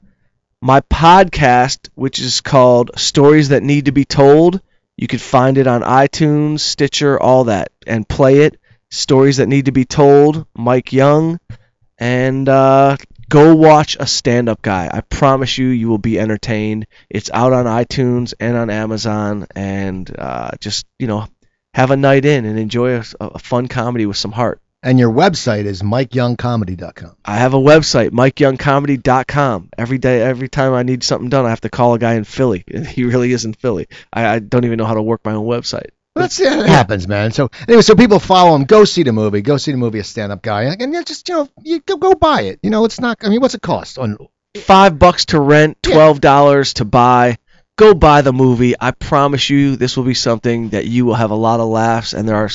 My 0.62 0.82
podcast, 0.82 1.88
which 1.96 2.20
is 2.20 2.42
called 2.42 2.92
Stories 2.98 3.50
That 3.50 3.64
Need 3.64 3.86
to 3.86 3.92
Be 3.94 4.04
Told, 4.04 4.60
you 4.98 5.08
can 5.08 5.20
find 5.20 5.58
it 5.58 5.68
on 5.68 5.82
iTunes, 5.84 6.60
Stitcher, 6.62 7.18
all 7.22 7.46
that, 7.46 7.70
and 7.88 8.10
play 8.10 8.40
it. 8.42 8.58
Stories 8.92 9.38
That 9.38 9.48
Need 9.48 9.66
to 9.66 9.72
Be 9.72 9.86
Told, 9.86 10.46
Mike 10.58 10.92
Young. 10.92 11.40
And 12.00 12.48
uh, 12.48 12.98
go 13.28 13.56
watch 13.56 13.98
a 14.00 14.08
stand 14.08 14.50
up 14.50 14.62
guy. 14.62 14.90
I 14.92 15.02
promise 15.02 15.58
you, 15.58 15.68
you 15.68 15.90
will 15.90 15.98
be 15.98 16.20
entertained. 16.20 16.88
It's 17.10 17.30
out 17.32 17.54
on 17.54 17.66
iTunes 17.66 18.34
and 18.40 18.58
on 18.58 18.70
Amazon, 18.70 19.48
and 19.56 20.10
uh, 20.18 20.52
just 20.60 20.86
you 20.98 21.08
know, 21.08 21.28
have 21.74 21.92
a 21.92 21.98
night 21.98 22.26
in 22.26 22.46
and 22.46 22.58
enjoy 22.58 22.98
a, 23.00 23.04
a 23.20 23.40
fun 23.40 23.68
comedy 23.68 24.06
with 24.06 24.18
some 24.18 24.32
heart. 24.32 24.62
And 24.82 24.98
your 24.98 25.12
website 25.12 25.66
is 25.66 25.82
MikeYoungComedy.com. 25.82 27.18
I 27.26 27.36
have 27.36 27.54
a 27.54 27.58
website, 27.60 28.12
MikeYoungComedy.com. 28.12 29.72
Every 29.78 29.98
day, 29.98 30.22
every 30.22 30.48
time 30.48 30.74
I 30.74 30.84
need 30.84 31.04
something 31.04 31.30
done, 31.30 31.46
I 31.46 31.50
have 31.50 31.62
to 31.62 31.70
call 31.70 31.96
a 31.96 32.00
guy 32.00 32.14
in 32.14 32.24
Philly, 32.24 32.64
he 32.88 33.04
really 33.04 33.34
is 33.34 33.44
in 33.44 33.54
Philly. 33.54 33.88
I, 34.14 34.26
I 34.26 34.40
don't 34.40 34.64
even 34.64 34.78
know 34.78 34.86
how 34.86 34.94
to 34.94 35.02
work 35.02 35.20
my 35.26 35.34
own 35.34 35.46
website. 35.46 35.90
Well, 36.20 36.28
that's 36.28 36.40
yeah, 36.40 36.62
it 36.62 36.68
happens, 36.68 37.08
man. 37.08 37.32
So 37.32 37.50
anyway, 37.68 37.82
so 37.82 37.96
people 37.96 38.20
follow 38.20 38.56
him. 38.56 38.66
Go 38.66 38.86
see 38.86 39.04
the 39.04 39.14
movie. 39.14 39.42
Go 39.42 39.58
see 39.58 39.72
the 39.72 39.78
movie. 39.78 40.00
A 40.00 40.04
stand-up 40.04 40.42
guy, 40.42 40.64
and 40.64 40.94
yeah, 40.94 41.04
just 41.04 41.28
you 41.30 41.36
know, 41.36 41.50
you 41.64 41.80
go, 41.80 41.98
go 41.98 42.14
buy 42.14 42.42
it. 42.42 42.60
You 42.62 42.70
know, 42.70 42.86
it's 42.86 43.00
not. 43.00 43.18
I 43.24 43.30
mean, 43.30 43.42
what's 43.42 43.56
it 43.56 43.62
cost? 43.62 43.98
On 43.98 44.18
Five 44.58 44.98
bucks 44.98 45.26
to 45.26 45.40
rent, 45.40 45.78
twelve 45.84 46.22
dollars 46.22 46.74
to 46.76 46.86
buy. 46.86 47.38
Go 47.78 47.94
buy 47.94 48.22
the 48.22 48.34
movie. 48.34 48.76
I 48.80 48.92
promise 48.92 49.50
you, 49.50 49.76
this 49.78 49.96
will 49.96 50.04
be 50.04 50.14
something 50.14 50.70
that 50.70 50.86
you 50.86 51.06
will 51.06 51.14
have 51.14 51.32
a 51.32 51.36
lot 51.36 51.60
of 51.60 51.68
laughs. 51.70 52.14
And 52.14 52.28
there 52.28 52.36
are 52.36 52.50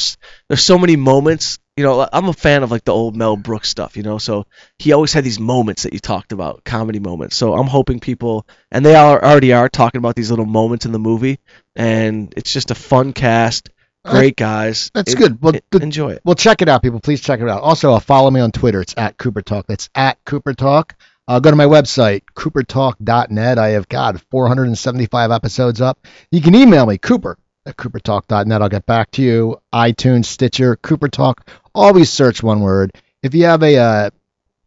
there's 0.48 0.62
so 0.62 0.78
many 0.78 0.96
moments. 0.96 1.58
You 1.76 1.82
know, 1.84 2.08
I'm 2.12 2.28
a 2.28 2.32
fan 2.32 2.62
of 2.62 2.70
like 2.70 2.84
the 2.84 2.92
old 2.92 3.16
Mel 3.16 3.36
Brooks 3.36 3.68
stuff. 3.68 3.96
You 3.96 4.04
know, 4.04 4.18
so 4.18 4.46
he 4.78 4.92
always 4.92 5.12
had 5.12 5.24
these 5.24 5.40
moments 5.40 5.82
that 5.82 5.92
you 5.92 5.98
talked 5.98 6.30
about, 6.32 6.62
comedy 6.64 7.00
moments. 7.00 7.34
So 7.36 7.54
I'm 7.54 7.66
hoping 7.66 7.98
people, 7.98 8.46
and 8.70 8.84
they 8.86 8.94
are 8.94 9.22
already 9.22 9.52
are 9.52 9.68
talking 9.68 9.98
about 9.98 10.14
these 10.14 10.30
little 10.30 10.46
moments 10.46 10.86
in 10.86 10.92
the 10.92 11.00
movie, 11.00 11.40
and 11.74 12.32
it's 12.36 12.52
just 12.52 12.70
a 12.70 12.76
fun 12.76 13.12
cast, 13.12 13.70
great 14.04 14.36
guys. 14.36 14.90
that's 14.94 15.14
It- 15.14 15.18
good. 15.18 15.42
Well, 15.42 15.56
it- 15.56 15.64
the- 15.72 15.82
enjoy 15.82 16.10
it. 16.12 16.22
Well, 16.24 16.36
check 16.36 16.62
it 16.62 16.68
out, 16.68 16.82
people. 16.82 17.00
Please 17.00 17.20
check 17.20 17.40
it 17.40 17.48
out. 17.48 17.62
Also, 17.62 17.92
uh, 17.94 17.98
follow 17.98 18.30
me 18.30 18.38
on 18.40 18.52
Twitter. 18.52 18.80
It's 18.80 18.94
at 18.96 19.18
Cooper 19.18 19.42
Talk. 19.42 19.66
That's 19.66 19.88
at 19.96 20.18
Cooper 20.24 20.54
Talk. 20.54 20.94
Uh, 21.26 21.40
go 21.40 21.50
to 21.50 21.56
my 21.56 21.64
website, 21.64 22.22
coopertalk.net. 22.36 23.58
I 23.58 23.68
have, 23.70 23.88
God, 23.88 24.20
475 24.30 25.30
episodes 25.32 25.80
up. 25.80 25.98
You 26.30 26.40
can 26.40 26.54
email 26.54 26.86
me, 26.86 26.98
Cooper 26.98 27.38
at 27.66 27.76
coopertalk.net. 27.76 28.62
I'll 28.62 28.68
get 28.68 28.84
back 28.86 29.10
to 29.12 29.22
you. 29.22 29.56
iTunes, 29.74 30.26
Stitcher, 30.26 30.76
Cooper 30.76 31.08
Talk, 31.08 31.48
Always 31.74 32.10
search 32.10 32.42
one 32.42 32.60
word. 32.60 32.92
If 33.22 33.34
you 33.34 33.44
have 33.46 33.62
a 33.62 33.76
uh, 33.76 34.10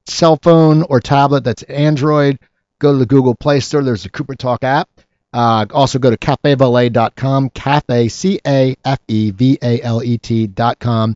cell 0.05 0.37
phone 0.41 0.83
or 0.83 0.99
tablet 0.99 1.43
that's 1.43 1.63
Android, 1.63 2.39
go 2.79 2.91
to 2.91 2.97
the 2.97 3.05
Google 3.05 3.35
Play 3.35 3.59
Store. 3.59 3.83
There's 3.83 4.03
the 4.03 4.09
Cooper 4.09 4.35
Talk 4.35 4.63
app. 4.63 4.89
Uh, 5.33 5.65
also 5.71 5.99
go 5.99 6.09
to 6.09 6.17
cafevalet.com, 6.17 7.49
cafe, 7.51 8.07
C-A-F-E-V-A-L-E 8.07 8.77
T.com. 10.17 11.15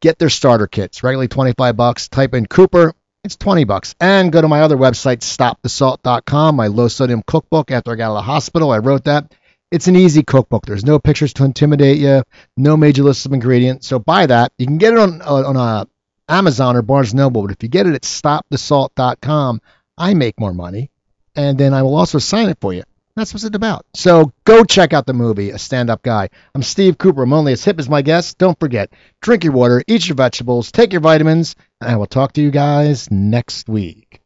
Get 0.00 0.18
their 0.18 0.30
starter 0.30 0.66
kits, 0.66 1.02
regularly 1.02 1.28
25 1.28 1.76
bucks. 1.76 2.08
Type 2.08 2.34
in 2.34 2.46
Cooper, 2.46 2.94
it's 3.22 3.36
20 3.36 3.64
bucks. 3.64 3.94
And 4.00 4.32
go 4.32 4.40
to 4.42 4.48
my 4.48 4.62
other 4.62 4.76
website, 4.76 5.18
stopthesalt.com, 5.18 6.56
my 6.56 6.66
low 6.66 6.88
sodium 6.88 7.22
cookbook. 7.26 7.70
After 7.70 7.92
I 7.92 7.94
got 7.94 8.06
out 8.06 8.16
of 8.16 8.16
the 8.16 8.22
hospital, 8.22 8.70
I 8.70 8.78
wrote 8.78 9.04
that. 9.04 9.32
It's 9.74 9.88
an 9.88 9.96
easy 9.96 10.22
cookbook. 10.22 10.66
There's 10.66 10.84
no 10.84 11.00
pictures 11.00 11.32
to 11.34 11.44
intimidate 11.44 11.98
you, 11.98 12.22
no 12.56 12.76
major 12.76 13.02
list 13.02 13.26
of 13.26 13.32
ingredients. 13.32 13.88
So 13.88 13.98
buy 13.98 14.24
that. 14.26 14.52
You 14.56 14.66
can 14.66 14.78
get 14.78 14.92
it 14.92 15.00
on 15.00 15.20
on 15.20 15.56
uh, 15.56 15.84
Amazon 16.28 16.76
or 16.76 16.82
Barnes 16.82 17.12
Noble, 17.12 17.42
but 17.42 17.50
if 17.50 17.60
you 17.60 17.68
get 17.68 17.88
it 17.88 17.94
at 17.96 18.02
stopthesalt.com, 18.02 19.60
I 19.98 20.14
make 20.14 20.38
more 20.38 20.54
money, 20.54 20.92
and 21.34 21.58
then 21.58 21.74
I 21.74 21.82
will 21.82 21.96
also 21.96 22.20
sign 22.20 22.50
it 22.50 22.58
for 22.60 22.72
you. 22.72 22.84
That's 23.16 23.34
what 23.34 23.42
it's 23.42 23.56
about. 23.56 23.84
So 23.94 24.32
go 24.44 24.62
check 24.62 24.92
out 24.92 25.06
the 25.06 25.12
movie, 25.12 25.50
A 25.50 25.58
Stand 25.58 25.90
Up 25.90 26.04
Guy. 26.04 26.28
I'm 26.54 26.62
Steve 26.62 26.96
Cooper. 26.96 27.24
I'm 27.24 27.32
only 27.32 27.52
as 27.52 27.64
hip 27.64 27.80
as 27.80 27.88
my 27.88 28.02
guests. 28.02 28.34
Don't 28.34 28.58
forget, 28.60 28.92
drink 29.22 29.42
your 29.42 29.54
water, 29.54 29.82
eat 29.88 30.06
your 30.08 30.14
vegetables, 30.14 30.70
take 30.70 30.92
your 30.92 31.00
vitamins, 31.00 31.56
and 31.80 31.90
I 31.90 31.96
will 31.96 32.06
talk 32.06 32.32
to 32.34 32.40
you 32.40 32.52
guys 32.52 33.10
next 33.10 33.68
week. 33.68 34.20